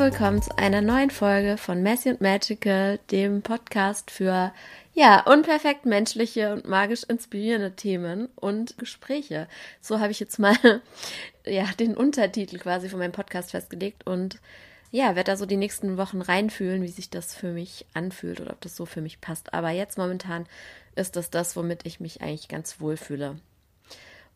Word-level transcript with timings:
willkommen 0.00 0.40
zu 0.40 0.56
einer 0.56 0.80
neuen 0.80 1.10
Folge 1.10 1.58
von 1.58 1.82
Messy 1.82 2.08
und 2.08 2.22
Magical, 2.22 2.98
dem 3.10 3.42
Podcast 3.42 4.10
für 4.10 4.50
ja, 4.94 5.20
unperfekt 5.26 5.84
menschliche 5.84 6.54
und 6.54 6.66
magisch 6.66 7.02
inspirierende 7.04 7.76
Themen 7.76 8.30
und 8.34 8.78
Gespräche. 8.78 9.46
So 9.82 10.00
habe 10.00 10.10
ich 10.10 10.18
jetzt 10.18 10.38
mal 10.38 10.56
ja, 11.46 11.66
den 11.78 11.94
Untertitel 11.94 12.56
quasi 12.56 12.88
von 12.88 12.98
meinem 12.98 13.12
Podcast 13.12 13.50
festgelegt 13.50 14.06
und 14.06 14.40
ja, 14.90 15.16
werde 15.16 15.32
da 15.32 15.36
so 15.36 15.44
die 15.44 15.58
nächsten 15.58 15.98
Wochen 15.98 16.22
reinfühlen, 16.22 16.82
wie 16.82 16.88
sich 16.88 17.10
das 17.10 17.34
für 17.34 17.52
mich 17.52 17.84
anfühlt 17.92 18.40
oder 18.40 18.52
ob 18.52 18.60
das 18.62 18.76
so 18.76 18.86
für 18.86 19.02
mich 19.02 19.20
passt. 19.20 19.52
Aber 19.52 19.68
jetzt 19.68 19.98
momentan 19.98 20.46
ist 20.96 21.14
das 21.16 21.28
das, 21.28 21.56
womit 21.56 21.84
ich 21.84 22.00
mich 22.00 22.22
eigentlich 22.22 22.48
ganz 22.48 22.80
wohl 22.80 22.96
fühle. 22.96 23.36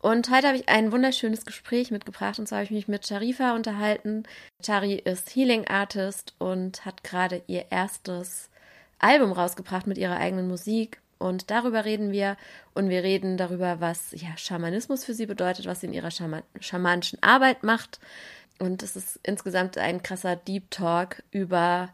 Und 0.04 0.30
heute 0.30 0.48
habe 0.48 0.58
ich 0.58 0.68
ein 0.68 0.92
wunderschönes 0.92 1.46
Gespräch 1.46 1.90
mitgebracht 1.90 2.38
und 2.38 2.46
zwar 2.46 2.58
habe 2.58 2.66
ich 2.66 2.70
mich 2.72 2.88
mit 2.88 3.06
Sharifa 3.06 3.54
unterhalten. 3.54 4.24
Chari 4.62 4.96
ist 4.96 5.34
Healing 5.34 5.66
Artist 5.66 6.34
und 6.36 6.84
hat 6.84 7.02
gerade 7.04 7.40
ihr 7.46 7.64
erstes 7.70 8.50
Album 8.98 9.32
rausgebracht 9.32 9.86
mit 9.86 9.96
ihrer 9.96 10.18
eigenen 10.18 10.46
Musik. 10.46 11.00
Und 11.16 11.50
darüber 11.50 11.86
reden 11.86 12.12
wir. 12.12 12.36
Und 12.74 12.90
wir 12.90 13.02
reden 13.02 13.38
darüber, 13.38 13.80
was 13.80 14.10
ja, 14.12 14.36
Schamanismus 14.36 15.06
für 15.06 15.14
sie 15.14 15.24
bedeutet, 15.24 15.64
was 15.64 15.80
sie 15.80 15.86
in 15.86 15.94
ihrer 15.94 16.10
Schama 16.10 16.42
schamanischen 16.60 17.22
Arbeit 17.22 17.62
macht. 17.62 17.98
Und 18.58 18.82
es 18.82 18.96
ist 18.96 19.18
insgesamt 19.22 19.78
ein 19.78 20.02
krasser 20.02 20.36
Deep 20.36 20.70
Talk 20.70 21.22
über 21.30 21.88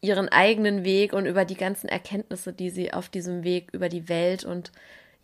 ihren 0.00 0.28
eigenen 0.28 0.84
Weg 0.84 1.12
und 1.12 1.26
über 1.26 1.44
die 1.44 1.56
ganzen 1.56 1.88
Erkenntnisse, 1.88 2.52
die 2.52 2.70
sie 2.70 2.92
auf 2.92 3.08
diesem 3.08 3.42
Weg 3.42 3.70
über 3.72 3.88
die 3.88 4.08
Welt 4.08 4.44
und 4.44 4.70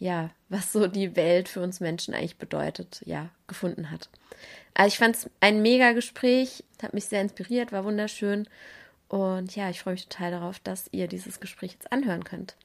ja, 0.02 0.30
was 0.48 0.72
so 0.72 0.88
die 0.88 1.14
Welt 1.14 1.48
für 1.48 1.60
uns 1.60 1.78
Menschen 1.78 2.12
eigentlich 2.12 2.36
bedeutet, 2.36 3.02
ja, 3.06 3.28
gefunden 3.46 3.92
hat. 3.92 4.10
Also 4.74 4.88
ich 4.88 4.98
fand 4.98 5.14
es 5.14 5.30
ein 5.38 5.62
mega 5.62 5.92
Gespräch, 5.92 6.64
hat 6.82 6.92
mich 6.92 7.04
sehr 7.04 7.20
inspiriert, 7.20 7.70
war 7.70 7.84
wunderschön 7.84 8.48
und 9.06 9.54
ja, 9.54 9.70
ich 9.70 9.80
freue 9.80 9.94
mich 9.94 10.08
total 10.08 10.32
darauf, 10.32 10.58
dass 10.58 10.88
ihr 10.90 11.06
dieses 11.06 11.38
Gespräch 11.38 11.74
jetzt 11.74 11.92
anhören 11.92 12.24
könnt. 12.24 12.56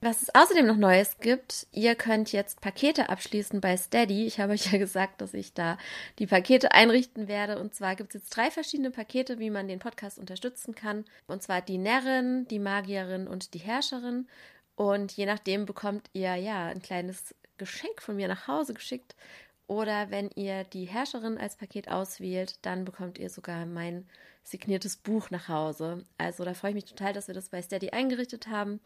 Was 0.00 0.22
es 0.22 0.32
außerdem 0.32 0.64
noch 0.64 0.76
Neues 0.76 1.18
gibt, 1.18 1.66
ihr 1.72 1.96
könnt 1.96 2.30
jetzt 2.30 2.60
Pakete 2.60 3.08
abschließen 3.08 3.60
bei 3.60 3.76
Steady. 3.76 4.24
Ich 4.26 4.38
habe 4.38 4.52
euch 4.52 4.70
ja 4.72 4.78
gesagt, 4.78 5.20
dass 5.20 5.34
ich 5.34 5.52
da 5.52 5.76
die 6.20 6.28
Pakete 6.28 6.70
einrichten 6.70 7.26
werde. 7.26 7.58
Und 7.58 7.74
zwar 7.74 7.96
gibt 7.96 8.14
es 8.14 8.22
jetzt 8.22 8.36
drei 8.36 8.50
verschiedene 8.50 8.92
Pakete, 8.92 9.40
wie 9.40 9.50
man 9.50 9.66
den 9.66 9.80
Podcast 9.80 10.20
unterstützen 10.20 10.74
kann. 10.74 11.04
Und 11.26 11.42
zwar 11.42 11.62
die 11.62 11.78
Närrin, 11.78 12.46
die 12.48 12.60
Magierin 12.60 13.26
und 13.26 13.54
die 13.54 13.58
Herrscherin. 13.58 14.28
Und 14.80 15.12
je 15.12 15.26
nachdem 15.26 15.66
bekommt 15.66 16.08
ihr 16.14 16.36
ja 16.36 16.68
ein 16.68 16.80
kleines 16.80 17.34
Geschenk 17.58 18.00
von 18.00 18.16
mir 18.16 18.28
nach 18.28 18.48
Hause 18.48 18.72
geschickt. 18.72 19.14
Oder 19.66 20.10
wenn 20.10 20.30
ihr 20.36 20.64
die 20.64 20.86
Herrscherin 20.86 21.36
als 21.36 21.56
Paket 21.56 21.90
auswählt, 21.90 22.58
dann 22.62 22.86
bekommt 22.86 23.18
ihr 23.18 23.28
sogar 23.28 23.66
mein 23.66 24.08
signiertes 24.42 24.96
Buch 24.96 25.28
nach 25.28 25.48
Hause. 25.48 26.06
Also 26.16 26.46
da 26.46 26.54
freue 26.54 26.70
ich 26.70 26.76
mich 26.76 26.86
total, 26.86 27.12
dass 27.12 27.26
wir 27.26 27.34
das 27.34 27.50
bei 27.50 27.60
Steady 27.60 27.90
eingerichtet 27.90 28.46
haben, 28.46 28.80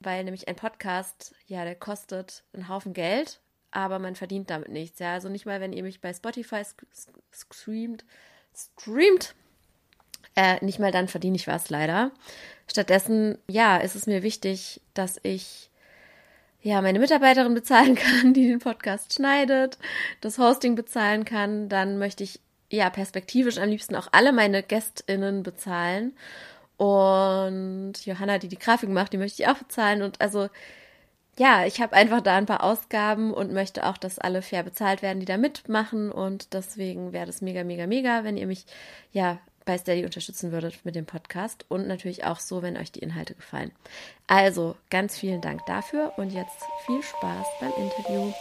weil 0.00 0.24
nämlich 0.24 0.48
ein 0.48 0.56
Podcast, 0.56 1.34
ja, 1.46 1.64
der 1.64 1.74
kostet 1.74 2.42
einen 2.54 2.70
Haufen 2.70 2.94
Geld, 2.94 3.38
aber 3.70 3.98
man 3.98 4.14
verdient 4.14 4.48
damit 4.48 4.70
nichts. 4.70 4.98
Ja, 4.98 5.12
also 5.12 5.28
nicht 5.28 5.44
mal, 5.44 5.60
wenn 5.60 5.74
ihr 5.74 5.82
mich 5.82 6.00
bei 6.00 6.14
Spotify 6.14 6.62
streamt, 7.34 8.06
streamt, 8.54 9.34
äh, 10.36 10.64
nicht 10.64 10.78
mal 10.78 10.92
dann 10.92 11.08
verdiene 11.08 11.36
ich 11.36 11.46
was 11.46 11.70
leider. 11.70 12.10
Stattdessen, 12.66 13.38
ja, 13.48 13.76
ist 13.76 13.94
es 13.94 14.06
mir 14.06 14.22
wichtig, 14.22 14.80
dass 14.94 15.20
ich 15.22 15.70
ja 16.62 16.80
meine 16.82 16.98
Mitarbeiterin 16.98 17.54
bezahlen 17.54 17.94
kann, 17.94 18.34
die 18.34 18.48
den 18.48 18.58
Podcast 18.58 19.14
schneidet, 19.14 19.78
das 20.20 20.38
Hosting 20.38 20.74
bezahlen 20.74 21.24
kann. 21.24 21.68
Dann 21.68 21.98
möchte 21.98 22.24
ich 22.24 22.40
ja 22.70 22.90
perspektivisch 22.90 23.58
am 23.58 23.68
liebsten 23.68 23.94
auch 23.96 24.08
alle 24.12 24.32
meine 24.32 24.62
GästInnen 24.62 25.42
bezahlen. 25.42 26.16
Und 26.76 27.94
Johanna, 28.04 28.38
die 28.38 28.48
die 28.48 28.58
Grafik 28.58 28.88
macht, 28.88 29.12
die 29.12 29.18
möchte 29.18 29.42
ich 29.42 29.48
auch 29.48 29.58
bezahlen. 29.58 30.02
Und 30.02 30.20
also, 30.20 30.48
ja, 31.38 31.66
ich 31.66 31.80
habe 31.80 31.94
einfach 31.94 32.20
da 32.20 32.36
ein 32.36 32.46
paar 32.46 32.64
Ausgaben 32.64 33.32
und 33.32 33.52
möchte 33.52 33.86
auch, 33.86 33.96
dass 33.96 34.18
alle 34.18 34.42
fair 34.42 34.62
bezahlt 34.64 35.02
werden, 35.02 35.20
die 35.20 35.26
da 35.26 35.36
mitmachen. 35.36 36.10
Und 36.10 36.52
deswegen 36.54 37.12
wäre 37.12 37.26
das 37.26 37.42
mega, 37.42 37.62
mega, 37.62 37.86
mega, 37.86 38.24
wenn 38.24 38.36
ihr 38.36 38.46
mich 38.46 38.66
ja 39.12 39.38
bei 39.64 39.78
Steady 39.78 40.04
unterstützen 40.04 40.52
würdet 40.52 40.84
mit 40.84 40.94
dem 40.94 41.06
Podcast 41.06 41.64
und 41.68 41.86
natürlich 41.86 42.24
auch 42.24 42.38
so, 42.38 42.62
wenn 42.62 42.76
euch 42.76 42.92
die 42.92 43.00
Inhalte 43.00 43.34
gefallen. 43.34 43.72
Also 44.26 44.76
ganz 44.90 45.18
vielen 45.18 45.40
Dank 45.40 45.64
dafür 45.66 46.12
und 46.16 46.30
jetzt 46.30 46.62
viel 46.86 47.02
Spaß 47.02 47.46
beim 47.60 47.72
Interview. 47.76 48.32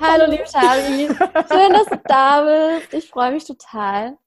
Hallo, 0.00 0.30
liebe 0.30 0.44
Shari. 0.46 1.06
Schön, 1.06 1.72
dass 1.72 1.86
du 1.86 2.00
da 2.06 2.76
bist. 2.78 2.92
Ich 2.92 3.08
freue 3.08 3.32
mich 3.32 3.44
total. 3.44 4.18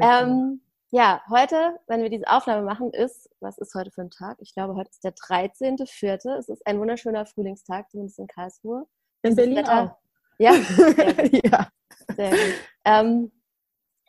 Ähm, 0.00 0.60
ja, 0.94 1.20
heute, 1.28 1.80
wenn 1.88 2.02
wir 2.02 2.08
diese 2.08 2.28
Aufnahme 2.28 2.62
machen, 2.62 2.92
ist, 2.92 3.28
was 3.40 3.58
ist 3.58 3.74
heute 3.74 3.90
für 3.90 4.02
ein 4.02 4.10
Tag? 4.10 4.36
Ich 4.38 4.54
glaube, 4.54 4.76
heute 4.76 4.90
ist 4.90 5.02
der 5.02 5.12
13.04. 5.12 6.36
Es 6.38 6.48
ist 6.48 6.64
ein 6.68 6.78
wunderschöner 6.78 7.26
Frühlingstag, 7.26 7.90
zumindest 7.90 8.20
in 8.20 8.28
Karlsruhe. 8.28 8.86
In 9.22 9.34
Berlin 9.34 9.56
Wetter, 9.56 9.82
auch. 9.82 9.96
Ja, 10.38 10.52
sehr 10.62 11.34
ja. 11.44 11.68
Sehr 12.14 12.30
gut. 12.30 12.54
Ähm, 12.84 13.32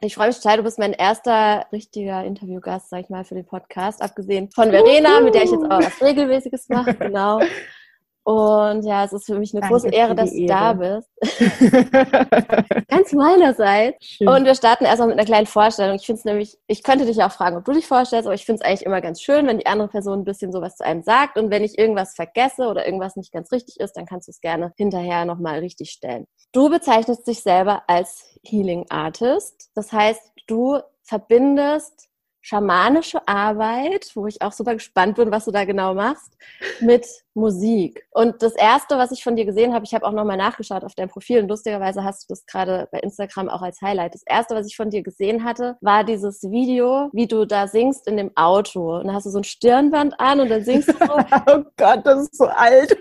ich 0.01 0.13
freue 0.13 0.27
mich 0.27 0.37
total, 0.37 0.57
du 0.57 0.63
bist 0.63 0.77
mein 0.77 0.93
erster 0.93 1.65
richtiger 1.71 2.23
Interviewgast, 2.23 2.91
sag 2.91 3.01
ich 3.01 3.09
mal, 3.09 3.25
für 3.25 3.33
den 3.33 3.47
Podcast, 3.47 4.03
abgesehen 4.03 4.51
von 4.51 4.69
Verena, 4.69 5.21
mit 5.21 5.33
der 5.33 5.41
ich 5.41 5.51
jetzt 5.51 5.65
auch 5.65 5.79
was 5.79 5.99
Regelmäßiges 6.03 6.69
mache, 6.69 6.93
genau. 6.93 7.39
Und 8.25 8.83
ja, 8.83 9.05
es 9.05 9.13
ist 9.13 9.27
für 9.27 9.37
mich 9.37 9.53
eine 9.53 9.61
Danke 9.61 9.75
große 9.75 9.89
Ehre, 9.89 10.15
dass 10.15 10.31
du 10.31 10.37
Ehre. 10.37 10.47
da 10.47 10.73
bist. 10.73 11.09
Ganz 12.87 13.13
meinerseits. 13.13 14.03
Schön. 14.03 14.27
Und 14.27 14.45
wir 14.45 14.55
starten 14.55 14.85
erstmal 14.85 15.09
mit 15.09 15.19
einer 15.19 15.27
kleinen 15.27 15.45
Vorstellung. 15.45 15.95
Ich 15.95 16.07
finde 16.07 16.19
es 16.19 16.25
nämlich, 16.25 16.57
ich 16.65 16.81
könnte 16.81 17.05
dich 17.05 17.21
auch 17.23 17.31
fragen, 17.31 17.55
ob 17.55 17.65
du 17.65 17.73
dich 17.73 17.85
vorstellst, 17.85 18.25
aber 18.25 18.33
ich 18.33 18.43
finde 18.43 18.63
es 18.63 18.67
eigentlich 18.67 18.83
immer 18.83 18.99
ganz 18.99 19.21
schön, 19.21 19.45
wenn 19.45 19.59
die 19.59 19.67
andere 19.67 19.89
Person 19.89 20.21
ein 20.21 20.23
bisschen 20.23 20.51
sowas 20.51 20.75
zu 20.75 20.83
einem 20.83 21.03
sagt. 21.03 21.37
Und 21.37 21.51
wenn 21.51 21.63
ich 21.63 21.77
irgendwas 21.77 22.15
vergesse 22.15 22.63
oder 22.63 22.87
irgendwas 22.87 23.15
nicht 23.15 23.31
ganz 23.31 23.51
richtig 23.51 23.79
ist, 23.79 23.95
dann 23.95 24.07
kannst 24.07 24.27
du 24.27 24.31
es 24.31 24.41
gerne 24.41 24.73
hinterher 24.75 25.25
nochmal 25.25 25.59
richtig 25.59 25.91
stellen. 25.91 26.25
Du 26.51 26.71
bezeichnest 26.71 27.27
dich 27.27 27.43
selber 27.43 27.83
als 27.85 28.39
Healing 28.43 28.87
Artist. 28.89 29.69
Das 29.75 29.93
heißt, 29.93 30.31
du 30.47 30.79
verbindest 31.03 32.09
schamanische 32.45 33.27
Arbeit, 33.27 34.11
wo 34.13 34.27
ich 34.27 34.43
auch 34.43 34.51
super 34.51 34.75
gespannt 34.75 35.15
bin, 35.15 35.31
was 35.31 35.45
du 35.45 35.51
da 35.51 35.65
genau 35.65 35.95
machst, 35.95 36.37
mit 36.79 37.07
Musik. 37.33 38.07
Und 38.11 38.43
das 38.43 38.53
erste, 38.53 38.99
was 38.99 39.11
ich 39.11 39.23
von 39.23 39.35
dir 39.35 39.45
gesehen 39.45 39.73
habe, 39.73 39.83
ich 39.83 39.95
habe 39.95 40.05
auch 40.05 40.11
nochmal 40.11 40.37
nachgeschaut 40.37 40.83
auf 40.83 40.93
deinem 40.93 41.09
Profil 41.09 41.41
und 41.41 41.49
lustigerweise 41.49 42.03
hast 42.03 42.23
du 42.23 42.33
das 42.33 42.45
gerade 42.45 42.87
bei 42.91 42.99
Instagram 42.99 43.49
auch 43.49 43.63
als 43.63 43.81
Highlight. 43.81 44.13
Das 44.13 44.21
erste, 44.27 44.53
was 44.53 44.67
ich 44.67 44.75
von 44.75 44.91
dir 44.91 45.01
gesehen 45.01 45.43
hatte, 45.43 45.75
war 45.81 46.03
dieses 46.03 46.43
Video, 46.43 47.09
wie 47.13 47.25
du 47.25 47.45
da 47.45 47.67
singst 47.67 48.07
in 48.07 48.15
dem 48.15 48.29
Auto. 48.37 48.99
Und 48.99 49.07
da 49.07 49.13
hast 49.13 49.25
du 49.25 49.31
so 49.31 49.39
ein 49.39 49.43
Stirnband 49.43 50.19
an 50.19 50.39
und 50.39 50.49
dann 50.49 50.63
singst 50.63 50.89
du 50.89 50.93
so. 50.99 51.17
oh 51.47 51.63
Gott, 51.77 52.05
das 52.05 52.25
ist 52.27 52.37
so 52.37 52.45
alt. 52.45 52.95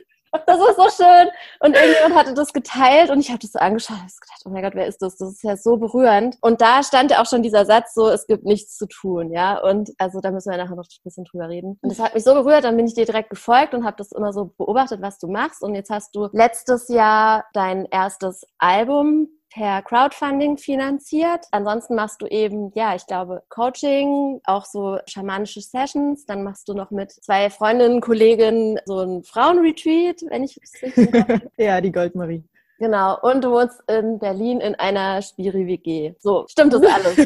Das 0.46 0.58
ist 0.58 0.76
so 0.76 1.04
schön. 1.04 1.28
Und 1.60 1.74
irgendjemand 1.76 2.14
hatte 2.14 2.34
das 2.34 2.52
geteilt 2.52 3.10
und 3.10 3.20
ich 3.20 3.28
habe 3.28 3.38
das 3.38 3.52
so 3.52 3.58
angeschaut 3.58 3.96
und 3.96 4.20
gedacht, 4.20 4.42
oh 4.44 4.50
mein 4.50 4.62
Gott, 4.62 4.74
wer 4.74 4.86
ist 4.86 5.00
das? 5.00 5.16
Das 5.16 5.32
ist 5.32 5.42
ja 5.42 5.56
so 5.56 5.76
berührend. 5.76 6.36
Und 6.40 6.60
da 6.60 6.82
stand 6.82 7.10
ja 7.10 7.22
auch 7.22 7.26
schon 7.26 7.42
dieser 7.42 7.64
Satz 7.64 7.94
so, 7.94 8.08
es 8.08 8.26
gibt 8.26 8.44
nichts 8.44 8.76
zu 8.76 8.86
tun, 8.86 9.32
ja. 9.32 9.58
Und 9.58 9.92
also 9.98 10.20
da 10.20 10.30
müssen 10.30 10.50
wir 10.50 10.58
nachher 10.58 10.76
noch 10.76 10.84
ein 10.84 11.04
bisschen 11.04 11.24
drüber 11.24 11.48
reden. 11.48 11.78
Und 11.82 11.90
das 11.90 12.00
hat 12.00 12.14
mich 12.14 12.24
so 12.24 12.34
berührt, 12.34 12.64
dann 12.64 12.76
bin 12.76 12.86
ich 12.86 12.94
dir 12.94 13.06
direkt 13.06 13.30
gefolgt 13.30 13.74
und 13.74 13.84
habe 13.84 13.96
das 13.96 14.12
immer 14.12 14.32
so 14.32 14.52
beobachtet, 14.58 15.00
was 15.02 15.18
du 15.18 15.28
machst. 15.28 15.62
Und 15.62 15.74
jetzt 15.74 15.90
hast 15.90 16.14
du 16.14 16.28
letztes 16.32 16.88
Jahr 16.88 17.44
dein 17.52 17.86
erstes 17.86 18.44
Album 18.58 19.28
per 19.54 19.82
Crowdfunding 19.82 20.58
finanziert. 20.58 21.46
Ansonsten 21.52 21.94
machst 21.94 22.20
du 22.20 22.26
eben, 22.26 22.72
ja, 22.74 22.96
ich 22.96 23.06
glaube, 23.06 23.42
Coaching, 23.48 24.40
auch 24.44 24.64
so 24.64 24.98
schamanische 25.06 25.60
Sessions. 25.60 26.26
Dann 26.26 26.42
machst 26.42 26.68
du 26.68 26.74
noch 26.74 26.90
mit 26.90 27.12
zwei 27.12 27.48
Freundinnen, 27.50 28.00
Kolleginnen 28.00 28.80
so 28.84 29.00
ein 29.00 29.22
Frauenretreat, 29.22 30.22
wenn 30.28 30.42
ich 30.42 30.58
es 30.60 30.82
richtig 30.82 31.08
Ja, 31.56 31.80
die 31.80 31.92
Goldmarie. 31.92 32.42
Genau, 32.80 33.16
und 33.22 33.44
du 33.44 33.52
wohnst 33.52 33.80
in 33.88 34.18
Berlin 34.18 34.60
in 34.60 34.74
einer 34.74 35.22
Spiri-WG. 35.22 36.14
So, 36.18 36.44
stimmt 36.48 36.72
das 36.72 36.82
alles? 36.82 37.16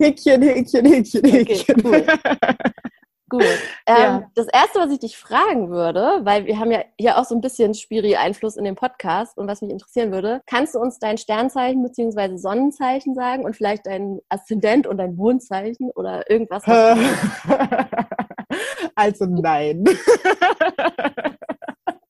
Häkchen, 0.00 0.42
Häkchen, 0.42 0.84
Häkchen, 0.84 1.24
Häkchen. 1.24 1.76
Okay, 1.78 1.82
cool. 1.84 2.04
Gut. 3.28 3.44
Ähm, 3.86 3.96
ja. 3.96 4.30
Das 4.34 4.46
Erste, 4.46 4.78
was 4.78 4.90
ich 4.92 5.00
dich 5.00 5.18
fragen 5.18 5.68
würde, 5.68 6.20
weil 6.22 6.46
wir 6.46 6.58
haben 6.58 6.70
ja 6.70 6.84
hier 6.98 7.18
auch 7.18 7.26
so 7.26 7.34
ein 7.34 7.42
bisschen 7.42 7.74
Spiri-Einfluss 7.74 8.56
in 8.56 8.64
dem 8.64 8.76
Podcast 8.76 9.36
und 9.36 9.46
was 9.46 9.60
mich 9.60 9.70
interessieren 9.70 10.10
würde, 10.10 10.40
kannst 10.46 10.74
du 10.74 10.78
uns 10.78 10.98
dein 10.98 11.18
Sternzeichen 11.18 11.82
bzw. 11.82 12.38
Sonnenzeichen 12.38 13.14
sagen 13.14 13.44
und 13.44 13.54
vielleicht 13.54 13.84
dein 13.84 14.20
Aszendent 14.30 14.86
und 14.86 14.96
dein 14.96 15.16
Mondzeichen 15.16 15.90
oder 15.90 16.30
irgendwas? 16.30 16.64
also 18.94 19.26
nein. 19.26 19.84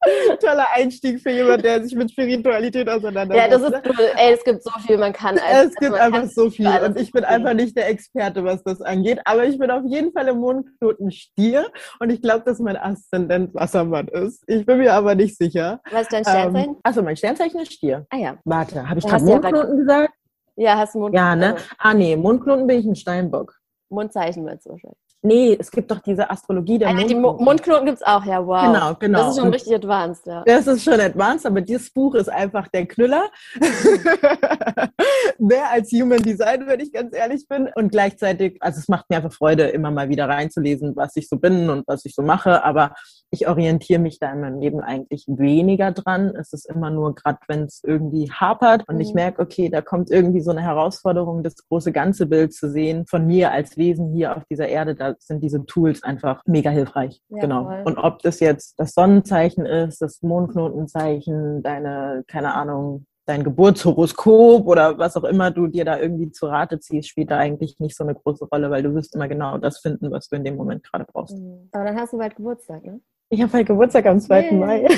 Toller 0.41 0.67
Einstieg 0.75 1.21
für 1.21 1.31
jemanden, 1.31 1.63
der 1.63 1.83
sich 1.83 1.95
mit 1.95 2.11
Spiritualität 2.11 2.89
auseinandersetzt. 2.89 3.51
Ja, 3.53 3.59
das 3.59 3.63
ist 3.63 3.99
cool. 3.99 4.07
Ey, 4.17 4.35
es 4.35 4.45
gibt 4.45 4.63
so 4.63 4.71
viel, 4.87 4.99
man 4.99 5.13
kann. 5.13 5.39
Also, 5.39 5.69
es 5.69 5.75
gibt 5.77 5.95
einfach 5.95 6.27
so 6.27 6.51
viel. 6.51 6.69
Und 6.69 6.99
ich 6.99 7.11
bin 7.13 7.25
einfach 7.25 7.55
nicht 7.55 7.77
der 7.77 7.89
Experte, 7.89 8.45
was 8.45 8.63
das 8.63 8.81
angeht. 8.81 9.21
Aber 9.25 9.45
ich 9.45 9.59
bin 9.59 9.71
auf 9.71 9.83
jeden 9.87 10.13
Fall 10.13 10.29
im 10.29 10.39
Mondknoten 10.39 11.11
Stier. 11.11 11.67
Und 12.01 12.11
ich 12.11 12.21
glaube, 12.23 12.45
dass 12.45 12.59
mein 12.59 12.77
Aszendent 12.77 13.55
Wassermann 13.55 14.09
ist. 14.09 14.43
Ich 14.47 14.67
bin 14.67 14.79
mir 14.79 14.93
aber 14.95 15.15
nicht 15.15 15.37
sicher. 15.37 15.81
Was 15.91 16.03
ist 16.03 16.13
dein 16.13 16.25
Sternzeichen? 16.25 16.71
Ähm, 16.71 16.81
achso, 16.83 17.03
mein 17.03 17.17
Sternzeichen 17.17 17.61
ist 17.61 17.73
Stier. 17.73 18.07
Ah 18.11 18.17
ja. 18.17 18.39
Warte, 18.45 18.89
habe 18.89 18.99
ich 18.99 19.05
gerade 19.05 19.17
hast 19.17 19.27
du 19.27 19.33
ja 19.33 19.41
Mondknoten 19.41 19.79
gesagt? 19.79 20.13
Ja, 20.57 20.77
hast 20.79 20.95
du 20.95 21.01
Mond. 21.01 21.15
Ja, 21.15 21.35
ne? 21.35 21.57
Ah, 21.79 21.95
nee, 21.95 22.17
Mondknoten 22.17 22.67
bin 22.67 22.79
ich 22.79 22.87
ein 22.87 22.95
Steinbock. 22.95 23.59
Mondzeichen 23.91 24.45
wird 24.47 24.61
es 24.61 24.67
wahrscheinlich. 24.67 24.99
Nee, 25.27 25.57
es 25.59 25.71
gibt 25.71 25.91
doch 25.91 26.01
diese 26.01 26.29
Astrologie 26.29 26.79
der 26.79 26.89
Ah, 26.89 26.99
ja, 27.01 27.07
die 27.07 27.15
Mo. 27.15 27.33
Mundknoten 27.41 27.87
gibt 27.87 27.97
es 27.97 28.07
auch, 28.07 28.27
ja, 28.27 28.47
wow. 28.47 28.67
Genau, 28.67 28.95
genau. 28.95 29.19
Das 29.21 29.31
ist 29.31 29.41
schon 29.41 29.51
richtig 29.51 29.75
advanced, 29.75 30.27
ja. 30.27 30.43
Das 30.45 30.67
ist 30.67 30.85
schon 30.85 31.01
advanced, 31.01 31.47
aber 31.47 31.63
dieses 31.63 31.91
Buch 31.91 32.15
ist 32.15 32.29
einfach 32.29 32.69
der 32.69 32.85
Knüller. 32.85 33.31
Mehr 35.39 35.71
als 35.71 35.91
Human 35.93 36.23
Design, 36.23 36.67
wenn 36.67 36.79
ich 36.81 36.93
ganz 36.93 37.17
ehrlich 37.17 37.49
bin. 37.49 37.71
Und 37.75 37.91
gleichzeitig, 37.91 38.59
also 38.61 38.79
es 38.79 38.89
macht 38.89 39.09
mir 39.09 39.17
einfach 39.17 39.33
Freude, 39.33 39.65
immer 39.69 39.91
mal 39.91 40.11
wieder 40.11 40.29
reinzulesen, 40.29 40.95
was 40.95 41.17
ich 41.17 41.27
so 41.27 41.39
bin 41.39 41.71
und 41.71 41.89
was 41.89 42.05
ich 42.05 42.15
so 42.15 42.21
mache. 42.21 42.63
Aber 42.63 42.95
ich 43.35 43.47
orientiere 43.49 44.01
mich 44.01 44.19
da 44.19 44.33
in 44.33 44.41
meinem 44.41 44.61
Leben 44.61 44.81
eigentlich 44.81 45.27
weniger 45.29 45.93
dran. 45.93 46.35
Es 46.39 46.53
ist 46.53 46.65
immer 46.71 46.91
nur 46.91 47.15
gerade, 47.15 47.39
wenn 47.49 47.65
es 47.65 47.83
irgendwie 47.85 48.31
hapert 48.31 48.89
und 48.89 49.01
ich 49.01 49.09
Mhm. 49.09 49.15
merke, 49.17 49.43
okay, 49.43 49.69
da 49.69 49.83
kommt 49.83 50.11
irgendwie 50.11 50.41
so 50.41 50.51
eine 50.53 50.63
Herausforderung, 50.63 51.43
das 51.43 51.57
große 51.69 51.93
ganze 51.93 52.27
Bild 52.27 52.55
zu 52.55 52.71
sehen 52.71 53.05
von 53.07 53.27
mir 53.27 53.51
als 53.53 53.77
Wesen 53.77 54.13
hier 54.15 54.37
auf 54.37 54.45
dieser 54.51 54.69
Erde. 54.69 54.95
Da 54.95 55.15
sind 55.19 55.43
diese 55.43 55.67
Tools 55.67 56.03
einfach 56.03 56.43
mega 56.47 56.71
hilfreich. 56.71 57.21
Ja, 57.29 57.41
genau. 57.41 57.65
voll. 57.65 57.83
Und 57.85 57.99
ob 57.99 58.23
das 58.23 58.41
jetzt 58.41 58.79
das 58.79 58.93
Sonnenzeichen 58.95 59.67
ist, 59.67 60.01
das 60.01 60.23
Mondknotenzeichen, 60.23 61.63
deine, 61.63 62.25
keine 62.27 62.55
Ahnung, 62.55 63.07
dein 63.27 63.43
Geburtshoroskop 63.43 64.67
oder 64.67 64.99
was 64.99 65.17
auch 65.17 65.25
immer 65.25 65.51
du 65.51 65.67
dir 65.67 65.85
da 65.85 65.99
irgendwie 65.99 66.31
zu 66.31 66.47
Rate 66.47 66.79
ziehst, 66.81 67.09
spielt 67.09 67.31
da 67.31 67.39
eigentlich 67.39 67.79
nicht 67.79 67.97
so 67.97 68.05
eine 68.05 68.15
große 68.15 68.45
Rolle, 68.47 68.71
weil 68.71 68.83
du 68.83 68.95
wirst 68.95 69.15
immer 69.15 69.29
genau 69.29 69.57
das 69.59 69.79
finden, 69.79 70.11
was 70.11 70.29
du 70.29 70.37
in 70.37 70.45
dem 70.45 70.57
Moment 70.57 70.85
gerade 70.85 71.07
brauchst. 71.11 71.39
Mhm. 71.39 71.69
Aber 71.73 71.85
dann 71.85 71.97
hast 71.97 72.13
du 72.13 72.19
bald 72.19 72.37
Geburtstag, 72.37 72.85
ne? 72.85 73.01
Ich 73.31 73.43
habe 73.43 73.53
halt 73.53 73.67
Geburtstag 73.67 74.07
am 74.07 74.21
2. 74.21 74.43
Yay. 74.43 74.53
Mai. 74.53 74.83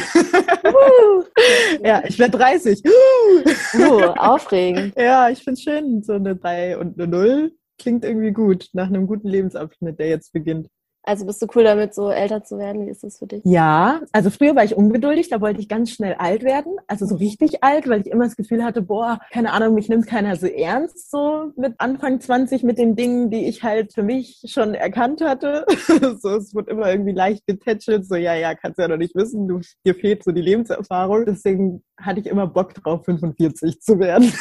ja, 1.84 2.02
ich 2.06 2.19
werde 2.19 2.38
30. 2.38 2.82
Uh, 2.84 4.02
aufregend. 4.17 4.94
ja, 4.96 5.31
ich 5.31 5.43
finde 5.43 5.61
schön, 5.61 6.02
so 6.02 6.14
eine 6.14 6.37
3 6.37 6.78
und 6.78 6.99
eine 6.99 7.08
0 7.08 7.52
klingt 7.78 8.05
irgendwie 8.05 8.32
gut, 8.32 8.69
nach 8.73 8.88
einem 8.88 9.06
guten 9.06 9.28
Lebensabschnitt, 9.28 9.99
der 9.99 10.08
jetzt 10.08 10.32
beginnt. 10.32 10.69
Also 11.06 11.25
bist 11.25 11.41
du 11.41 11.47
cool 11.55 11.62
damit, 11.62 11.94
so 11.94 12.11
älter 12.11 12.43
zu 12.43 12.58
werden? 12.58 12.85
Wie 12.85 12.91
ist 12.91 13.05
das 13.05 13.19
für 13.19 13.29
dich? 13.29 13.41
Ja, 13.44 14.00
also 14.11 14.29
früher 14.29 14.56
war 14.56 14.64
ich 14.64 14.76
ungeduldig, 14.76 15.29
da 15.29 15.41
wollte 15.41 15.61
ich 15.61 15.69
ganz 15.69 15.93
schnell 15.93 16.14
alt 16.19 16.43
werden, 16.43 16.76
also 16.88 17.06
so 17.06 17.14
richtig 17.14 17.62
alt, 17.62 17.88
weil 17.88 18.00
ich 18.00 18.08
immer 18.08 18.25
das 18.25 18.35
Gefühl 18.35 18.64
hatte, 18.64 18.82
boah, 18.82 19.20
keine 19.31 19.53
Ahnung, 19.53 19.75
mich 19.75 19.88
nimmt 19.88 20.08
keiner 20.08 20.35
so 20.35 20.49
ernst, 20.49 21.11
so 21.12 21.53
mit 21.56 21.75
Anfang 21.79 22.20
20 22.20 22.64
mit 22.64 22.79
den 22.79 22.97
Dingen, 22.97 23.31
die 23.31 23.47
ich 23.47 23.62
halt 23.62 23.94
für 23.94 24.03
mich 24.03 24.43
schon 24.47 24.75
erkannt 24.75 25.20
hatte. 25.20 25.64
so, 26.20 26.37
es 26.37 26.55
wird 26.55 26.69
immer 26.69 26.91
irgendwie 26.91 27.12
leicht 27.12 27.47
getätschelt, 27.47 28.05
so, 28.05 28.17
ja, 28.17 28.35
ja, 28.35 28.56
kannst 28.56 28.81
ja 28.81 28.88
noch 28.88 28.97
nicht 28.97 29.14
wissen, 29.14 29.47
du, 29.47 29.61
dir 29.85 29.94
fehlt 29.94 30.25
so 30.25 30.32
die 30.32 30.43
Lebenserfahrung. 30.43 31.25
Deswegen 31.25 31.85
hatte 31.98 32.20
ich 32.20 32.26
immer 32.26 32.46
Bock 32.46 32.75
drauf, 32.75 33.04
45 33.04 33.81
zu 33.81 33.98
werden. 33.98 34.32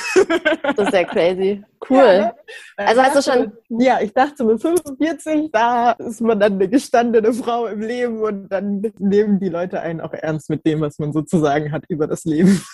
Das 0.75 0.87
ist 0.87 0.93
ja 0.93 1.03
crazy. 1.05 1.63
Cool. 1.89 1.97
Ja, 1.97 2.21
ne? 2.27 2.33
Also 2.77 3.01
hast 3.01 3.15
du 3.15 3.21
schon- 3.31 3.51
Ja, 3.69 3.99
ich 4.01 4.13
dachte 4.13 4.43
mit 4.43 4.61
45, 4.61 5.51
da 5.51 5.91
ist 5.93 6.21
man 6.21 6.39
dann 6.39 6.53
eine 6.53 6.67
gestandene 6.67 7.33
Frau 7.33 7.67
im 7.67 7.81
Leben 7.81 8.21
und 8.21 8.49
dann 8.49 8.81
nehmen 8.99 9.39
die 9.39 9.49
Leute 9.49 9.79
einen 9.81 10.01
auch 10.01 10.13
ernst 10.13 10.49
mit 10.49 10.65
dem, 10.65 10.81
was 10.81 10.99
man 10.99 11.13
sozusagen 11.13 11.71
hat 11.71 11.83
über 11.89 12.07
das 12.07 12.25
Leben. 12.25 12.61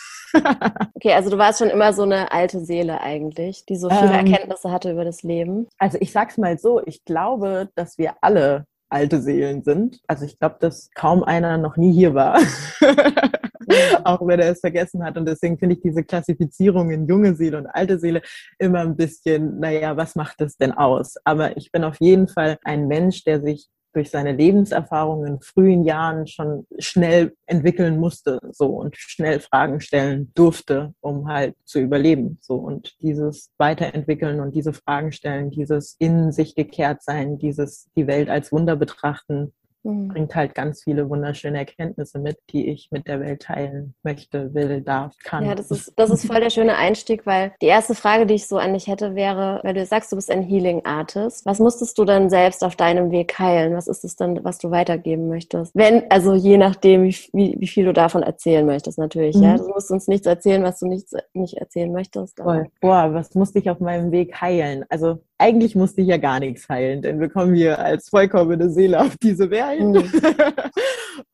Okay, 0.96 1.12
also 1.12 1.30
du 1.30 1.38
warst 1.38 1.60
schon 1.60 1.70
immer 1.70 1.92
so 1.92 2.04
eine 2.04 2.32
alte 2.32 2.62
Seele 2.62 3.02
eigentlich, 3.02 3.66
die 3.66 3.76
so 3.76 3.90
viele 3.90 4.14
Ähm. 4.14 4.26
Erkenntnisse 4.28 4.72
hatte 4.72 4.90
über 4.90 5.04
das 5.04 5.24
Leben. 5.24 5.68
Also 5.78 5.98
ich 6.00 6.14
sag's 6.14 6.38
mal 6.38 6.58
so, 6.58 6.82
ich 6.86 7.04
glaube, 7.04 7.68
dass 7.76 7.98
wir 7.98 8.14
alle 8.22 8.64
alte 8.90 9.20
Seelen 9.22 9.62
sind. 9.64 10.00
Also 10.08 10.24
ich 10.24 10.40
glaube, 10.40 10.56
dass 10.62 10.90
kaum 10.96 11.24
einer 11.24 11.58
noch 11.58 11.76
nie 11.76 11.92
hier 11.92 12.14
war. 12.14 12.40
auch 14.04 14.26
wenn 14.26 14.40
er 14.40 14.52
es 14.52 14.60
vergessen 14.60 15.04
hat. 15.04 15.18
Und 15.18 15.28
deswegen 15.28 15.58
finde 15.58 15.76
ich 15.76 15.82
diese 15.82 16.04
Klassifizierung 16.04 16.92
in 16.92 17.08
junge 17.08 17.36
Seele 17.36 17.58
und 17.58 17.68
alte 17.68 18.00
Seele 18.00 18.22
immer 18.60 18.80
ein 18.80 18.96
bisschen, 18.96 19.60
naja, 19.60 19.98
was 19.98 20.16
macht 20.16 20.42
das 20.42 20.58
denn 20.58 20.72
aus? 20.72 21.16
Aber 21.24 21.58
ich 21.58 21.72
bin 21.72 21.84
auf 21.84 22.00
jeden 22.00 22.28
Fall 22.28 22.58
ein 22.64 22.88
Mensch, 22.88 23.24
der 23.24 23.42
sich 23.42 23.70
durch 23.94 24.10
seine 24.10 24.32
Lebenserfahrungen 24.34 25.28
in 25.34 25.42
frühen 25.42 25.84
Jahren 25.84 26.28
schon 26.28 26.66
schnell 26.80 27.34
entwickeln 27.46 28.00
musste, 28.00 28.40
so 28.52 28.68
und 28.68 28.96
schnell 28.96 29.40
Fragen 29.40 29.82
stellen 29.82 30.32
durfte, 30.34 30.94
um 31.02 31.28
halt 31.28 31.56
zu 31.66 31.80
überleben, 31.80 32.38
so 32.42 32.56
und 32.56 32.96
dieses 33.02 33.52
Weiterentwickeln 33.58 34.40
und 34.40 34.56
diese 34.56 34.74
Fragen 34.74 35.12
stellen, 35.12 35.52
dieses 35.52 35.96
in 36.00 36.32
sich 36.32 36.56
gekehrt 36.56 37.04
sein, 37.04 37.38
dieses 37.38 37.90
die 37.96 38.08
Welt 38.08 38.30
als 38.30 38.52
Wunder 38.52 38.76
betrachten, 38.76 39.54
Mhm. 39.84 40.10
bringt 40.10 40.36
halt 40.36 40.54
ganz 40.54 40.84
viele 40.84 41.10
wunderschöne 41.10 41.58
Erkenntnisse 41.58 42.20
mit, 42.20 42.38
die 42.52 42.70
ich 42.70 42.90
mit 42.92 43.08
der 43.08 43.20
Welt 43.20 43.42
teilen 43.42 43.96
möchte, 44.04 44.54
will, 44.54 44.82
darf, 44.82 45.16
kann. 45.24 45.46
Ja, 45.46 45.56
das 45.56 45.72
ist, 45.72 45.94
das 45.96 46.12
ist 46.12 46.28
voll 46.28 46.40
der 46.40 46.52
schöne 46.52 46.76
Einstieg, 46.78 47.26
weil 47.26 47.54
die 47.62 47.68
erste 47.68 47.96
Frage, 47.96 48.26
die 48.26 48.36
ich 48.36 48.48
so 48.48 48.58
an 48.58 48.74
dich 48.74 48.88
hätte, 48.88 49.16
wäre, 49.16 49.60
weil 49.64 49.74
du 49.74 49.84
sagst, 49.86 50.12
du 50.12 50.16
bist 50.16 50.30
ein 50.30 50.44
Healing 50.44 50.86
Artist. 50.86 51.46
Was 51.46 51.60
musstest 51.60 51.98
du 51.98 52.06
dann 52.06 52.30
selbst 52.30 52.64
auf 52.64 52.76
deinem 52.76 53.10
Weg 53.12 53.40
heilen? 53.40 53.76
Was 53.76 53.88
ist 53.88 54.04
es 54.04 54.16
dann, 54.16 54.44
was 54.44 54.60
du 54.60 54.70
weitergeben 54.70 55.28
möchtest? 55.28 55.74
Wenn, 55.76 56.10
also 56.12 56.36
je 56.36 56.58
nachdem, 56.58 57.04
wie, 57.04 57.16
wie, 57.34 57.56
wie 57.60 57.68
viel 57.68 57.86
du 57.86 57.94
davon 57.94 58.22
erzählen 58.24 58.66
möchtest, 58.66 59.00
natürlich. 59.00 59.36
Ja, 59.36 59.54
Mhm. 59.54 59.58
du 59.58 59.68
musst 59.70 59.90
uns 59.90 60.08
nichts 60.08 60.28
erzählen, 60.28 60.64
was 60.64 60.80
du 60.80 60.88
nicht, 60.88 61.08
nicht 61.34 61.58
erzählen 61.58 61.92
möchtest. 61.92 62.36
Boah, 62.36 63.14
was 63.14 63.34
musste 63.36 63.60
ich 63.60 63.70
auf 63.70 63.80
meinem 63.80 64.12
Weg 64.12 64.40
heilen? 64.42 64.86
Also 64.90 65.24
eigentlich 65.42 65.76
musste 65.76 66.02
ich 66.02 66.08
ja 66.08 66.18
gar 66.18 66.40
nichts 66.40 66.70
heilen, 66.70 67.02
denn 67.02 67.20
wir 67.20 67.28
kommen 67.28 67.56
hier 67.56 67.80
als 67.80 68.10
vollkommene 68.10 68.70
Seele 68.70 69.02
auf 69.02 69.18
diese 69.18 69.50
Welt. 69.50 69.82
Mhm. 69.82 70.12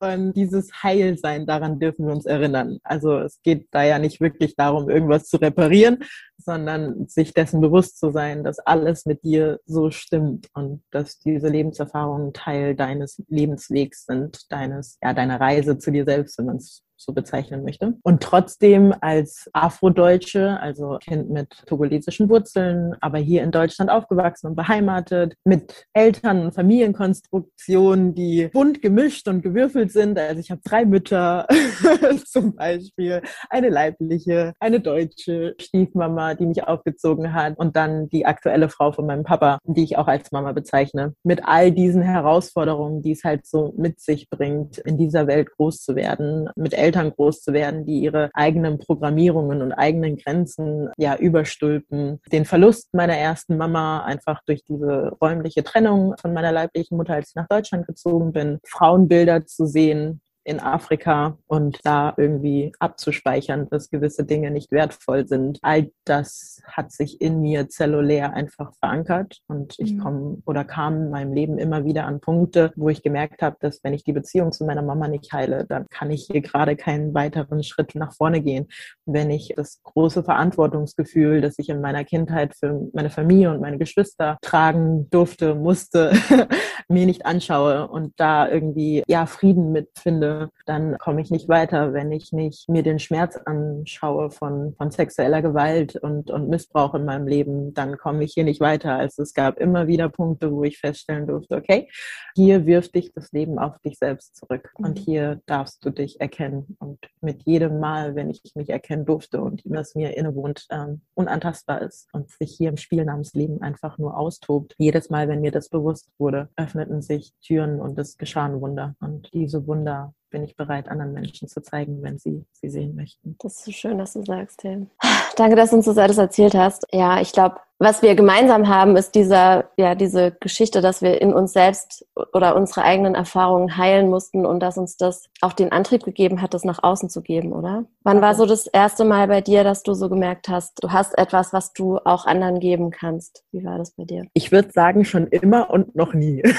Und 0.00 0.32
dieses 0.34 0.70
Heilsein, 0.82 1.44
daran 1.44 1.78
dürfen 1.78 2.06
wir 2.06 2.14
uns 2.14 2.24
erinnern. 2.24 2.78
Also 2.84 3.18
es 3.18 3.40
geht 3.42 3.68
da 3.70 3.82
ja 3.82 3.98
nicht 3.98 4.20
wirklich 4.20 4.56
darum, 4.56 4.88
irgendwas 4.88 5.26
zu 5.26 5.36
reparieren, 5.36 5.98
sondern 6.38 7.06
sich 7.06 7.34
dessen 7.34 7.60
bewusst 7.60 7.98
zu 7.98 8.10
sein, 8.10 8.44
dass 8.44 8.58
alles 8.60 9.06
mit 9.06 9.24
dir 9.24 9.60
so 9.66 9.90
stimmt 9.90 10.48
und 10.54 10.82
dass 10.90 11.18
diese 11.18 11.48
Lebenserfahrungen 11.48 12.32
Teil 12.32 12.76
deines 12.76 13.22
Lebenswegs 13.28 14.06
sind, 14.06 14.50
deines, 14.50 14.98
ja, 15.02 15.12
deiner 15.12 15.40
Reise 15.40 15.78
zu 15.78 15.90
dir 15.90 16.04
selbst, 16.04 16.38
wenn 16.38 16.46
man 16.46 16.56
es 16.56 16.82
so 16.98 17.12
bezeichnen 17.12 17.62
möchte. 17.62 17.94
Und 18.02 18.22
trotzdem 18.22 18.92
als 19.00 19.48
Afrodeutsche, 19.52 20.58
also 20.60 20.98
Kind 21.00 21.30
mit 21.30 21.62
togolesischen 21.66 22.28
Wurzeln, 22.28 22.94
aber 23.00 23.18
hier 23.18 23.42
in 23.42 23.52
Deutschland 23.52 23.90
aufgewachsen 23.90 24.48
und 24.48 24.56
beheimatet, 24.56 25.34
mit 25.44 25.86
Eltern- 25.92 26.42
und 26.42 26.52
Familienkonstruktionen, 26.54 28.14
die 28.14 28.48
bunt 28.52 28.82
gemischt 28.82 29.28
und 29.28 29.42
gewürfelt 29.42 29.92
sind. 29.92 30.18
Also 30.18 30.40
ich 30.40 30.50
habe 30.50 30.60
drei 30.64 30.84
Mütter 30.84 31.46
zum 32.26 32.56
Beispiel, 32.56 33.22
eine 33.48 33.68
leibliche, 33.68 34.52
eine 34.58 34.80
deutsche 34.80 35.54
Stiefmama, 35.60 36.34
die 36.34 36.46
mich 36.46 36.64
aufgezogen 36.64 37.32
hat 37.32 37.56
und 37.58 37.76
dann 37.76 38.08
die 38.08 38.26
aktuelle 38.26 38.68
Frau 38.68 38.92
von 38.92 39.06
meinem 39.06 39.24
Papa, 39.24 39.58
die 39.64 39.84
ich 39.84 39.96
auch 39.96 40.08
als 40.08 40.32
Mama 40.32 40.52
bezeichne. 40.52 41.14
Mit 41.22 41.42
all 41.44 41.70
diesen 41.70 42.02
Herausforderungen, 42.02 43.02
die 43.02 43.12
es 43.12 43.22
halt 43.22 43.46
so 43.46 43.72
mit 43.76 44.00
sich 44.00 44.28
bringt, 44.28 44.78
in 44.78 44.98
dieser 44.98 45.26
Welt 45.28 45.50
groß 45.56 45.82
zu 45.82 45.94
werden, 45.94 46.48
mit 46.56 46.74
Eltern 46.74 46.87
groß 46.92 47.42
zu 47.42 47.52
werden, 47.52 47.84
die 47.84 48.00
ihre 48.00 48.30
eigenen 48.34 48.78
Programmierungen 48.78 49.62
und 49.62 49.72
eigenen 49.72 50.16
Grenzen 50.16 50.90
ja 50.96 51.16
überstülpen. 51.16 52.20
Den 52.32 52.44
Verlust 52.44 52.92
meiner 52.92 53.16
ersten 53.16 53.56
Mama 53.56 54.04
einfach 54.04 54.42
durch 54.46 54.64
diese 54.64 55.16
räumliche 55.20 55.64
Trennung 55.64 56.14
von 56.20 56.32
meiner 56.32 56.52
leiblichen 56.52 56.96
Mutter, 56.96 57.14
als 57.14 57.30
ich 57.30 57.34
nach 57.34 57.48
Deutschland 57.48 57.86
gezogen 57.86 58.32
bin, 58.32 58.58
Frauenbilder 58.64 59.46
zu 59.46 59.66
sehen, 59.66 60.20
in 60.48 60.60
Afrika 60.60 61.36
und 61.46 61.78
da 61.84 62.14
irgendwie 62.16 62.72
abzuspeichern, 62.78 63.68
dass 63.68 63.90
gewisse 63.90 64.24
Dinge 64.24 64.50
nicht 64.50 64.72
wertvoll 64.72 65.28
sind. 65.28 65.58
All 65.62 65.90
das 66.04 66.62
hat 66.66 66.90
sich 66.90 67.20
in 67.20 67.40
mir 67.40 67.68
zellulär 67.68 68.32
einfach 68.34 68.72
verankert 68.80 69.40
und 69.46 69.74
ich 69.78 69.94
Mhm. 69.94 69.98
komme 69.98 70.42
oder 70.46 70.64
kam 70.64 71.02
in 71.02 71.10
meinem 71.10 71.32
Leben 71.32 71.58
immer 71.58 71.84
wieder 71.84 72.06
an 72.06 72.20
Punkte, 72.20 72.72
wo 72.76 72.88
ich 72.88 73.02
gemerkt 73.02 73.42
habe, 73.42 73.56
dass 73.60 73.84
wenn 73.84 73.92
ich 73.92 74.04
die 74.04 74.12
Beziehung 74.12 74.52
zu 74.52 74.64
meiner 74.64 74.82
Mama 74.82 75.06
nicht 75.08 75.32
heile, 75.32 75.66
dann 75.68 75.86
kann 75.90 76.10
ich 76.10 76.28
hier 76.30 76.40
gerade 76.40 76.76
keinen 76.76 77.12
weiteren 77.14 77.62
Schritt 77.62 77.94
nach 77.94 78.14
vorne 78.14 78.40
gehen. 78.40 78.68
Wenn 79.04 79.30
ich 79.30 79.52
das 79.56 79.82
große 79.82 80.22
Verantwortungsgefühl, 80.24 81.40
das 81.40 81.58
ich 81.58 81.68
in 81.68 81.80
meiner 81.80 82.04
Kindheit 82.04 82.54
für 82.54 82.88
meine 82.94 83.10
Familie 83.10 83.50
und 83.50 83.60
meine 83.60 83.78
Geschwister 83.78 84.38
tragen 84.42 85.08
durfte, 85.10 85.54
musste, 85.54 86.12
mir 86.88 87.04
nicht 87.06 87.26
anschaue 87.26 87.88
und 87.88 88.14
da 88.16 88.48
irgendwie 88.48 89.02
ja 89.06 89.26
Frieden 89.26 89.72
mitfinde 89.72 90.37
dann 90.66 90.96
komme 90.98 91.20
ich 91.20 91.30
nicht 91.30 91.48
weiter. 91.48 91.92
Wenn 91.92 92.12
ich 92.12 92.32
nicht 92.32 92.68
mir 92.68 92.82
den 92.82 92.98
Schmerz 92.98 93.36
anschaue 93.36 94.30
von, 94.30 94.74
von 94.76 94.90
sexueller 94.90 95.42
Gewalt 95.42 95.96
und, 95.96 96.30
und 96.30 96.48
Missbrauch 96.48 96.94
in 96.94 97.04
meinem 97.04 97.26
Leben, 97.26 97.74
dann 97.74 97.98
komme 97.98 98.24
ich 98.24 98.34
hier 98.34 98.44
nicht 98.44 98.60
weiter. 98.60 98.94
Also 98.94 99.22
es 99.22 99.34
gab 99.34 99.58
immer 99.58 99.86
wieder 99.86 100.08
Punkte, 100.08 100.52
wo 100.52 100.64
ich 100.64 100.78
feststellen 100.78 101.26
durfte, 101.26 101.56
okay, 101.56 101.88
hier 102.34 102.66
wirft 102.66 102.94
dich 102.94 103.12
das 103.12 103.32
Leben 103.32 103.58
auf 103.58 103.78
dich 103.80 103.98
selbst 103.98 104.36
zurück 104.36 104.70
und 104.74 104.98
mhm. 104.98 105.02
hier 105.02 105.40
darfst 105.46 105.84
du 105.84 105.90
dich 105.90 106.20
erkennen. 106.20 106.76
Und 106.78 106.98
mit 107.20 107.42
jedem 107.44 107.80
Mal, 107.80 108.14
wenn 108.14 108.30
ich 108.30 108.42
mich 108.54 108.70
erkennen 108.70 109.04
durfte 109.04 109.40
und 109.40 109.62
was 109.64 109.94
mir 109.94 110.16
innewohnt, 110.16 110.66
ähm, 110.70 111.02
unantastbar 111.14 111.82
ist 111.82 112.08
und 112.12 112.30
sich 112.30 112.54
hier 112.56 112.68
im 112.68 112.76
Spiel 112.76 113.04
namens 113.04 113.34
Leben 113.34 113.62
einfach 113.62 113.98
nur 113.98 114.16
austobt, 114.16 114.74
jedes 114.78 115.10
Mal, 115.10 115.28
wenn 115.28 115.40
mir 115.40 115.52
das 115.52 115.68
bewusst 115.68 116.10
wurde, 116.18 116.48
öffneten 116.56 117.02
sich 117.02 117.32
Türen 117.40 117.80
und 117.80 117.98
es 117.98 118.16
geschahen 118.16 118.60
Wunder. 118.60 118.94
Und 119.00 119.32
diese 119.32 119.66
Wunder 119.66 120.14
bin 120.30 120.44
ich 120.44 120.56
bereit, 120.56 120.88
anderen 120.88 121.12
Menschen 121.12 121.48
zu 121.48 121.62
zeigen, 121.62 122.02
wenn 122.02 122.18
sie 122.18 122.44
sie 122.52 122.68
sehen 122.68 122.94
möchten. 122.94 123.36
Das 123.40 123.56
ist 123.56 123.64
so 123.64 123.72
schön, 123.72 123.98
dass 123.98 124.12
du 124.12 124.24
sagst, 124.24 124.60
Tim. 124.60 124.90
Danke, 125.36 125.56
dass 125.56 125.70
du 125.70 125.76
uns 125.76 125.86
das 125.86 125.98
alles 125.98 126.18
erzählt 126.18 126.54
hast. 126.54 126.84
Ja, 126.92 127.20
ich 127.20 127.32
glaube, 127.32 127.56
was 127.80 128.02
wir 128.02 128.16
gemeinsam 128.16 128.66
haben, 128.68 128.96
ist 128.96 129.14
dieser, 129.14 129.70
ja, 129.76 129.94
diese 129.94 130.32
Geschichte, 130.40 130.80
dass 130.80 131.00
wir 131.00 131.22
in 131.22 131.32
uns 131.32 131.52
selbst 131.52 132.04
oder 132.32 132.56
unsere 132.56 132.82
eigenen 132.82 133.14
Erfahrungen 133.14 133.76
heilen 133.76 134.10
mussten 134.10 134.44
und 134.44 134.58
dass 134.60 134.78
uns 134.78 134.96
das 134.96 135.28
auch 135.40 135.52
den 135.52 135.70
Antrieb 135.70 136.02
gegeben 136.02 136.42
hat, 136.42 136.54
das 136.54 136.64
nach 136.64 136.82
außen 136.82 137.08
zu 137.08 137.22
geben, 137.22 137.52
oder? 137.52 137.84
Wann 138.02 138.20
war 138.20 138.34
so 138.34 138.46
das 138.46 138.66
erste 138.66 139.04
Mal 139.04 139.28
bei 139.28 139.42
dir, 139.42 139.62
dass 139.62 139.84
du 139.84 139.94
so 139.94 140.08
gemerkt 140.08 140.48
hast, 140.48 140.82
du 140.82 140.90
hast 140.90 141.16
etwas, 141.16 141.52
was 141.52 141.72
du 141.72 141.98
auch 141.98 142.26
anderen 142.26 142.58
geben 142.58 142.90
kannst? 142.90 143.44
Wie 143.52 143.64
war 143.64 143.78
das 143.78 143.92
bei 143.92 144.04
dir? 144.04 144.26
Ich 144.34 144.50
würde 144.50 144.72
sagen, 144.72 145.04
schon 145.04 145.28
immer 145.28 145.70
und 145.70 145.94
noch 145.94 146.14
nie. 146.14 146.42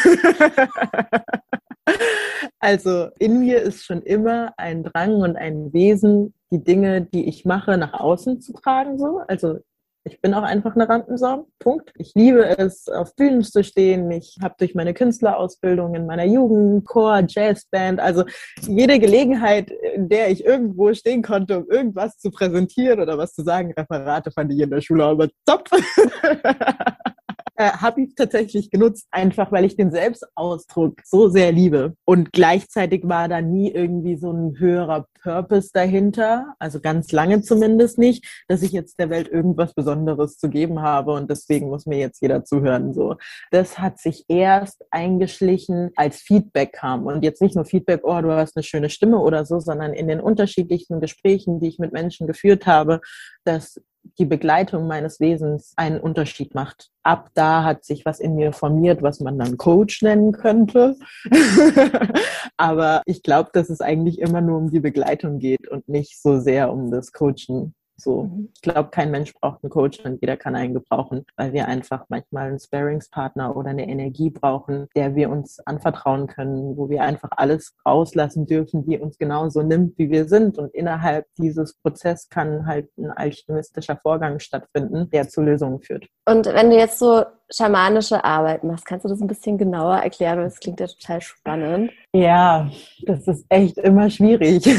Also 2.59 3.07
in 3.19 3.39
mir 3.39 3.61
ist 3.61 3.85
schon 3.85 4.01
immer 4.01 4.53
ein 4.57 4.83
Drang 4.83 5.15
und 5.15 5.35
ein 5.35 5.71
Wesen, 5.73 6.33
die 6.51 6.63
Dinge, 6.63 7.01
die 7.01 7.27
ich 7.27 7.45
mache, 7.45 7.77
nach 7.77 7.93
außen 7.93 8.41
zu 8.41 8.53
tragen. 8.53 8.97
So. 8.97 9.21
Also 9.27 9.59
ich 10.03 10.21
bin 10.21 10.33
auch 10.33 10.43
einfach 10.43 10.75
eine 10.75 10.87
Rampensau. 10.87 11.47
Punkt. 11.59 11.91
Ich 11.97 12.13
liebe 12.15 12.57
es, 12.57 12.87
auf 12.87 13.15
Bühnen 13.15 13.43
zu 13.43 13.63
stehen. 13.63 14.09
Ich 14.11 14.37
habe 14.41 14.55
durch 14.57 14.73
meine 14.73 14.93
Künstlerausbildung 14.93 15.93
in 15.93 16.05
meiner 16.05 16.25
Jugend 16.25 16.85
Chor, 16.85 17.23
Jazzband, 17.27 17.99
also 17.99 18.23
jede 18.61 18.99
Gelegenheit, 18.99 19.71
in 19.71 20.09
der 20.09 20.31
ich 20.31 20.45
irgendwo 20.45 20.93
stehen 20.93 21.21
konnte, 21.21 21.59
um 21.59 21.69
irgendwas 21.69 22.17
zu 22.17 22.31
präsentieren 22.31 22.99
oder 22.99 23.17
was 23.17 23.33
zu 23.33 23.43
sagen, 23.43 23.73
Referate 23.77 24.31
fand 24.31 24.51
ich 24.53 24.59
in 24.59 24.69
der 24.69 24.81
Schule 24.81 25.03
aber 25.03 25.27
top. 25.45 25.69
äh, 27.59 27.73
habe 27.73 28.03
ich 28.03 28.15
tatsächlich 28.15 28.71
genutzt, 28.71 29.05
einfach 29.11 29.51
weil 29.51 29.65
ich 29.65 29.75
den 29.75 29.91
Selbstausdruck 29.91 31.01
so 31.03 31.27
sehr 31.27 31.51
liebe. 31.51 31.93
Und 32.05 32.31
gleichzeitig 32.31 33.01
war 33.03 33.27
da 33.27 33.41
nie 33.41 33.69
irgendwie 33.69 34.15
so 34.15 34.31
ein 34.31 34.57
höherer 34.57 35.07
Purpose 35.21 35.71
dahinter, 35.73 36.55
also 36.59 36.79
ganz 36.79 37.11
lange 37.11 37.41
zumindest 37.41 37.97
nicht, 37.97 38.25
dass 38.47 38.61
ich 38.61 38.71
jetzt 38.71 38.97
der 38.97 39.09
Welt 39.09 39.27
irgendwas 39.27 39.73
Besonderes 39.73 40.37
zu 40.37 40.49
geben 40.49 40.81
habe 40.81 41.11
und 41.11 41.29
deswegen 41.29 41.67
muss 41.67 41.85
mir 41.85 41.97
jetzt 41.97 42.21
jeder 42.21 42.45
zuhören. 42.45 42.93
So, 42.93 43.17
das 43.51 43.77
hat 43.77 43.99
sich 43.99 44.23
erst 44.29 44.85
eingeschlichen, 44.89 45.91
als 45.97 46.21
Feedback 46.21 46.71
kam 46.71 47.07
und 47.07 47.25
jetzt 47.25 47.41
nicht 47.41 47.55
nur 47.55 47.65
Feedback, 47.65 48.01
oh, 48.03 48.21
du 48.21 48.31
hast 48.31 48.55
eine 48.55 48.63
schöne 48.63 48.89
Stimme 48.89 49.19
oder 49.19 49.45
so, 49.45 49.59
sondern 49.59 49.93
in 49.93 50.07
den 50.07 50.21
unterschiedlichsten 50.21 51.01
Gesprächen, 51.01 51.59
die 51.59 51.67
ich 51.67 51.79
mit 51.79 51.91
Menschen 51.91 52.25
geführt 52.25 52.65
habe, 52.65 53.01
dass 53.43 53.81
die 54.17 54.25
Begleitung 54.25 54.87
meines 54.87 55.19
Wesens 55.19 55.73
einen 55.75 55.99
Unterschied 55.99 56.53
macht. 56.55 56.89
Ab 57.03 57.29
da 57.33 57.63
hat 57.63 57.85
sich 57.85 58.05
was 58.05 58.19
in 58.19 58.35
mir 58.35 58.53
formiert, 58.53 59.01
was 59.01 59.19
man 59.19 59.37
dann 59.37 59.57
Coach 59.57 60.01
nennen 60.01 60.31
könnte. 60.31 60.95
Aber 62.57 63.01
ich 63.05 63.23
glaube, 63.23 63.49
dass 63.53 63.69
es 63.69 63.81
eigentlich 63.81 64.19
immer 64.19 64.41
nur 64.41 64.57
um 64.57 64.71
die 64.71 64.79
Begleitung 64.81 65.39
geht 65.39 65.67
und 65.67 65.87
nicht 65.87 66.21
so 66.21 66.39
sehr 66.39 66.71
um 66.71 66.91
das 66.91 67.11
Coachen. 67.11 67.73
So, 67.99 68.23
mhm. 68.23 68.49
ich 68.53 68.61
glaube, 68.61 68.89
kein 68.89 69.11
Mensch 69.11 69.33
braucht 69.33 69.63
einen 69.63 69.69
Coach 69.69 69.99
und 69.99 70.21
jeder 70.21 70.37
kann 70.37 70.55
einen 70.55 70.73
gebrauchen, 70.73 71.25
weil 71.35 71.53
wir 71.53 71.67
einfach 71.67 72.05
manchmal 72.09 72.49
einen 72.49 72.59
Sparingspartner 72.59 73.55
oder 73.55 73.69
eine 73.69 73.87
Energie 73.87 74.29
brauchen, 74.29 74.87
der 74.95 75.15
wir 75.15 75.29
uns 75.29 75.59
anvertrauen 75.65 76.27
können, 76.27 76.77
wo 76.77 76.89
wir 76.89 77.03
einfach 77.03 77.29
alles 77.31 77.75
rauslassen 77.85 78.45
dürfen, 78.45 78.85
die 78.85 78.97
uns 78.97 79.17
genauso 79.17 79.61
nimmt, 79.61 79.97
wie 79.97 80.09
wir 80.09 80.27
sind. 80.27 80.57
Und 80.57 80.73
innerhalb 80.73 81.25
dieses 81.37 81.75
Prozesses 81.75 82.29
kann 82.29 82.65
halt 82.65 82.89
ein 82.97 83.11
alchemistischer 83.11 83.97
Vorgang 83.97 84.39
stattfinden, 84.39 85.09
der 85.09 85.27
zu 85.27 85.41
Lösungen 85.41 85.81
führt. 85.81 86.07
Und 86.25 86.45
wenn 86.45 86.69
du 86.69 86.77
jetzt 86.77 86.99
so 86.99 87.23
schamanische 87.51 88.23
Arbeit 88.23 88.63
machst, 88.63 88.85
kannst 88.85 89.05
du 89.05 89.09
das 89.09 89.21
ein 89.21 89.27
bisschen 89.27 89.57
genauer 89.57 89.97
erklären? 89.97 90.39
Das 90.39 90.59
klingt 90.59 90.79
ja 90.79 90.87
total 90.87 91.21
spannend. 91.21 91.91
Ja, 92.13 92.69
das 93.03 93.27
ist 93.27 93.45
echt 93.49 93.77
immer 93.77 94.09
schwierig. 94.09 94.63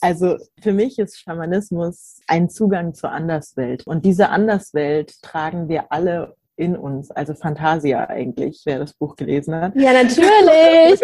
Also 0.00 0.38
für 0.60 0.72
mich 0.72 0.98
ist 0.98 1.18
Schamanismus 1.18 2.20
ein 2.26 2.48
Zugang 2.48 2.94
zur 2.94 3.12
Anderswelt. 3.12 3.86
Und 3.86 4.04
diese 4.04 4.30
Anderswelt 4.30 5.20
tragen 5.22 5.68
wir 5.68 5.92
alle 5.92 6.36
in 6.60 6.76
uns, 6.76 7.10
also 7.10 7.32
Fantasia 7.34 8.06
eigentlich, 8.10 8.62
wer 8.66 8.78
das 8.78 8.92
Buch 8.92 9.16
gelesen 9.16 9.54
hat. 9.54 9.74
Ja, 9.76 9.94
natürlich. 9.94 11.00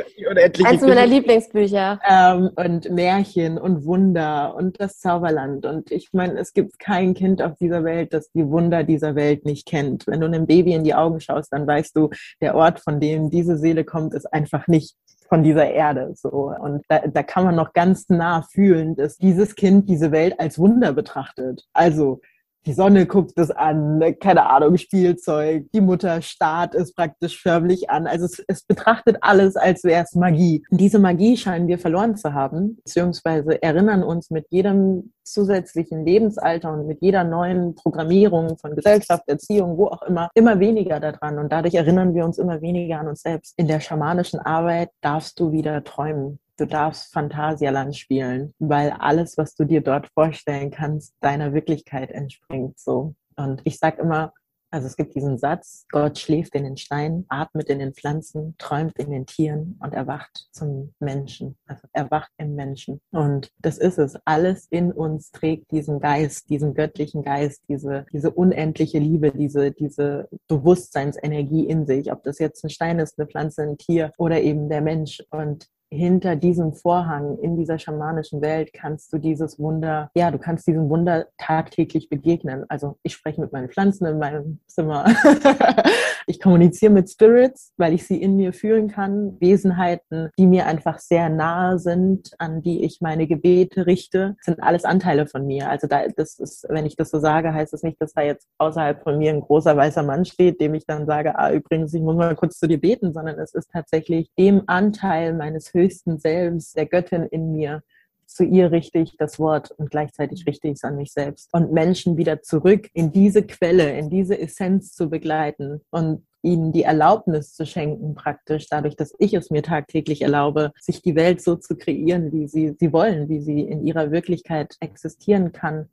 Eins 0.66 0.82
meiner 0.82 1.06
Lieblingsbücher. 1.06 1.98
Ähm, 2.06 2.50
und 2.56 2.90
Märchen 2.90 3.56
und 3.56 3.86
Wunder 3.86 4.54
und 4.54 4.78
das 4.78 4.98
Zauberland. 4.98 5.64
Und 5.64 5.90
ich 5.90 6.10
meine, 6.12 6.38
es 6.38 6.52
gibt 6.52 6.78
kein 6.78 7.14
Kind 7.14 7.40
auf 7.40 7.54
dieser 7.58 7.84
Welt, 7.84 8.12
das 8.12 8.30
die 8.32 8.46
Wunder 8.50 8.84
dieser 8.84 9.14
Welt 9.14 9.46
nicht 9.46 9.66
kennt. 9.66 10.06
Wenn 10.06 10.20
du 10.20 10.26
einem 10.26 10.46
Baby 10.46 10.74
in 10.74 10.84
die 10.84 10.94
Augen 10.94 11.20
schaust, 11.20 11.50
dann 11.54 11.66
weißt 11.66 11.96
du, 11.96 12.10
der 12.42 12.54
Ort, 12.54 12.80
von 12.80 13.00
dem 13.00 13.30
diese 13.30 13.56
Seele 13.56 13.84
kommt, 13.84 14.12
ist 14.12 14.30
einfach 14.30 14.66
nicht 14.66 14.94
von 15.28 15.42
dieser 15.42 15.71
Erde. 15.71 16.12
So. 16.14 16.52
Und 16.59 16.83
da, 16.88 17.00
da 17.06 17.23
kann 17.23 17.45
man 17.45 17.54
noch 17.54 17.73
ganz 17.73 18.09
nah 18.09 18.42
fühlen, 18.42 18.97
dass 18.97 19.16
dieses 19.16 19.54
Kind 19.54 19.88
diese 19.88 20.12
Welt 20.12 20.38
als 20.38 20.59
Wunder 20.59 20.92
betrachtet. 20.92 21.66
Also 21.73 22.21
die 22.66 22.73
Sonne 22.73 23.06
guckt 23.06 23.38
es 23.38 23.50
an, 23.50 23.99
ne, 23.99 24.14
keine 24.14 24.50
Ahnung, 24.50 24.76
Spielzeug, 24.76 25.66
die 25.73 25.80
Mutter 25.80 26.20
starrt 26.20 26.75
es 26.75 26.92
praktisch 26.92 27.40
förmlich 27.40 27.90
an. 27.90 28.06
Also 28.06 28.25
es, 28.25 28.44
es 28.49 28.64
betrachtet 28.64 29.18
alles, 29.20 29.56
als 29.56 29.85
wäre 29.85 30.02
es 30.02 30.14
Magie. 30.14 30.64
Und 30.70 30.80
diese 30.80 30.99
Magie 30.99 31.37
scheinen 31.37 31.68
wir 31.68 31.78
verloren 31.78 32.16
zu 32.16 32.35
haben, 32.35 32.76
beziehungsweise 32.76 33.62
erinnern 33.62 34.02
uns 34.02 34.30
mit 34.30 34.46
jedem 34.50 35.12
zusätzlichen 35.23 36.04
Lebensalter 36.04 36.73
und 36.73 36.87
mit 36.87 37.00
jeder 37.00 37.25
neuen 37.25 37.75
Programmierung 37.75 38.58
von 38.58 38.75
Gesellschaft, 38.75 39.25
Erziehung, 39.28 39.78
wo 39.78 39.87
auch 39.87 40.02
immer, 40.02 40.30
immer 40.35 40.58
weniger 40.58 40.99
daran. 40.99 41.38
Und 41.38 41.52
dadurch 41.52 41.75
erinnern 41.75 42.14
wir 42.14 42.25
uns 42.25 42.38
immer 42.38 42.61
weniger 42.62 42.99
an 43.00 43.08
uns 43.08 43.23
selbst. 43.23 43.54
In 43.56 43.68
der 43.68 43.80
schamanischen 43.80 44.40
Arbeit 44.40 44.90
darfst 45.00 45.38
du 45.38 45.52
wieder 45.52 45.85
träumen 45.85 46.40
du 46.56 46.66
darfst 46.66 47.12
Phantasialand 47.12 47.96
spielen, 47.96 48.54
weil 48.58 48.90
alles, 48.90 49.36
was 49.38 49.54
du 49.54 49.64
dir 49.64 49.80
dort 49.80 50.08
vorstellen 50.14 50.70
kannst, 50.70 51.14
deiner 51.20 51.52
Wirklichkeit 51.52 52.10
entspringt. 52.10 52.78
So. 52.78 53.14
Und 53.36 53.60
ich 53.64 53.78
sag 53.78 53.98
immer, 53.98 54.32
also 54.70 54.88
es 54.88 54.96
gibt 54.96 55.14
diesen 55.14 55.38
Satz, 55.38 55.86
Gott 55.90 56.18
schläft 56.18 56.54
in 56.54 56.64
den 56.64 56.76
Steinen, 56.76 57.25
atmet 57.28 57.68
in 57.68 57.78
den 57.78 57.94
Pflanzen, 57.94 58.56
träumt 58.58 58.98
in 58.98 59.10
den 59.10 59.25
Tieren 59.25 59.78
und 59.80 59.94
erwacht 59.94 60.48
zum 60.50 60.92
Menschen, 60.98 61.56
also 61.66 61.86
erwacht 61.92 62.30
im 62.36 62.56
Menschen. 62.56 63.00
Und 63.10 63.52
das 63.58 63.78
ist 63.78 63.98
es. 63.98 64.18
Alles 64.25 64.66
in 64.68 64.92
uns 64.92 65.30
trägt 65.30 65.70
diesen 65.70 66.00
Geist, 66.00 66.50
diesen 66.50 66.75
göttlichen 66.75 67.22
Geist, 67.22 67.62
diese, 67.68 68.06
diese 68.12 68.30
unendliche 68.32 68.98
Liebe, 68.98 69.30
diese, 69.30 69.70
diese 69.70 70.28
Bewusstseinsenergie 70.48 71.64
in 71.66 71.86
sich. 71.86 72.10
Ob 72.10 72.25
das 72.25 72.38
jetzt 72.38 72.64
ein 72.64 72.70
Stein 72.70 72.98
ist, 72.98 73.18
eine 73.18 73.28
Pflanze, 73.28 73.62
ein 73.62 73.78
Tier 73.78 74.12
oder 74.18 74.40
eben 74.40 74.68
der 74.68 74.82
Mensch. 74.82 75.22
Und 75.30 75.68
hinter 75.90 76.36
diesem 76.36 76.72
Vorhang 76.72 77.38
in 77.38 77.56
dieser 77.56 77.78
schamanischen 77.78 78.40
Welt 78.40 78.72
kannst 78.72 79.12
du 79.12 79.18
dieses 79.18 79.58
Wunder, 79.58 80.10
ja, 80.14 80.30
du 80.30 80.38
kannst 80.38 80.66
diesem 80.66 80.88
Wunder 80.88 81.26
tagtäglich 81.38 82.08
begegnen. 82.08 82.64
Also 82.68 82.98
ich 83.02 83.14
spreche 83.14 83.40
mit 83.40 83.52
meinen 83.52 83.68
Pflanzen 83.68 84.06
in 84.06 84.18
meinem 84.18 84.60
Zimmer. 84.66 85.04
ich 86.26 86.40
kommuniziere 86.40 86.92
mit 86.92 87.09
Spirits, 87.09 87.73
weil 87.76 87.95
ich 87.95 88.06
sie 88.06 88.21
in 88.21 88.37
mir 88.37 88.52
fühlen 88.52 88.88
kann. 88.88 89.40
Wesenheiten, 89.40 90.30
die 90.38 90.47
mir 90.47 90.66
einfach 90.66 90.99
sehr 90.99 91.28
nahe 91.28 91.78
sind, 91.78 92.33
an 92.38 92.62
die 92.62 92.85
ich 92.85 93.00
meine 93.00 93.26
Gebete 93.26 93.87
richte, 93.87 94.37
sind 94.40 94.62
alles 94.62 94.85
Anteile 94.85 95.26
von 95.26 95.47
mir. 95.47 95.71
Also 95.71 95.87
da, 95.87 96.09
das 96.09 96.38
ist, 96.38 96.66
wenn 96.68 96.87
ich 96.87 96.97
das 96.97 97.11
so 97.11 97.21
sage, 97.21 97.54
heißt 97.54 97.73
es 97.73 97.80
das 97.80 97.83
nicht, 97.83 98.00
dass 98.00 98.12
da 98.12 98.23
jetzt 98.23 98.49
außerhalb 98.59 99.02
von 99.02 99.18
mir 99.18 99.33
ein 99.33 99.40
großer 99.40 99.76
weißer 99.76 100.02
Mann 100.02 100.25
steht, 100.25 100.61
dem 100.61 100.75
ich 100.75 100.87
dann 100.87 101.06
sage, 101.06 101.38
ah, 101.38 101.52
übrigens, 101.52 101.95
ich 101.95 102.02
muss 102.02 102.16
mal 102.16 102.35
kurz 102.35 102.59
zu 102.59 102.66
dir 102.66 102.80
beten, 102.80 103.12
sondern 103.12 103.38
es 103.38 103.54
ist 103.54 103.71
tatsächlich 103.71 104.30
dem 104.38 104.62
Anteil 104.66 105.35
meines 105.35 105.73
höchsten 105.75 106.18
Selbst, 106.18 106.76
der 106.76 106.87
Göttin 106.87 107.25
in 107.25 107.52
mir, 107.52 107.83
zu 108.26 108.45
ihr 108.45 108.73
richte 108.73 108.99
ich 108.99 109.16
das 109.16 109.38
Wort 109.38 109.71
und 109.71 109.90
gleichzeitig 109.90 110.47
richte 110.47 110.68
ich 110.68 110.75
es 110.75 110.85
an 110.85 110.97
mich 110.97 111.12
selbst. 111.12 111.49
Und 111.52 111.73
Menschen 111.73 112.16
wieder 112.16 112.42
zurück 112.42 112.88
in 112.92 113.12
diese 113.12 113.42
Quelle, 113.42 113.97
in 113.97 114.11
diese 114.11 114.38
Essenz 114.38 114.92
zu 114.92 115.09
begleiten 115.09 115.80
und 115.90 116.26
ihnen 116.42 116.73
die 116.73 116.83
Erlaubnis 116.83 117.54
zu 117.54 117.66
schenken, 117.66 118.14
praktisch 118.14 118.68
dadurch, 118.68 118.97
dass 118.97 119.14
ich 119.18 119.35
es 119.35 119.50
mir 119.50 119.62
tagtäglich 119.62 120.23
erlaube, 120.23 120.73
sich 120.80 121.02
die 121.02 121.16
Welt 121.16 121.42
so 121.42 121.56
zu 121.56 121.76
kreieren, 121.76 122.33
wie 122.33 122.47
sie 122.47 122.76
sie 122.78 122.92
wollen, 122.92 123.28
wie 123.28 123.40
sie 123.40 123.61
in 123.62 123.85
ihrer 123.85 124.11
Wirklichkeit 124.12 124.76
existieren 124.80 125.52
kann 125.52 125.88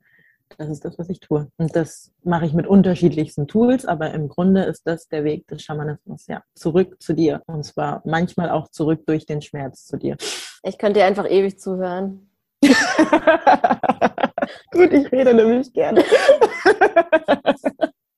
das 0.58 0.68
ist 0.68 0.84
das, 0.84 0.98
was 0.98 1.08
ich 1.08 1.20
tue. 1.20 1.50
Und 1.56 1.74
das 1.76 2.12
mache 2.22 2.46
ich 2.46 2.52
mit 2.52 2.66
unterschiedlichsten 2.66 3.46
Tools, 3.48 3.84
aber 3.84 4.12
im 4.12 4.28
Grunde 4.28 4.64
ist 4.64 4.86
das 4.86 5.08
der 5.08 5.24
Weg 5.24 5.46
des 5.48 5.62
Schamanismus, 5.62 6.26
ja. 6.26 6.42
Zurück 6.54 7.00
zu 7.00 7.12
dir. 7.12 7.42
Und 7.46 7.64
zwar 7.64 8.02
manchmal 8.04 8.50
auch 8.50 8.68
zurück 8.68 9.04
durch 9.06 9.26
den 9.26 9.42
Schmerz 9.42 9.86
zu 9.86 9.96
dir. 9.96 10.16
Ich 10.66 10.78
könnte 10.78 11.00
dir 11.00 11.06
einfach 11.06 11.30
ewig 11.30 11.60
zuhören. 11.60 12.30
Gut, 14.72 14.92
ich 14.92 15.12
rede 15.12 15.34
nämlich 15.34 15.70
gerne. 15.74 16.02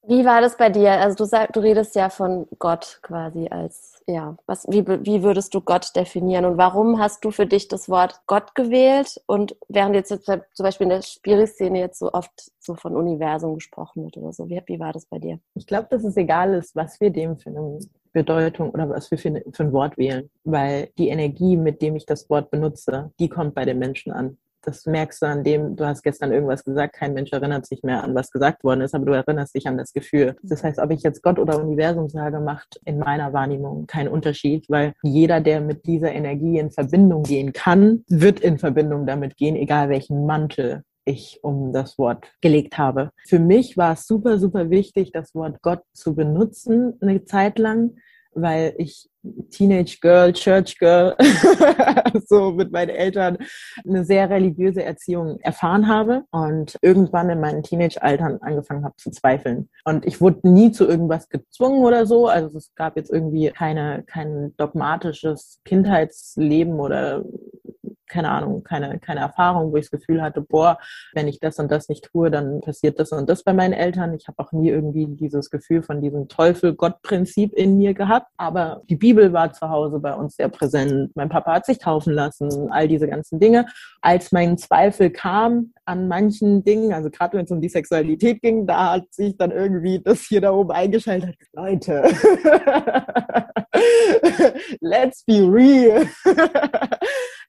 Wie 0.08 0.24
war 0.24 0.40
das 0.40 0.56
bei 0.56 0.70
dir? 0.70 0.92
Also 0.92 1.16
du 1.16 1.24
sagst, 1.24 1.56
du 1.56 1.60
redest 1.60 1.96
ja 1.96 2.08
von 2.08 2.46
Gott 2.60 3.00
quasi 3.02 3.48
als, 3.48 4.04
ja, 4.06 4.36
was, 4.46 4.64
wie, 4.68 4.86
wie 4.86 5.24
würdest 5.24 5.52
du 5.52 5.60
Gott 5.60 5.96
definieren 5.96 6.44
und 6.44 6.58
warum 6.58 7.00
hast 7.00 7.24
du 7.24 7.32
für 7.32 7.46
dich 7.46 7.66
das 7.66 7.88
Wort 7.88 8.20
Gott 8.28 8.54
gewählt 8.54 9.20
und 9.26 9.56
während 9.68 9.96
jetzt, 9.96 10.10
zum 10.24 10.42
Beispiel 10.58 10.84
in 10.84 10.90
der 10.90 11.02
Spiri-Szene 11.02 11.80
jetzt 11.80 11.98
so 11.98 12.12
oft 12.12 12.52
so 12.60 12.76
von 12.76 12.94
Universum 12.94 13.56
gesprochen 13.56 14.04
wird 14.04 14.16
oder 14.16 14.32
so, 14.32 14.48
wie, 14.48 14.62
wie 14.66 14.78
war 14.78 14.92
das 14.92 15.06
bei 15.06 15.18
dir? 15.18 15.40
Ich 15.54 15.66
glaube, 15.66 15.88
dass 15.90 16.04
es 16.04 16.16
egal 16.16 16.54
ist, 16.54 16.76
was 16.76 17.00
wir 17.00 17.10
dem 17.10 17.36
für 17.36 17.50
eine 17.50 17.80
Bedeutung 18.16 18.70
oder 18.70 18.88
was 18.88 19.10
wir 19.10 19.18
für, 19.18 19.28
eine, 19.28 19.44
für 19.52 19.64
ein 19.64 19.72
Wort 19.72 19.98
wählen, 19.98 20.30
weil 20.44 20.88
die 20.96 21.08
Energie, 21.08 21.56
mit 21.56 21.82
dem 21.82 21.96
ich 21.96 22.06
das 22.06 22.30
Wort 22.30 22.50
benutze, 22.50 23.12
die 23.20 23.28
kommt 23.28 23.54
bei 23.54 23.64
den 23.64 23.78
Menschen 23.78 24.10
an 24.10 24.38
das 24.66 24.84
merkst 24.84 25.22
du 25.22 25.26
an 25.26 25.44
dem, 25.44 25.76
du 25.76 25.86
hast 25.86 26.02
gestern 26.02 26.32
irgendwas 26.32 26.64
gesagt, 26.64 26.96
kein 26.96 27.14
Mensch 27.14 27.32
erinnert 27.32 27.66
sich 27.66 27.82
mehr 27.82 28.02
an, 28.02 28.14
was 28.14 28.30
gesagt 28.30 28.64
worden 28.64 28.80
ist, 28.80 28.94
aber 28.94 29.06
du 29.06 29.12
erinnerst 29.12 29.54
dich 29.54 29.66
an 29.68 29.78
das 29.78 29.92
Gefühl. 29.92 30.34
Das 30.42 30.64
heißt, 30.64 30.80
ob 30.80 30.90
ich 30.90 31.02
jetzt 31.02 31.22
Gott 31.22 31.38
oder 31.38 31.60
Universum 31.62 32.08
sage, 32.08 32.40
macht 32.40 32.80
in 32.84 32.98
meiner 32.98 33.32
Wahrnehmung 33.32 33.86
keinen 33.86 34.08
Unterschied, 34.08 34.68
weil 34.68 34.92
jeder, 35.02 35.40
der 35.40 35.60
mit 35.60 35.86
dieser 35.86 36.12
Energie 36.12 36.58
in 36.58 36.72
Verbindung 36.72 37.22
gehen 37.22 37.52
kann, 37.52 38.04
wird 38.08 38.40
in 38.40 38.58
Verbindung 38.58 39.06
damit 39.06 39.36
gehen, 39.36 39.54
egal 39.54 39.88
welchen 39.88 40.26
Mantel 40.26 40.82
ich 41.04 41.38
um 41.42 41.72
das 41.72 41.98
Wort 41.98 42.26
gelegt 42.40 42.76
habe. 42.78 43.10
Für 43.28 43.38
mich 43.38 43.76
war 43.76 43.92
es 43.92 44.06
super, 44.08 44.38
super 44.38 44.70
wichtig, 44.70 45.12
das 45.12 45.34
Wort 45.36 45.62
Gott 45.62 45.82
zu 45.92 46.16
benutzen 46.16 46.94
eine 47.00 47.24
Zeit 47.24 47.60
lang, 47.60 47.96
weil 48.36 48.74
ich 48.78 49.08
Teenage 49.50 49.98
Girl, 50.00 50.32
Church 50.32 50.78
Girl, 50.78 51.16
so 52.26 52.52
mit 52.52 52.70
meinen 52.70 52.90
Eltern 52.90 53.38
eine 53.86 54.04
sehr 54.04 54.30
religiöse 54.30 54.84
Erziehung 54.84 55.40
erfahren 55.40 55.88
habe 55.88 56.24
und 56.30 56.76
irgendwann 56.82 57.30
in 57.30 57.40
meinen 57.40 57.62
Teenage-Altern 57.62 58.38
angefangen 58.42 58.84
habe 58.84 58.94
zu 58.96 59.10
zweifeln. 59.10 59.68
Und 59.84 60.06
ich 60.06 60.20
wurde 60.20 60.48
nie 60.48 60.70
zu 60.70 60.86
irgendwas 60.86 61.28
gezwungen 61.28 61.84
oder 61.84 62.06
so. 62.06 62.28
Also 62.28 62.58
es 62.58 62.72
gab 62.74 62.96
jetzt 62.96 63.10
irgendwie 63.10 63.50
keine, 63.50 64.04
kein 64.06 64.54
dogmatisches 64.56 65.60
Kindheitsleben 65.64 66.78
oder 66.78 67.24
keine 68.08 68.30
Ahnung, 68.30 68.62
keine, 68.64 68.98
keine 68.98 69.20
Erfahrung, 69.20 69.72
wo 69.72 69.76
ich 69.76 69.90
das 69.90 70.00
Gefühl 70.00 70.22
hatte, 70.22 70.40
boah, 70.40 70.78
wenn 71.12 71.28
ich 71.28 71.40
das 71.40 71.58
und 71.58 71.70
das 71.70 71.88
nicht 71.88 72.04
tue, 72.04 72.30
dann 72.30 72.60
passiert 72.60 72.98
das 72.98 73.12
und 73.12 73.28
das 73.28 73.42
bei 73.42 73.52
meinen 73.52 73.72
Eltern. 73.72 74.14
Ich 74.14 74.28
habe 74.28 74.38
auch 74.38 74.52
nie 74.52 74.68
irgendwie 74.68 75.06
dieses 75.06 75.50
Gefühl 75.50 75.82
von 75.82 76.00
diesem 76.00 76.28
Teufel-Gott-Prinzip 76.28 77.52
in 77.52 77.76
mir 77.76 77.94
gehabt. 77.94 78.28
Aber 78.36 78.82
die 78.88 78.96
Bibel 78.96 79.32
war 79.32 79.52
zu 79.52 79.68
Hause 79.68 79.98
bei 79.98 80.14
uns 80.14 80.36
sehr 80.36 80.48
präsent. 80.48 81.12
Mein 81.14 81.28
Papa 81.28 81.54
hat 81.54 81.66
sich 81.66 81.78
taufen 81.78 82.12
lassen, 82.12 82.70
all 82.70 82.88
diese 82.88 83.08
ganzen 83.08 83.40
Dinge. 83.40 83.66
Als 84.00 84.32
mein 84.32 84.58
Zweifel 84.58 85.10
kam 85.10 85.72
an 85.86 86.08
manchen 86.08 86.64
Dingen, 86.64 86.92
also 86.92 87.10
gerade 87.10 87.38
wenn 87.38 87.44
es 87.44 87.50
um 87.50 87.60
die 87.60 87.68
Sexualität 87.68 88.42
ging, 88.42 88.66
da 88.66 88.92
hat 88.92 89.14
sich 89.14 89.36
dann 89.36 89.50
irgendwie 89.50 90.00
das 90.02 90.22
hier 90.22 90.40
da 90.40 90.52
oben 90.52 90.72
eingeschaltet. 90.72 91.36
Leute, 91.52 92.02
let's 94.80 95.24
be 95.24 95.40
real. 95.40 96.06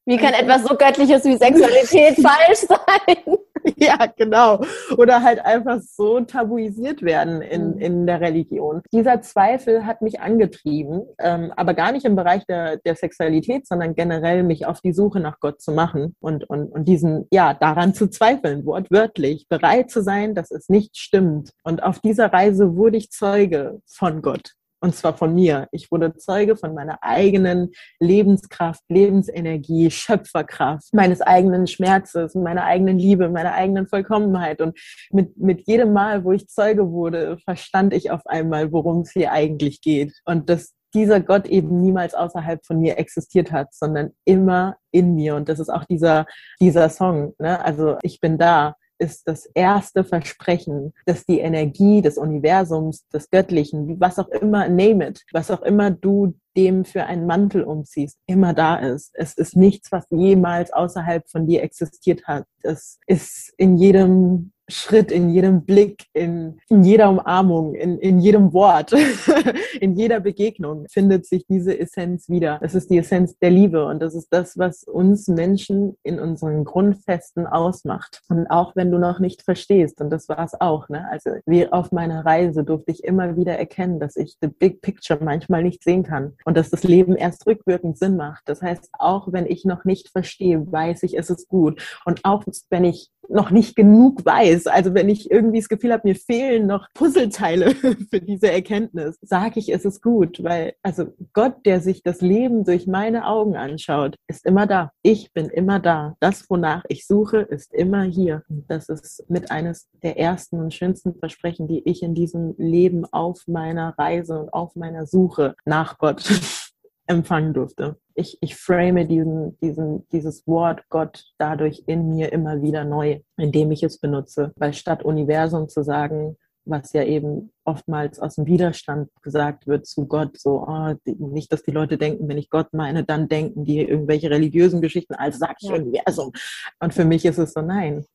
Wie 0.08 0.15
kann 0.15 0.34
etwas 0.34 0.63
so 0.63 0.75
Göttliches 0.75 1.25
wie 1.25 1.36
Sexualität 1.36 2.15
falsch 2.22 2.60
sein? 2.60 3.38
Ja, 3.75 4.06
genau. 4.15 4.62
Oder 4.98 5.22
halt 5.22 5.44
einfach 5.44 5.82
so 5.82 6.22
tabuisiert 6.22 7.01
werden 7.01 7.41
in, 7.41 7.72
mhm. 7.72 7.79
in 7.79 8.08
der 8.08 8.22
Religion. 8.22 8.82
Dieser 8.94 9.22
Zweifel 9.22 9.86
hat 9.86 10.01
mich 10.01 10.22
angetrieben, 10.22 11.03
ähm, 11.20 11.51
aber 11.58 11.74
gar 11.74 11.91
nicht 11.91 12.06
im 12.06 12.15
Bereich 12.15 12.46
der, 12.46 12.77
der 12.77 12.96
Sexualität, 12.96 13.67
sondern 13.67 13.96
generell 13.96 14.44
mich 14.44 14.65
auf 14.65 14.79
die 14.79 14.94
Suche 14.94 15.20
nach 15.20 15.41
Gott 15.41 15.62
zu 15.62 15.74
machen 15.74 16.15
und, 16.22 16.50
und, 16.50 16.72
und 16.72 16.86
diesen, 16.86 17.27
ja, 17.29 17.53
daran 17.53 17.94
zu 17.94 18.08
zweifeln, 18.08 18.26
wortwörtlich, 18.65 19.48
bereit 19.48 19.89
zu 19.89 20.01
sein, 20.01 20.36
dass 20.36 20.51
es 20.51 20.69
nicht 20.69 20.98
stimmt. 20.98 21.51
Und 21.63 21.84
auf 21.84 22.00
dieser 22.00 22.31
Reise 22.31 22.75
wurde 22.75 22.98
ich 22.98 23.10
Zeuge 23.10 23.81
von 23.86 24.22
Gott. 24.22 24.53
Und 24.79 24.96
zwar 24.96 25.17
von 25.17 25.34
mir. 25.34 25.67
Ich 25.72 25.91
wurde 25.91 26.15
Zeuge 26.17 26.55
von 26.55 26.75
meiner 26.75 27.00
eigenen 27.01 27.72
Lebenskraft, 28.00 28.84
Lebensenergie, 28.89 29.89
Schöpferkraft, 29.89 30.93
meines 30.93 31.22
eigenen 31.22 31.65
Schmerzes, 31.65 32.36
meiner 32.36 32.63
eigenen 32.63 33.00
Liebe, 33.00 33.29
meiner 33.29 33.53
eigenen 33.53 33.88
Vollkommenheit. 33.88 34.62
Und 34.62 34.77
mit, 35.12 35.36
mit 35.38 35.67
jedem 35.67 35.93
Mal, 35.93 36.24
wo 36.24 36.31
ich 36.31 36.48
Zeuge 36.48 36.91
wurde, 36.91 37.39
verstand 37.43 37.93
ich 37.93 38.12
auf 38.12 38.25
einmal, 38.27 38.72
worum 38.72 39.01
es 39.01 39.12
hier 39.12 39.31
eigentlich 39.31 39.81
geht. 39.81 40.13
Und 40.25 40.48
dass 40.48 40.75
dieser 40.98 41.20
Gott 41.20 41.48
eben 41.48 41.80
niemals 41.82 42.13
außerhalb 42.13 42.66
von 42.66 42.80
mir 42.80 42.98
existiert 42.98 43.51
hat, 43.51 43.74
sondern 43.74 44.12
immer 44.25 44.77
in 44.92 45.16
mir. 45.16 45.36
Und 45.36 45.48
das 45.48 45.60
ist 45.60 45.70
auch 45.70 45.86
dieser, 45.86 46.25
dieser 46.60 46.90
Song. 46.90 47.33
Ne? 47.40 47.64
Also 47.64 47.98
ich 48.01 48.20
bin 48.20 48.38
da 48.38 48.75
ist 49.00 49.27
das 49.27 49.46
erste 49.53 50.03
Versprechen, 50.03 50.94
dass 51.05 51.25
die 51.25 51.40
Energie 51.40 52.01
des 52.01 52.18
Universums, 52.18 53.07
des 53.10 53.29
Göttlichen, 53.29 54.00
was 54.00 54.20
auch 54.20 54.29
immer, 54.29 54.68
name 54.68 55.10
it, 55.10 55.24
was 55.31 55.51
auch 55.51 55.62
immer 55.62 55.92
du 55.92 56.33
dem 56.55 56.86
für 56.86 57.05
einen 57.05 57.27
Mantel 57.27 57.64
umziehst, 57.64 58.18
immer 58.25 58.53
da 58.53 58.77
ist. 58.77 59.12
Es 59.14 59.36
ist 59.36 59.55
nichts, 59.55 59.92
was 59.92 60.05
jemals 60.10 60.74
außerhalb 60.74 61.29
von 61.29 61.46
dir 61.46 61.62
existiert 61.62 62.25
hat. 62.25 62.46
Es 62.64 63.00
ist 63.05 63.53
in 63.57 63.77
jedem 63.77 64.51
Schritt, 64.70 65.12
in 65.12 65.30
jedem 65.30 65.64
Blick, 65.64 66.06
in, 66.14 66.60
in 66.70 66.84
jeder 66.84 67.10
Umarmung, 67.10 67.74
in, 67.74 67.98
in 68.00 68.20
jedem 68.20 68.51
Wort, 68.51 68.94
in 69.80 69.96
jeder 69.96 70.20
Begegnung 70.20 70.86
findet 70.90 71.25
sich 71.25 71.46
diese 71.48 71.80
Essenz 71.80 72.27
wieder. 72.27 72.60
Das 72.62 72.75
ist 72.75 72.90
die 72.90 72.98
Essenz 72.98 73.38
der 73.40 73.51
Liebe 73.51 73.86
und 73.86 74.01
das 74.01 74.14
ist 74.14 74.27
das, 74.32 74.58
was 74.58 74.84
uns 74.84 75.27
Menschen 75.30 75.96
in 76.03 76.20
unseren 76.20 76.66
Grundfesten 76.66 77.48
ausmacht. 77.48 78.22
Und 78.27 78.48
auch 78.48 78.75
wenn 78.75 78.92
du 78.92 78.98
noch 78.98 79.20
nicht 79.20 79.42
verstehst, 79.44 80.01
und 80.01 80.10
das 80.10 80.27
war 80.27 80.44
es 80.44 80.60
auch, 80.60 80.90
ne? 80.90 81.08
also 81.10 81.32
wie 81.46 81.72
auf 81.72 81.94
meiner 81.94 82.25
Reise 82.25 82.66
durfte 82.66 82.92
ich 82.92 83.06
immer 83.06 83.38
wieder 83.38 83.58
erkennen, 83.58 84.01
dass 84.01 84.18
ich 84.18 84.36
the 84.42 84.48
big 84.48 84.82
picture 84.82 85.24
manchmal 85.24 85.64
nicht 85.64 85.82
sehen 85.84 86.03
kann 86.03 86.34
und 86.44 86.58
dass 86.58 86.70
das 86.70 86.84
Leben 86.84 87.16
erst 87.16 87.48
rückwirkend 87.48 87.98
Sinn 87.98 88.18
macht. 88.18 88.44
Das 88.48 88.62
heißt, 88.62 88.90
auch 89.00 89.32
wenn 89.32 89.46
ich 89.46 89.64
noch 89.64 89.86
nicht 89.86 90.10
verstehe, 90.10 90.70
weiß 90.70 91.03
ich, 91.03 91.18
es 91.18 91.30
ist 91.30 91.48
gut. 91.48 91.82
Und 92.03 92.25
auch 92.25 92.44
wenn 92.70 92.84
ich 92.84 93.12
noch 93.30 93.51
nicht 93.51 93.75
genug 93.75 94.25
weiß. 94.25 94.56
Also 94.65 94.93
wenn 94.93 95.09
ich 95.09 95.29
irgendwie 95.29 95.59
das 95.59 95.70
Gefühl 95.70 95.93
habe, 95.93 96.07
mir 96.07 96.15
fehlen 96.15 96.65
noch 96.65 96.87
Puzzleteile 96.93 97.75
für 98.09 98.22
diese 98.22 98.51
Erkenntnis, 98.51 99.17
sage 99.22 99.59
ich, 99.59 99.70
es 99.70 99.85
ist 99.85 100.01
gut, 100.01 100.43
weil 100.43 100.74
also 100.81 101.13
Gott, 101.33 101.65
der 101.65 101.81
sich 101.81 102.01
das 102.01 102.22
Leben 102.22 102.63
durch 102.63 102.87
meine 102.87 103.27
Augen 103.27 103.55
anschaut, 103.55 104.15
ist 104.27 104.46
immer 104.46 104.65
da. 104.65 104.91
Ich 105.03 105.33
bin 105.33 105.50
immer 105.50 105.79
da. 105.79 106.15
Das, 106.20 106.50
wonach 106.50 106.83
ich 106.87 107.05
suche, 107.05 107.39
ist 107.39 107.74
immer 107.74 108.03
hier. 108.03 108.43
das 108.67 108.89
ist 108.89 109.29
mit 109.29 109.51
eines 109.51 109.87
der 110.01 110.17
ersten 110.17 110.59
und 110.59 110.74
schönsten 110.74 111.13
Versprechen, 111.15 111.67
die 111.67 111.83
ich 111.85 112.01
in 112.01 112.15
diesem 112.15 112.55
Leben 112.57 113.05
auf 113.11 113.43
meiner 113.48 113.93
Reise 113.98 114.39
und 114.39 114.53
auf 114.53 114.75
meiner 114.75 115.05
Suche 115.05 115.55
nach 115.65 115.98
Gott 115.98 116.24
empfangen 117.07 117.53
durfte. 117.53 117.98
Ich, 118.13 118.37
ich 118.41 118.55
frame 118.55 119.07
diesen, 119.07 119.57
diesen, 119.59 120.07
dieses 120.09 120.46
Wort 120.48 120.83
Gott 120.89 121.24
dadurch 121.37 121.83
in 121.87 122.09
mir 122.09 122.31
immer 122.31 122.61
wieder 122.61 122.83
neu, 122.83 123.22
indem 123.37 123.72
ich 123.72 123.83
es 123.83 124.00
benutze. 124.00 124.53
Weil 124.57 124.74
statt 124.74 125.03
Universum 125.03 125.70
zu 125.70 125.83
sagen, 125.83 126.37
was 126.65 126.93
ja 126.93 127.03
eben 127.03 127.51
oftmals 127.63 128.20
aus 128.20 128.35
dem 128.35 128.46
Widerstand 128.46 129.09
gesagt 129.22 129.67
wird 129.67 129.87
zu 129.87 130.05
Gott, 130.05 130.37
so 130.37 130.65
oh, 130.67 130.93
nicht, 131.05 131.51
dass 131.51 131.63
die 131.63 131.72
Leute 131.72 131.98
denken, 131.98 132.27
wenn 132.27 132.37
ich 132.37 132.50
Gott 132.50 132.74
meine, 132.74 133.03
dann 133.03 133.29
denken 133.29 133.63
die 133.63 133.79
irgendwelche 133.79 134.29
religiösen 134.29 134.81
Geschichten, 134.81 135.15
also 135.15 135.39
sage 135.39 135.55
ich 135.61 135.70
ja. 135.70 135.75
Universum. 135.75 136.31
Und 136.79 136.93
für 136.93 137.05
mich 137.05 137.25
ist 137.25 137.37
es 137.37 137.53
so, 137.53 137.61
nein, 137.61 138.05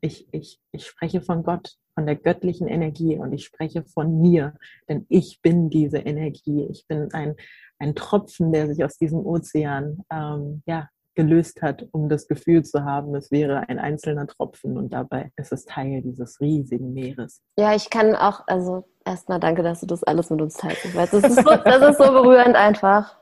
ich, 0.00 0.28
ich, 0.32 0.60
ich 0.72 0.86
spreche 0.86 1.22
von 1.22 1.42
Gott, 1.42 1.74
von 1.96 2.06
der 2.06 2.16
göttlichen 2.16 2.68
Energie 2.68 3.16
und 3.16 3.32
ich 3.32 3.44
spreche 3.44 3.82
von 3.82 4.20
mir, 4.20 4.54
denn 4.88 5.06
ich 5.08 5.40
bin 5.40 5.70
diese 5.70 5.98
Energie. 5.98 6.68
Ich 6.70 6.86
bin 6.86 7.12
ein, 7.12 7.34
ein 7.78 7.94
Tropfen, 7.94 8.52
der 8.52 8.68
sich 8.68 8.84
aus 8.84 8.98
diesem 8.98 9.20
Ozean 9.20 10.04
ähm, 10.12 10.62
ja, 10.66 10.90
gelöst 11.14 11.62
hat, 11.62 11.86
um 11.92 12.10
das 12.10 12.28
Gefühl 12.28 12.62
zu 12.64 12.84
haben, 12.84 13.14
es 13.14 13.30
wäre 13.30 13.68
ein 13.68 13.78
einzelner 13.78 14.26
Tropfen 14.26 14.76
und 14.76 14.92
dabei 14.92 15.32
ist 15.36 15.52
es 15.52 15.64
Teil 15.64 16.02
dieses 16.02 16.38
riesigen 16.40 16.92
Meeres. 16.92 17.40
Ja, 17.58 17.74
ich 17.74 17.88
kann 17.88 18.14
auch, 18.14 18.42
also 18.46 18.86
erstmal 19.04 19.40
danke, 19.40 19.62
dass 19.62 19.80
du 19.80 19.86
das 19.86 20.04
alles 20.04 20.28
mit 20.28 20.42
uns 20.42 20.54
teilst. 20.54 20.94
das, 20.94 21.12
ist 21.14 21.36
so, 21.36 21.56
das 21.64 21.90
ist 21.90 21.98
so 21.98 22.12
berührend 22.12 22.54
einfach 22.54 23.16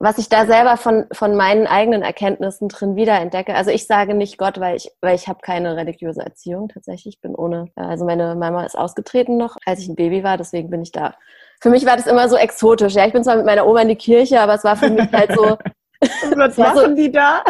was 0.00 0.18
ich 0.18 0.28
da 0.28 0.46
selber 0.46 0.76
von, 0.76 1.06
von 1.12 1.34
meinen 1.34 1.66
eigenen 1.66 2.02
Erkenntnissen 2.02 2.68
drin 2.68 2.94
wiederentdecke. 2.94 3.54
Also 3.54 3.70
ich 3.70 3.86
sage 3.86 4.14
nicht 4.14 4.38
Gott, 4.38 4.60
weil 4.60 4.76
ich, 4.76 4.90
weil 5.00 5.16
ich 5.16 5.26
habe 5.26 5.40
keine 5.42 5.76
religiöse 5.76 6.22
Erziehung 6.22 6.68
tatsächlich. 6.68 7.16
Ich 7.16 7.20
bin 7.20 7.34
ohne, 7.34 7.66
also 7.74 8.04
meine 8.04 8.36
Mama 8.36 8.64
ist 8.64 8.78
ausgetreten 8.78 9.36
noch, 9.36 9.56
als 9.66 9.80
ich 9.80 9.88
ein 9.88 9.96
Baby 9.96 10.22
war, 10.22 10.36
deswegen 10.36 10.70
bin 10.70 10.82
ich 10.82 10.92
da. 10.92 11.14
Für 11.60 11.70
mich 11.70 11.84
war 11.84 11.96
das 11.96 12.06
immer 12.06 12.28
so 12.28 12.36
exotisch. 12.36 12.94
Ja, 12.94 13.06
ich 13.06 13.12
bin 13.12 13.24
zwar 13.24 13.36
mit 13.36 13.46
meiner 13.46 13.66
Oma 13.66 13.82
in 13.82 13.88
die 13.88 13.96
Kirche, 13.96 14.40
aber 14.40 14.54
es 14.54 14.64
war 14.64 14.76
für 14.76 14.90
mich 14.90 15.12
halt 15.12 15.32
so. 15.32 15.58
was 16.36 16.56
machen 16.56 16.76
so, 16.76 16.94
die 16.94 17.10
da? 17.10 17.42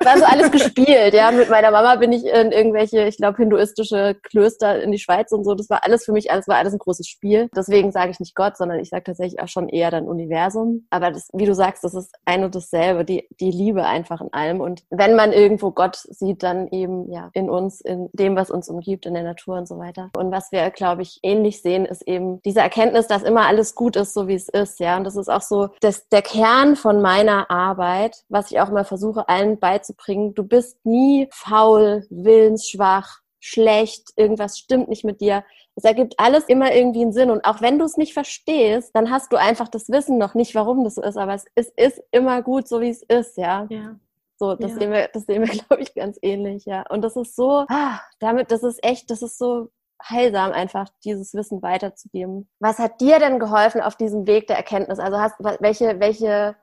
War 0.00 0.18
so 0.18 0.24
alles 0.24 0.50
gespielt, 0.50 1.14
ja. 1.14 1.30
Mit 1.30 1.50
meiner 1.50 1.70
Mama 1.70 1.96
bin 1.96 2.12
ich 2.12 2.24
in 2.24 2.52
irgendwelche, 2.52 3.06
ich 3.06 3.16
glaube, 3.16 3.36
hinduistische 3.38 4.16
Klöster 4.22 4.82
in 4.82 4.92
die 4.92 4.98
Schweiz 4.98 5.32
und 5.32 5.44
so. 5.44 5.54
Das 5.54 5.70
war 5.70 5.84
alles 5.84 6.04
für 6.04 6.12
mich, 6.12 6.30
alles 6.30 6.48
war 6.48 6.56
alles 6.56 6.72
ein 6.72 6.78
großes 6.78 7.06
Spiel. 7.06 7.48
Deswegen 7.56 7.92
sage 7.92 8.10
ich 8.10 8.20
nicht 8.20 8.34
Gott, 8.34 8.56
sondern 8.56 8.78
ich 8.78 8.90
sage 8.90 9.04
tatsächlich 9.04 9.40
auch 9.40 9.48
schon 9.48 9.68
eher 9.68 9.90
dann 9.90 10.06
Universum. 10.08 10.86
Aber 10.90 11.10
das, 11.10 11.28
wie 11.32 11.46
du 11.46 11.54
sagst, 11.54 11.84
das 11.84 11.94
ist 11.94 12.14
ein 12.24 12.44
und 12.44 12.54
dasselbe, 12.54 13.04
die, 13.04 13.28
die 13.40 13.50
Liebe 13.50 13.84
einfach 13.84 14.20
in 14.20 14.32
allem. 14.32 14.60
Und 14.60 14.82
wenn 14.90 15.14
man 15.14 15.32
irgendwo 15.32 15.70
Gott 15.70 15.96
sieht, 15.96 16.42
dann 16.42 16.68
eben 16.68 17.10
ja 17.10 17.30
in 17.32 17.50
uns, 17.50 17.80
in 17.80 18.08
dem, 18.12 18.36
was 18.36 18.50
uns 18.50 18.68
umgibt, 18.68 19.06
in 19.06 19.14
der 19.14 19.22
Natur 19.22 19.56
und 19.56 19.68
so 19.68 19.78
weiter. 19.78 20.10
Und 20.16 20.30
was 20.30 20.52
wir, 20.52 20.70
glaube 20.70 21.02
ich, 21.02 21.20
ähnlich 21.22 21.62
sehen, 21.62 21.86
ist 21.86 22.02
eben 22.02 22.40
diese 22.42 22.60
Erkenntnis, 22.60 23.06
dass 23.06 23.22
immer 23.22 23.46
alles 23.46 23.74
gut 23.74 23.96
ist, 23.96 24.14
so 24.14 24.28
wie 24.28 24.34
es 24.34 24.48
ist, 24.48 24.80
ja. 24.80 24.96
Und 24.96 25.04
das 25.04 25.16
ist 25.16 25.28
auch 25.28 25.42
so 25.42 25.68
das, 25.80 26.08
der 26.08 26.22
Kern 26.22 26.76
von 26.76 27.00
meiner 27.02 27.50
Arbeit, 27.50 28.24
was 28.28 28.50
ich 28.50 28.60
auch 28.60 28.68
immer 28.68 28.84
versuche, 28.84 29.28
allen 29.28 29.53
beizubringen. 29.60 30.34
Du 30.34 30.44
bist 30.44 30.84
nie 30.84 31.28
faul, 31.30 32.06
willensschwach, 32.10 33.20
schlecht, 33.40 34.10
irgendwas 34.16 34.58
stimmt 34.58 34.88
nicht 34.88 35.04
mit 35.04 35.20
dir. 35.20 35.44
Es 35.76 35.84
ergibt 35.84 36.14
alles 36.18 36.44
immer 36.44 36.72
irgendwie 36.72 37.02
einen 37.02 37.12
Sinn. 37.12 37.30
Und 37.30 37.44
auch 37.44 37.60
wenn 37.60 37.78
du 37.78 37.84
es 37.84 37.96
nicht 37.96 38.14
verstehst, 38.14 38.90
dann 38.94 39.10
hast 39.10 39.32
du 39.32 39.36
einfach 39.36 39.68
das 39.68 39.88
Wissen 39.88 40.18
noch 40.18 40.34
nicht, 40.34 40.54
warum 40.54 40.84
das 40.84 40.94
so 40.94 41.02
ist. 41.02 41.18
Aber 41.18 41.34
es 41.34 41.44
ist, 41.54 41.72
ist 41.78 42.02
immer 42.10 42.42
gut, 42.42 42.68
so 42.68 42.80
wie 42.80 42.90
es 42.90 43.02
ist, 43.02 43.36
ja. 43.36 43.66
Ja. 43.68 43.96
So, 44.36 44.54
das 44.54 44.72
ja. 44.72 44.78
sehen 44.78 44.92
wir, 44.92 45.08
das 45.12 45.24
sehen 45.26 45.42
wir, 45.42 45.48
glaube 45.66 45.82
ich, 45.82 45.94
ganz 45.94 46.18
ähnlich, 46.22 46.64
ja. 46.64 46.84
Und 46.88 47.02
das 47.02 47.16
ist 47.16 47.36
so, 47.36 47.66
ah, 47.68 48.00
damit, 48.18 48.50
das 48.50 48.62
ist 48.62 48.82
echt, 48.82 49.10
das 49.10 49.22
ist 49.22 49.38
so 49.38 49.68
heilsam, 50.02 50.52
einfach 50.52 50.88
dieses 51.04 51.34
Wissen 51.34 51.62
weiterzugeben. 51.62 52.48
Was 52.60 52.78
hat 52.78 53.00
dir 53.00 53.18
denn 53.18 53.38
geholfen 53.38 53.80
auf 53.80 53.96
diesem 53.96 54.26
Weg 54.26 54.46
der 54.46 54.56
Erkenntnis? 54.56 54.98
Also 54.98 55.18
hast, 55.18 55.36
welche, 55.60 56.00
welche 56.00 56.56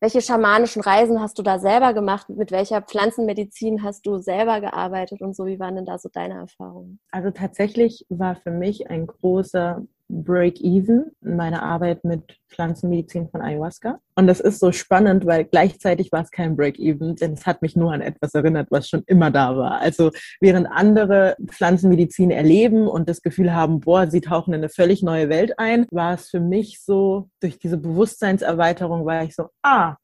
welche 0.00 0.20
schamanischen 0.20 0.82
Reisen 0.82 1.20
hast 1.20 1.38
du 1.38 1.42
da 1.42 1.58
selber 1.58 1.92
gemacht? 1.92 2.28
Mit 2.28 2.50
welcher 2.50 2.82
Pflanzenmedizin 2.82 3.82
hast 3.82 4.06
du 4.06 4.18
selber 4.18 4.60
gearbeitet 4.60 5.20
und 5.20 5.34
so? 5.34 5.46
Wie 5.46 5.58
waren 5.58 5.76
denn 5.76 5.86
da 5.86 5.98
so 5.98 6.08
deine 6.12 6.34
Erfahrungen? 6.34 7.00
Also 7.10 7.30
tatsächlich 7.30 8.06
war 8.08 8.36
für 8.36 8.50
mich 8.50 8.90
ein 8.90 9.06
großer 9.06 9.82
Break-Even 10.08 11.12
in 11.22 11.36
meiner 11.36 11.62
Arbeit 11.62 12.04
mit 12.04 12.38
Pflanzenmedizin 12.48 13.28
von 13.28 13.42
Ayahuasca. 13.42 14.00
Und 14.14 14.26
das 14.26 14.40
ist 14.40 14.58
so 14.58 14.72
spannend, 14.72 15.26
weil 15.26 15.44
gleichzeitig 15.44 16.10
war 16.12 16.22
es 16.22 16.30
kein 16.30 16.56
Break-Even, 16.56 17.16
denn 17.16 17.34
es 17.34 17.46
hat 17.46 17.62
mich 17.62 17.76
nur 17.76 17.92
an 17.92 18.00
etwas 18.00 18.34
erinnert, 18.34 18.68
was 18.70 18.88
schon 18.88 19.02
immer 19.06 19.30
da 19.30 19.56
war. 19.56 19.80
Also 19.80 20.10
während 20.40 20.66
andere 20.66 21.36
Pflanzenmedizin 21.46 22.30
erleben 22.30 22.88
und 22.88 23.08
das 23.08 23.22
Gefühl 23.22 23.54
haben, 23.54 23.80
boah, 23.80 24.06
sie 24.06 24.20
tauchen 24.20 24.54
in 24.54 24.60
eine 24.60 24.70
völlig 24.70 25.02
neue 25.02 25.28
Welt 25.28 25.58
ein, 25.58 25.86
war 25.90 26.14
es 26.14 26.30
für 26.30 26.40
mich 26.40 26.82
so, 26.82 27.28
durch 27.40 27.58
diese 27.58 27.76
Bewusstseinserweiterung 27.76 29.04
war 29.04 29.24
ich 29.24 29.34
so, 29.34 29.48
ah, 29.62 29.96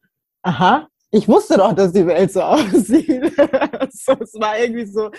aha, 0.43 0.89
ich 1.11 1.29
wusste 1.29 1.57
doch, 1.57 1.73
dass 1.73 1.93
die 1.93 2.07
Welt 2.07 2.33
so 2.33 2.43
aussieht. 2.43 3.33
so, 3.91 4.13
es 4.21 4.35
war 4.35 4.59
irgendwie 4.59 4.87
so, 4.87 5.11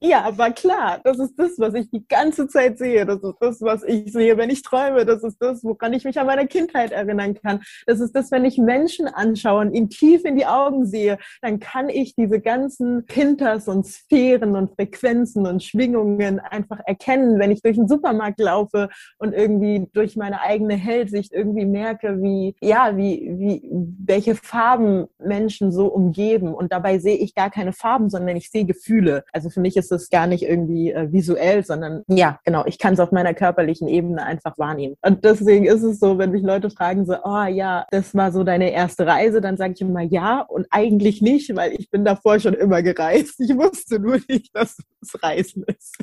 ja, 0.00 0.22
aber 0.22 0.50
klar, 0.50 1.00
das 1.02 1.18
ist 1.18 1.38
das, 1.38 1.52
was 1.58 1.72
ich 1.74 1.88
die 1.90 2.06
ganze 2.06 2.46
Zeit 2.46 2.76
sehe. 2.76 3.06
Das 3.06 3.22
ist 3.22 3.36
das, 3.40 3.62
was 3.62 3.82
ich 3.84 4.12
sehe, 4.12 4.36
wenn 4.36 4.50
ich 4.50 4.62
träume. 4.62 5.06
Das 5.06 5.22
ist 5.22 5.38
das, 5.40 5.64
woran 5.64 5.94
ich 5.94 6.04
mich 6.04 6.18
an 6.18 6.26
meine 6.26 6.46
Kindheit 6.46 6.92
erinnern 6.92 7.34
kann. 7.34 7.62
Das 7.86 8.00
ist 8.00 8.14
das, 8.14 8.30
wenn 8.30 8.44
ich 8.44 8.58
Menschen 8.58 9.08
anschaue 9.08 9.62
und 9.62 9.72
ihnen 9.72 9.88
tief 9.88 10.24
in 10.24 10.36
die 10.36 10.44
Augen 10.44 10.84
sehe, 10.84 11.18
dann 11.40 11.58
kann 11.58 11.88
ich 11.88 12.14
diese 12.16 12.40
ganzen 12.40 13.06
Pinters 13.06 13.66
und 13.66 13.86
Sphären 13.86 14.56
und 14.56 14.74
Frequenzen 14.74 15.46
und 15.46 15.62
Schwingungen 15.62 16.38
einfach 16.38 16.80
erkennen, 16.84 17.38
wenn 17.38 17.50
ich 17.50 17.62
durch 17.62 17.76
den 17.76 17.88
Supermarkt 17.88 18.40
laufe 18.40 18.90
und 19.18 19.32
irgendwie 19.32 19.88
durch 19.94 20.16
meine 20.16 20.42
eigene 20.42 20.74
Hellsicht 20.74 21.32
irgendwie 21.32 21.64
merke, 21.64 22.20
wie, 22.20 22.56
ja, 22.60 22.96
wie, 22.96 23.32
wie, 23.38 23.70
welche 24.04 24.34
Farben 24.34 25.06
Menschen 25.18 25.72
so 25.72 25.86
umgeben. 25.86 26.52
Und 26.52 26.72
dabei 26.72 26.98
sehe 26.98 27.16
ich 27.16 27.34
gar 27.34 27.50
keine 27.50 27.72
Farben, 27.72 28.10
sondern 28.10 28.36
ich 28.36 28.50
sehe 28.50 28.66
Gefühle. 28.66 29.24
Also 29.32 29.48
für 29.48 29.60
mich 29.60 29.76
ist 29.78 29.83
es 29.92 30.10
gar 30.10 30.26
nicht 30.26 30.42
irgendwie 30.42 30.92
äh, 30.92 31.12
visuell, 31.12 31.64
sondern 31.64 32.02
ja, 32.08 32.38
genau, 32.44 32.64
ich 32.66 32.78
kann 32.78 32.94
es 32.94 33.00
auf 33.00 33.12
meiner 33.12 33.34
körperlichen 33.34 33.88
Ebene 33.88 34.24
einfach 34.24 34.58
wahrnehmen. 34.58 34.96
Und 35.02 35.24
deswegen 35.24 35.66
ist 35.66 35.82
es 35.82 36.00
so, 36.00 36.18
wenn 36.18 36.30
mich 36.30 36.42
Leute 36.42 36.70
fragen 36.70 37.04
so, 37.06 37.16
oh 37.24 37.44
ja, 37.44 37.86
das 37.90 38.14
war 38.14 38.32
so 38.32 38.44
deine 38.44 38.72
erste 38.72 39.06
Reise, 39.06 39.40
dann 39.40 39.56
sage 39.56 39.74
ich 39.74 39.80
immer 39.80 40.02
ja 40.02 40.40
und 40.40 40.66
eigentlich 40.70 41.22
nicht, 41.22 41.54
weil 41.56 41.72
ich 41.72 41.90
bin 41.90 42.04
davor 42.04 42.38
schon 42.40 42.54
immer 42.54 42.82
gereist. 42.82 43.40
Ich 43.40 43.56
wusste 43.56 43.98
nur 43.98 44.18
nicht, 44.28 44.54
dass 44.54 44.78
es 45.02 45.22
Reisen 45.22 45.64
ist. 45.64 45.96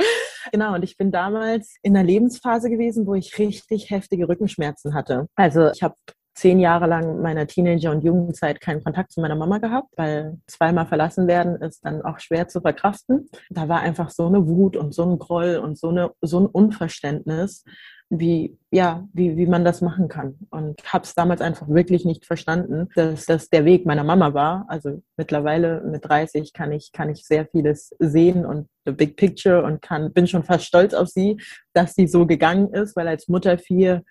genau, 0.52 0.74
und 0.74 0.82
ich 0.82 0.96
bin 0.96 1.10
damals 1.10 1.76
in 1.82 1.96
einer 1.96 2.06
Lebensphase 2.06 2.70
gewesen, 2.70 3.06
wo 3.06 3.14
ich 3.14 3.38
richtig 3.38 3.90
heftige 3.90 4.28
Rückenschmerzen 4.28 4.94
hatte. 4.94 5.28
Also 5.36 5.70
ich 5.70 5.82
habe 5.82 5.94
zehn 6.36 6.60
Jahre 6.60 6.86
lang 6.86 7.22
meiner 7.22 7.46
Teenager- 7.46 7.90
und 7.90 8.04
Jugendzeit 8.04 8.60
keinen 8.60 8.84
Kontakt 8.84 9.10
zu 9.10 9.20
meiner 9.20 9.34
Mama 9.34 9.58
gehabt, 9.58 9.88
weil 9.96 10.38
zweimal 10.46 10.86
verlassen 10.86 11.26
werden 11.26 11.56
ist 11.56 11.84
dann 11.84 12.02
auch 12.02 12.20
schwer 12.20 12.46
zu 12.46 12.60
verkraften. 12.60 13.28
Da 13.48 13.68
war 13.68 13.80
einfach 13.80 14.10
so 14.10 14.26
eine 14.26 14.46
Wut 14.46 14.76
und 14.76 14.94
so 14.94 15.04
ein 15.04 15.18
Groll 15.18 15.56
und 15.56 15.78
so, 15.78 15.88
eine, 15.88 16.10
so 16.20 16.40
ein 16.40 16.46
Unverständnis, 16.46 17.64
wie, 18.10 18.58
ja, 18.70 19.08
wie, 19.14 19.36
wie 19.38 19.46
man 19.46 19.64
das 19.64 19.80
machen 19.80 20.08
kann. 20.08 20.36
Und 20.50 20.82
habe 20.92 21.04
es 21.04 21.14
damals 21.14 21.40
einfach 21.40 21.68
wirklich 21.68 22.04
nicht 22.04 22.26
verstanden, 22.26 22.88
dass 22.94 23.24
das 23.24 23.48
der 23.48 23.64
Weg 23.64 23.86
meiner 23.86 24.04
Mama 24.04 24.34
war. 24.34 24.66
Also 24.68 25.02
mittlerweile 25.16 25.80
mit 25.80 26.04
30 26.04 26.52
kann 26.52 26.70
ich, 26.70 26.92
kann 26.92 27.08
ich 27.08 27.24
sehr 27.24 27.46
vieles 27.46 27.96
sehen 27.98 28.44
und 28.44 28.68
the 28.84 28.92
big 28.92 29.16
picture 29.16 29.64
und 29.64 29.80
kann, 29.80 30.12
bin 30.12 30.26
schon 30.26 30.44
fast 30.44 30.66
stolz 30.66 30.92
auf 30.92 31.08
sie, 31.08 31.40
dass 31.72 31.94
sie 31.94 32.06
so 32.06 32.26
gegangen 32.26 32.72
ist, 32.74 32.94
weil 32.94 33.08
als 33.08 33.26
Mutter 33.26 33.56
vier 33.56 34.02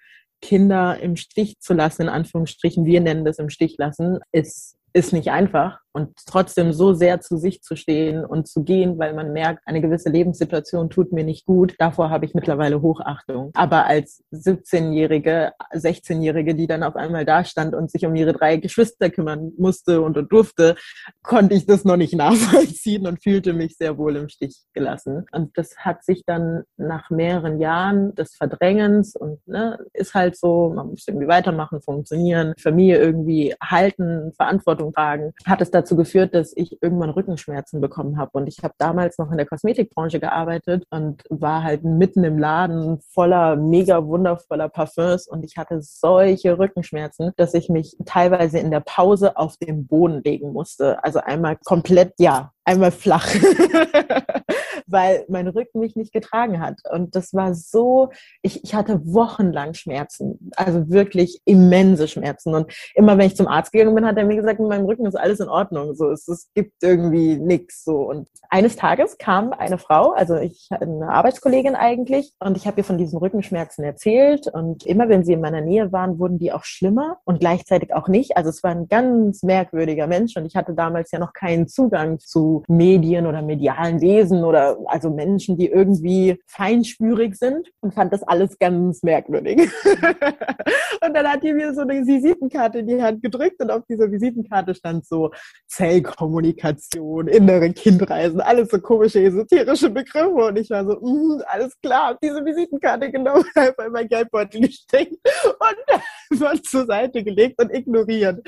Kinder 0.41 0.99
im 0.99 1.15
Stich 1.15 1.59
zu 1.59 1.73
lassen, 1.73 2.03
in 2.03 2.09
Anführungsstrichen, 2.09 2.85
wir 2.85 3.01
nennen 3.01 3.25
das 3.25 3.39
im 3.39 3.49
Stich 3.49 3.75
lassen, 3.77 4.19
ist, 4.31 4.77
ist 4.93 5.13
nicht 5.13 5.31
einfach 5.31 5.79
und 5.95 6.09
trotzdem 6.25 6.73
so 6.73 6.93
sehr 6.93 7.21
zu 7.21 7.37
sich 7.37 7.61
zu 7.61 7.77
stehen 7.77 8.25
und 8.25 8.49
zu 8.49 8.65
gehen, 8.65 8.99
weil 8.99 9.13
man 9.13 9.31
merkt, 9.31 9.65
eine 9.65 9.79
gewisse 9.79 10.09
Lebenssituation 10.09 10.89
tut 10.89 11.13
mir 11.13 11.23
nicht 11.23 11.45
gut. 11.45 11.73
Davor 11.79 12.09
habe 12.09 12.25
ich 12.25 12.33
mittlerweile 12.33 12.81
Hochachtung. 12.81 13.51
Aber 13.53 13.85
als 13.85 14.21
17-Jährige, 14.33 15.53
16-Jährige, 15.73 16.53
die 16.53 16.67
dann 16.67 16.83
auf 16.83 16.97
einmal 16.97 17.23
da 17.23 17.45
stand 17.45 17.73
und 17.73 17.89
sich 17.89 18.05
um 18.05 18.13
ihre 18.13 18.33
drei 18.33 18.57
Geschwister 18.57 19.09
kümmern 19.09 19.53
musste 19.57 20.01
und 20.01 20.17
durfte, 20.29 20.75
konnte 21.23 21.55
ich 21.55 21.65
das 21.65 21.85
noch 21.85 21.95
nicht 21.95 22.13
nachvollziehen 22.13 23.07
und 23.07 23.23
fühlte 23.23 23.53
mich 23.53 23.77
sehr 23.77 23.97
wohl 23.97 24.17
im 24.17 24.27
Stich 24.27 24.63
gelassen. 24.73 25.25
Und 25.31 25.57
das 25.57 25.77
hat 25.77 26.03
sich 26.03 26.25
dann 26.25 26.63
nach 26.75 27.09
mehreren 27.09 27.57
Jahren 27.61 28.13
des 28.15 28.35
Verdrängens 28.35 29.15
und 29.15 29.39
ne, 29.47 29.79
ist 29.93 30.13
halt 30.13 30.37
so, 30.37 30.73
man 30.75 30.89
muss 30.89 31.07
irgendwie 31.07 31.29
weitermachen, 31.29 31.81
funktionieren, 31.81 32.53
Familie 32.59 32.97
irgendwie 32.97 33.55
halten, 33.63 34.33
Verantwortung 34.35 34.91
tragen, 34.91 35.31
hat 35.45 35.61
es 35.61 35.71
dazu 35.71 35.84
dazu 35.85 35.95
geführt, 35.95 36.33
dass 36.33 36.51
ich 36.55 36.81
irgendwann 36.81 37.11
Rückenschmerzen 37.11 37.79
bekommen 37.79 38.17
habe. 38.17 38.31
Und 38.33 38.47
ich 38.47 38.63
habe 38.63 38.73
damals 38.79 39.19
noch 39.19 39.31
in 39.31 39.37
der 39.37 39.45
Kosmetikbranche 39.45 40.19
gearbeitet 40.19 40.85
und 40.89 41.23
war 41.29 41.63
halt 41.63 41.83
mitten 41.83 42.23
im 42.23 42.39
Laden 42.39 42.99
voller 43.13 43.55
mega 43.55 44.03
wundervoller 44.03 44.67
Parfums 44.67 45.27
und 45.27 45.45
ich 45.45 45.57
hatte 45.57 45.81
solche 45.81 46.57
Rückenschmerzen, 46.57 47.31
dass 47.37 47.53
ich 47.53 47.69
mich 47.69 47.95
teilweise 48.05 48.57
in 48.57 48.71
der 48.71 48.79
Pause 48.79 49.37
auf 49.37 49.57
den 49.57 49.85
Boden 49.85 50.23
legen 50.23 50.51
musste. 50.51 51.03
Also 51.03 51.19
einmal 51.19 51.57
komplett, 51.63 52.13
ja, 52.17 52.51
einmal 52.63 52.91
flach. 52.91 53.27
weil 54.87 55.25
mein 55.27 55.47
Rücken 55.47 55.79
mich 55.79 55.95
nicht 55.95 56.13
getragen 56.13 56.61
hat. 56.61 56.79
Und 56.91 57.15
das 57.15 57.33
war 57.33 57.53
so, 57.53 58.09
ich, 58.41 58.63
ich 58.63 58.75
hatte 58.75 59.01
wochenlang 59.05 59.73
Schmerzen, 59.73 60.51
also 60.55 60.89
wirklich 60.89 61.41
immense 61.45 62.07
Schmerzen. 62.07 62.53
Und 62.53 62.71
immer 62.95 63.17
wenn 63.17 63.27
ich 63.27 63.35
zum 63.35 63.47
Arzt 63.47 63.71
gegangen 63.71 63.95
bin, 63.95 64.05
hat 64.05 64.17
er 64.17 64.25
mir 64.25 64.35
gesagt, 64.35 64.59
mit 64.59 64.69
meinem 64.69 64.85
Rücken 64.85 65.05
ist 65.05 65.15
alles 65.15 65.39
in 65.39 65.49
Ordnung. 65.49 65.95
So, 65.95 66.09
es, 66.11 66.27
es 66.27 66.49
gibt 66.53 66.83
irgendwie 66.83 67.37
nichts. 67.37 67.83
So. 67.83 67.97
Und 68.09 68.29
eines 68.49 68.75
Tages 68.75 69.17
kam 69.17 69.53
eine 69.53 69.77
Frau, 69.77 70.11
also 70.11 70.35
ich 70.35 70.67
eine 70.69 71.09
Arbeitskollegin 71.09 71.75
eigentlich, 71.75 72.33
und 72.39 72.57
ich 72.57 72.67
habe 72.67 72.81
ihr 72.81 72.83
von 72.83 72.97
diesen 72.97 73.17
Rückenschmerzen 73.17 73.83
erzählt. 73.83 74.47
Und 74.47 74.85
immer 74.85 75.09
wenn 75.09 75.23
sie 75.23 75.33
in 75.33 75.41
meiner 75.41 75.61
Nähe 75.61 75.91
waren, 75.91 76.19
wurden 76.19 76.39
die 76.39 76.51
auch 76.51 76.63
schlimmer 76.63 77.17
und 77.25 77.39
gleichzeitig 77.39 77.93
auch 77.93 78.07
nicht. 78.07 78.37
Also 78.37 78.49
es 78.49 78.63
war 78.63 78.71
ein 78.71 78.87
ganz 78.87 79.43
merkwürdiger 79.43 80.07
Mensch 80.07 80.35
und 80.35 80.45
ich 80.45 80.55
hatte 80.55 80.73
damals 80.73 81.11
ja 81.11 81.19
noch 81.19 81.33
keinen 81.33 81.67
Zugang 81.67 82.19
zu 82.19 82.63
Medien 82.67 83.25
oder 83.25 83.41
medialen 83.41 84.01
Wesen 84.01 84.43
oder 84.43 84.74
also 84.85 85.09
Menschen, 85.09 85.57
die 85.57 85.67
irgendwie 85.67 86.41
feinspürig 86.47 87.35
sind 87.35 87.69
und 87.81 87.93
fand 87.93 88.13
das 88.13 88.23
alles 88.23 88.57
ganz 88.59 89.03
merkwürdig. 89.03 89.69
und 89.85 91.13
dann 91.13 91.27
hat 91.27 91.43
die 91.43 91.53
mir 91.53 91.73
so 91.73 91.81
eine 91.81 92.05
Visitenkarte 92.05 92.79
in 92.79 92.87
die 92.87 93.01
Hand 93.01 93.21
gedrückt 93.21 93.61
und 93.61 93.71
auf 93.71 93.83
dieser 93.89 94.11
Visitenkarte 94.11 94.75
stand 94.75 95.05
so 95.05 95.31
Zellkommunikation, 95.67 97.27
innere 97.27 97.71
Kindreisen, 97.71 98.41
alles 98.41 98.69
so 98.69 98.79
komische 98.79 99.21
esoterische 99.21 99.89
Begriffe 99.89 100.29
und 100.29 100.57
ich 100.57 100.69
war 100.69 100.85
so, 100.85 100.99
mm, 100.99 101.41
alles 101.47 101.79
klar, 101.81 102.09
hab 102.09 102.21
diese 102.21 102.43
Visitenkarte 102.43 103.11
genommen, 103.11 103.45
in 103.55 103.91
mein 103.91 104.07
Geldbeutel 104.07 104.61
gesteckt 104.61 105.13
und 105.13 106.01
einfach 106.31 106.61
zur 106.61 106.85
Seite 106.85 107.23
gelegt 107.23 107.61
und 107.61 107.73
ignoriert. 107.73 108.45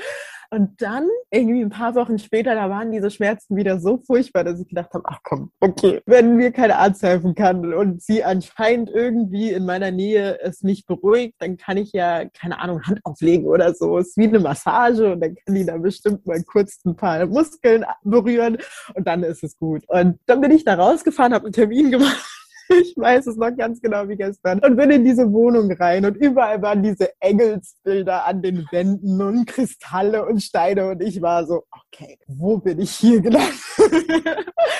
Und 0.50 0.80
dann, 0.80 1.06
irgendwie 1.30 1.60
ein 1.60 1.68
paar 1.68 1.94
Wochen 1.94 2.18
später, 2.18 2.54
da 2.54 2.70
waren 2.70 2.90
diese 2.90 3.10
Schmerzen 3.10 3.54
wieder 3.56 3.78
so 3.80 3.98
furchtbar, 3.98 4.44
dass 4.44 4.60
ich 4.60 4.68
gedacht 4.68 4.94
habe, 4.94 5.04
ach 5.06 5.18
komm, 5.22 5.50
okay, 5.60 6.00
wenn 6.06 6.36
mir 6.36 6.52
kein 6.52 6.70
Arzt 6.70 7.02
helfen 7.02 7.34
kann 7.34 7.74
und 7.74 8.02
sie 8.02 8.24
anscheinend 8.24 8.88
irgendwie 8.88 9.50
in 9.50 9.66
meiner 9.66 9.90
Nähe 9.90 10.40
es 10.40 10.62
nicht 10.62 10.86
beruhigt, 10.86 11.34
dann 11.38 11.58
kann 11.58 11.76
ich 11.76 11.92
ja, 11.92 12.24
keine 12.30 12.60
Ahnung, 12.60 12.82
Hand 12.82 13.00
auflegen 13.04 13.46
oder 13.46 13.74
so. 13.74 13.98
Es 13.98 14.08
ist 14.08 14.16
wie 14.16 14.24
eine 14.24 14.40
Massage 14.40 15.12
und 15.12 15.20
dann 15.20 15.34
kann 15.34 15.54
die 15.54 15.66
da 15.66 15.76
bestimmt 15.76 16.26
mal 16.26 16.42
kurz 16.44 16.78
ein 16.86 16.96
paar 16.96 17.26
Muskeln 17.26 17.84
berühren 18.02 18.56
und 18.94 19.06
dann 19.06 19.22
ist 19.24 19.44
es 19.44 19.58
gut. 19.58 19.84
Und 19.88 20.18
dann 20.24 20.40
bin 20.40 20.50
ich 20.50 20.64
da 20.64 20.76
rausgefahren, 20.76 21.34
habe 21.34 21.44
einen 21.44 21.52
Termin 21.52 21.90
gemacht 21.90 22.37
ich 22.68 22.94
weiß 22.96 23.26
es 23.26 23.36
noch 23.36 23.54
ganz 23.56 23.80
genau 23.80 24.08
wie 24.08 24.16
gestern. 24.16 24.60
Und 24.60 24.76
bin 24.76 24.90
in 24.90 25.04
diese 25.04 25.32
Wohnung 25.32 25.70
rein 25.72 26.04
und 26.04 26.16
überall 26.16 26.60
waren 26.62 26.82
diese 26.82 27.10
Engelsbilder 27.20 28.26
an 28.26 28.42
den 28.42 28.66
Wänden 28.70 29.20
und 29.20 29.46
Kristalle 29.46 30.26
und 30.26 30.40
Steine 30.40 30.90
und 30.90 31.02
ich 31.02 31.22
war 31.22 31.46
so, 31.46 31.64
okay, 31.70 32.18
wo 32.26 32.58
bin 32.58 32.80
ich 32.80 32.92
hier 32.92 33.20
gelandet? 33.20 33.54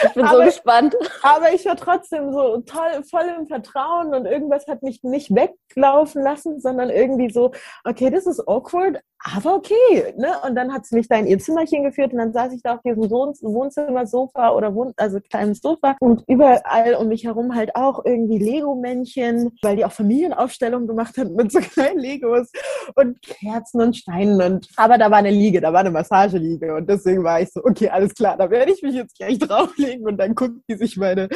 Ich 0.05 0.14
bin 0.14 0.24
aber, 0.24 0.38
so 0.38 0.44
gespannt. 0.44 0.94
Aber 1.22 1.53
ich 1.53 1.64
war 1.66 1.77
trotzdem 1.77 2.33
so 2.33 2.61
toll, 2.61 3.03
voll 3.09 3.35
im 3.38 3.46
Vertrauen 3.46 4.14
und 4.14 4.27
irgendwas 4.27 4.66
hat 4.66 4.83
mich 4.83 5.03
nicht 5.03 5.35
weglaufen 5.35 6.22
lassen, 6.22 6.61
sondern 6.61 6.90
irgendwie 6.90 7.31
so, 7.31 7.53
okay, 7.85 8.11
das 8.11 8.27
ist 8.27 8.46
awkward, 8.46 9.01
aber 9.20 9.54
okay. 9.54 10.14
Ne? 10.16 10.33
Und 10.46 10.54
dann 10.54 10.72
hat 10.72 10.87
sie 10.87 10.94
mich 10.94 11.09
da 11.09 11.16
in 11.16 11.26
ihr 11.26 11.38
Zimmerchen 11.38 11.85
geführt 11.85 12.12
und 12.12 12.18
dann 12.18 12.33
saß 12.33 12.52
ich 12.52 12.62
da 12.62 12.76
auf 12.76 12.83
diesem 12.83 13.11
Wohnzimmersofa 13.11 14.50
oder 14.50 14.74
Wohn 14.74 14.92
also 14.96 15.18
kleinen 15.20 15.54
Sofa 15.54 15.96
und 16.00 16.24
überall 16.28 16.94
um 16.94 17.09
mich 17.09 17.24
herum 17.24 17.54
halt 17.54 17.74
auch 17.74 18.04
irgendwie 18.04 18.38
Lego-Männchen, 18.38 19.57
weil 19.62 19.76
die 19.76 19.85
auch 19.85 19.92
Familienaufstellungen 19.92 20.87
gemacht 20.87 21.16
hat 21.18 21.31
mit 21.31 21.50
so 21.50 21.59
kleinen 21.61 21.98
Legos 21.98 22.50
und 22.94 23.20
Kerzen 23.22 23.81
und 23.81 23.96
Steinen 23.96 24.40
und 24.40 24.68
aber 24.76 24.98
da 24.98 25.11
war 25.11 25.18
eine 25.18 25.31
Liege, 25.31 25.61
da 25.61 25.72
war 25.72 25.81
eine 25.81 25.90
Massageliege 25.90 26.74
und 26.76 26.88
deswegen 26.88 27.24
war 27.24 27.40
ich 27.40 27.50
so, 27.50 27.61
okay, 27.64 27.88
alles 27.88 28.14
klar, 28.14 28.37
da 28.37 28.50
werde 28.50 28.72
ich 28.72 28.83
mich 28.83 28.94
jetzt 28.94 29.16
gleich 29.16 29.38
drauflegen 29.38 30.07
und 30.07 30.16
dann 30.18 30.35
guckt 30.35 30.61
die 30.68 30.76
sich 30.76 30.96
meine 30.96 31.28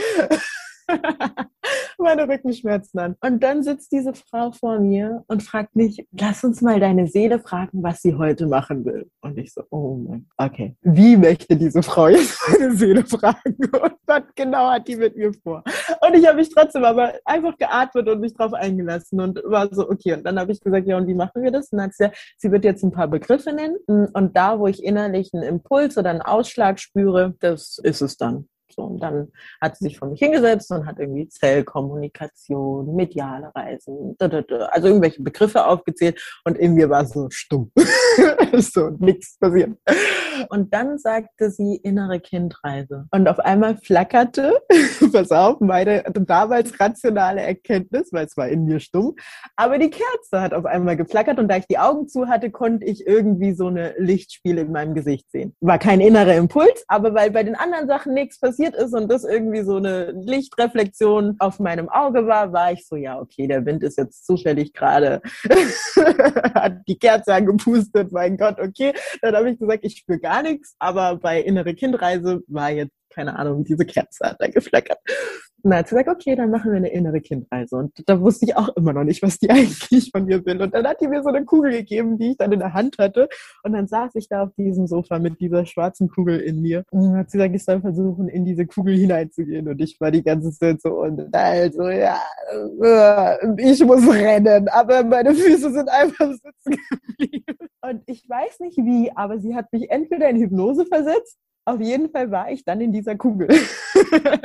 meine 1.99 2.29
Rückenschmerzen 2.29 2.99
an. 2.99 3.17
Und 3.21 3.43
dann 3.43 3.63
sitzt 3.63 3.93
diese 3.93 4.13
Frau 4.15 4.51
vor 4.53 4.81
mir 4.81 5.25
und 5.29 5.43
fragt 5.43 5.77
mich, 5.77 6.07
lass 6.13 6.45
uns 6.45 6.61
mal 6.61 6.81
deine 6.81 7.07
Seele 7.07 7.39
fragen, 7.39 7.83
was 7.83 8.03
sie 8.03 8.15
heute 8.15 8.47
machen 8.47 8.85
will. 8.85 9.11
Und 9.21 9.39
ich 9.39 9.53
so, 9.53 9.63
oh 9.71 9.97
mein, 9.97 10.27
okay. 10.37 10.77
Wie 10.83 11.17
möchte 11.17 11.57
diese 11.57 11.83
Frau 11.83 12.09
jetzt 12.09 12.39
meine 12.49 12.75
Seele 12.75 13.05
fragen? 13.05 13.55
Und 13.73 13.95
was 14.07 14.23
genau 14.35 14.71
hat 14.71 14.89
die 14.89 14.97
mit 14.97 15.17
mir 15.17 15.33
vor? 15.43 15.63
Und 16.01 16.15
ich 16.15 16.27
habe 16.27 16.37
mich 16.37 16.51
trotzdem 16.51 16.85
aber 16.85 17.15
einfach 17.25 17.57
geatmet 17.57 18.09
und 18.09 18.21
mich 18.21 18.35
drauf 18.35 18.53
eingelassen 18.53 19.21
und 19.21 19.41
war 19.45 19.73
so, 19.73 19.89
okay. 19.89 20.15
Und 20.15 20.25
dann 20.25 20.39
habe 20.39 20.53
ich 20.53 20.61
gesagt, 20.61 20.87
ja, 20.87 20.97
und 20.97 21.07
wie 21.07 21.15
machen 21.15 21.43
wir 21.43 21.51
das? 21.51 21.71
Und 21.71 21.79
dann 21.79 21.89
hat 21.89 21.95
sie, 21.95 22.11
sie 22.37 22.51
wird 22.51 22.65
jetzt 22.65 22.83
ein 22.83 22.93
paar 22.93 23.09
Begriffe 23.09 23.53
nennen. 23.53 23.77
Und 23.87 24.37
da, 24.37 24.59
wo 24.59 24.67
ich 24.67 24.83
innerlich 24.83 25.31
einen 25.33 25.45
Impuls 25.45 25.97
oder 25.97 26.11
einen 26.11 26.23
Ausschlag 26.23 26.81
spüre, 26.81 27.35
das 27.41 27.79
ist 27.83 28.01
es 28.01 28.17
dann. 28.17 28.49
So, 28.75 28.83
und 28.83 29.03
dann 29.03 29.29
hat 29.61 29.77
sie 29.77 29.85
sich 29.85 29.99
vor 29.99 30.09
mich 30.09 30.21
hingesetzt 30.21 30.71
und 30.71 30.87
hat 30.87 30.99
irgendwie 30.99 31.29
Zellkommunikation, 31.29 32.95
mediale 32.95 33.53
Reisen, 33.55 34.17
also 34.19 34.87
irgendwelche 34.89 35.23
Begriffe 35.23 35.67
aufgezählt 35.67 36.21
und 36.45 36.59
in 36.59 36.75
mir 36.75 36.91
war 36.91 37.07
so 37.07 37.29
stumm. 37.31 37.71
so, 38.59 38.91
nichts 38.99 39.39
passiert. 39.39 39.77
Und 40.49 40.73
dann 40.75 40.99
sagte 40.99 41.51
sie 41.51 41.77
innere 41.77 42.21
Kindreise. 42.21 43.07
Und 43.11 43.29
auf 43.29 43.39
einmal 43.39 43.77
flackerte, 43.77 44.61
pass 45.13 45.31
auf, 45.31 45.61
meine 45.61 46.03
damals 46.05 46.79
rationale 46.81 47.41
Erkenntnis, 47.41 48.13
weil 48.13 48.27
es 48.27 48.37
war 48.37 48.49
in 48.49 48.65
mir 48.65 48.81
stumm, 48.81 49.15
aber 49.57 49.79
die 49.79 49.91
Kerze 49.91 50.41
hat 50.41 50.55
auf 50.55 50.65
einmal 50.65 50.97
geflackert 50.97 51.39
und 51.39 51.49
da 51.49 51.57
ich 51.57 51.67
die 51.67 51.79
Augen 51.79 52.09
zu 52.09 52.29
hatte, 52.29 52.51
konnte 52.51 52.87
ich 52.87 53.07
irgendwie 53.07 53.53
so 53.53 53.67
eine 53.67 53.95
Lichtspiele 53.99 54.63
in 54.63 54.73
meinem 54.73 54.95
Gesicht 54.95 55.31
sehen. 55.31 55.55
War 55.61 55.79
kein 55.79 56.01
innerer 56.01 56.35
Impuls, 56.35 56.85
aber 56.89 57.15
weil 57.15 57.31
bei 57.31 57.43
den 57.43 57.55
anderen 57.55 57.87
Sachen 57.87 58.15
nichts 58.15 58.41
passiert 58.41 58.62
passiert 58.63 58.75
ist 58.77 58.95
und 58.95 59.11
das 59.11 59.25
irgendwie 59.25 59.63
so 59.63 59.77
eine 59.77 60.13
Lichtreflexion 60.13 61.37
auf 61.39 61.59
meinem 61.59 61.89
Auge 61.89 62.27
war, 62.27 62.53
war 62.53 62.73
ich 62.73 62.87
so, 62.87 62.97
ja, 62.97 63.19
okay, 63.19 63.47
der 63.47 63.65
Wind 63.67 63.83
ist 63.83 63.99
jetzt 63.99 64.27
zufällig 64.27 64.73
gerade, 64.73 65.21
hat 66.55 66.79
die 66.87 66.99
Kerze 66.99 67.35
angepustet, 67.35 68.13
mein 68.13 68.37
Gott, 68.37 68.59
okay. 68.61 68.93
Dann 69.21 69.35
habe 69.35 69.51
ich 69.51 69.59
gesagt, 69.59 69.85
ich 69.85 69.99
spüre 69.99 70.19
gar 70.19 70.43
nichts, 70.43 70.75
aber 70.79 71.17
bei 71.17 71.41
innere 71.41 71.75
Kindreise 71.75 72.43
war 72.47 72.71
jetzt 72.71 72.93
keine 73.13 73.39
Ahnung, 73.39 73.63
diese 73.65 73.85
Kerze 73.85 74.25
hat 74.25 74.37
da 74.39 74.49
geflackert. 74.49 74.99
Dann 75.63 75.75
hat 75.75 75.89
sie 75.89 75.97
gesagt, 75.97 76.09
okay, 76.09 76.35
dann 76.35 76.51
machen 76.51 76.71
wir 76.71 76.77
eine 76.77 76.91
innere 76.91 77.21
Kindreise. 77.21 77.77
Und 77.77 77.93
da 78.07 78.21
wusste 78.21 78.47
ich 78.47 78.57
auch 78.57 78.69
immer 78.77 78.93
noch 78.93 79.05
nicht, 79.05 79.23
was 79.23 79.39
die 79.39 79.51
eigentlich 79.51 80.11
von 80.11 80.25
mir 80.25 80.45
will. 80.45 80.61
Und 80.61 80.75
dann 80.75 80.87
hat 80.87 81.01
die 81.01 81.09
mir 81.09 81.23
so 81.23 81.29
eine 81.29 81.45
Kugel 81.45 81.73
gegeben, 81.73 82.19
die 82.19 82.31
ich 82.31 82.37
dann 82.37 82.53
in 82.53 82.59
der 82.59 82.75
Hand 82.75 82.99
hatte. 82.99 83.29
Und 83.63 83.73
dann 83.73 83.87
saß 83.87 84.15
ich 84.15 84.29
da 84.29 84.45
auf 84.45 84.55
diesem 84.57 84.87
Sofa 84.87 85.19
mit 85.19 85.41
dieser 85.41 85.67
schwarzen 85.67 86.09
Kugel 86.09 86.41
in 86.41 86.61
mir. 86.61 86.85
Und 86.91 87.03
dann 87.03 87.17
hat 87.17 87.31
sie 87.31 87.39
gesagt, 87.39 87.55
ich 87.55 87.65
soll 87.65 87.81
versuchen, 87.81 88.29
in 88.29 88.45
diese 88.45 88.67
Kugel 88.67 88.97
hineinzugehen. 88.97 89.69
Und 89.69 89.81
ich 89.81 90.01
war 90.01 90.11
die 90.11 90.23
ganze 90.23 90.53
Zeit 90.53 90.81
so, 90.81 91.01
und 91.01 91.35
also, 91.35 91.89
ja, 91.89 92.21
ich 93.57 93.85
muss 93.85 94.09
rennen. 94.13 94.69
Aber 94.69 95.05
meine 95.05 95.35
Füße 95.35 95.73
sind 95.73 95.89
einfach 95.89 96.33
sitzen 96.33 96.81
geblieben. 96.91 97.57
Und 97.83 98.03
ich 98.07 98.29
weiß 98.29 98.61
nicht 98.61 98.79
wie, 98.79 99.11
aber 99.15 99.39
sie 99.39 99.55
hat 99.55 99.73
mich 99.73 99.91
entweder 99.91 100.29
in 100.29 100.37
Hypnose 100.37 100.87
versetzt 100.87 101.39
auf 101.65 101.81
jeden 101.81 102.11
Fall 102.11 102.31
war 102.31 102.51
ich 102.51 102.65
dann 102.65 102.81
in 102.81 102.93
dieser 102.93 103.17
Kugel. 103.17 103.49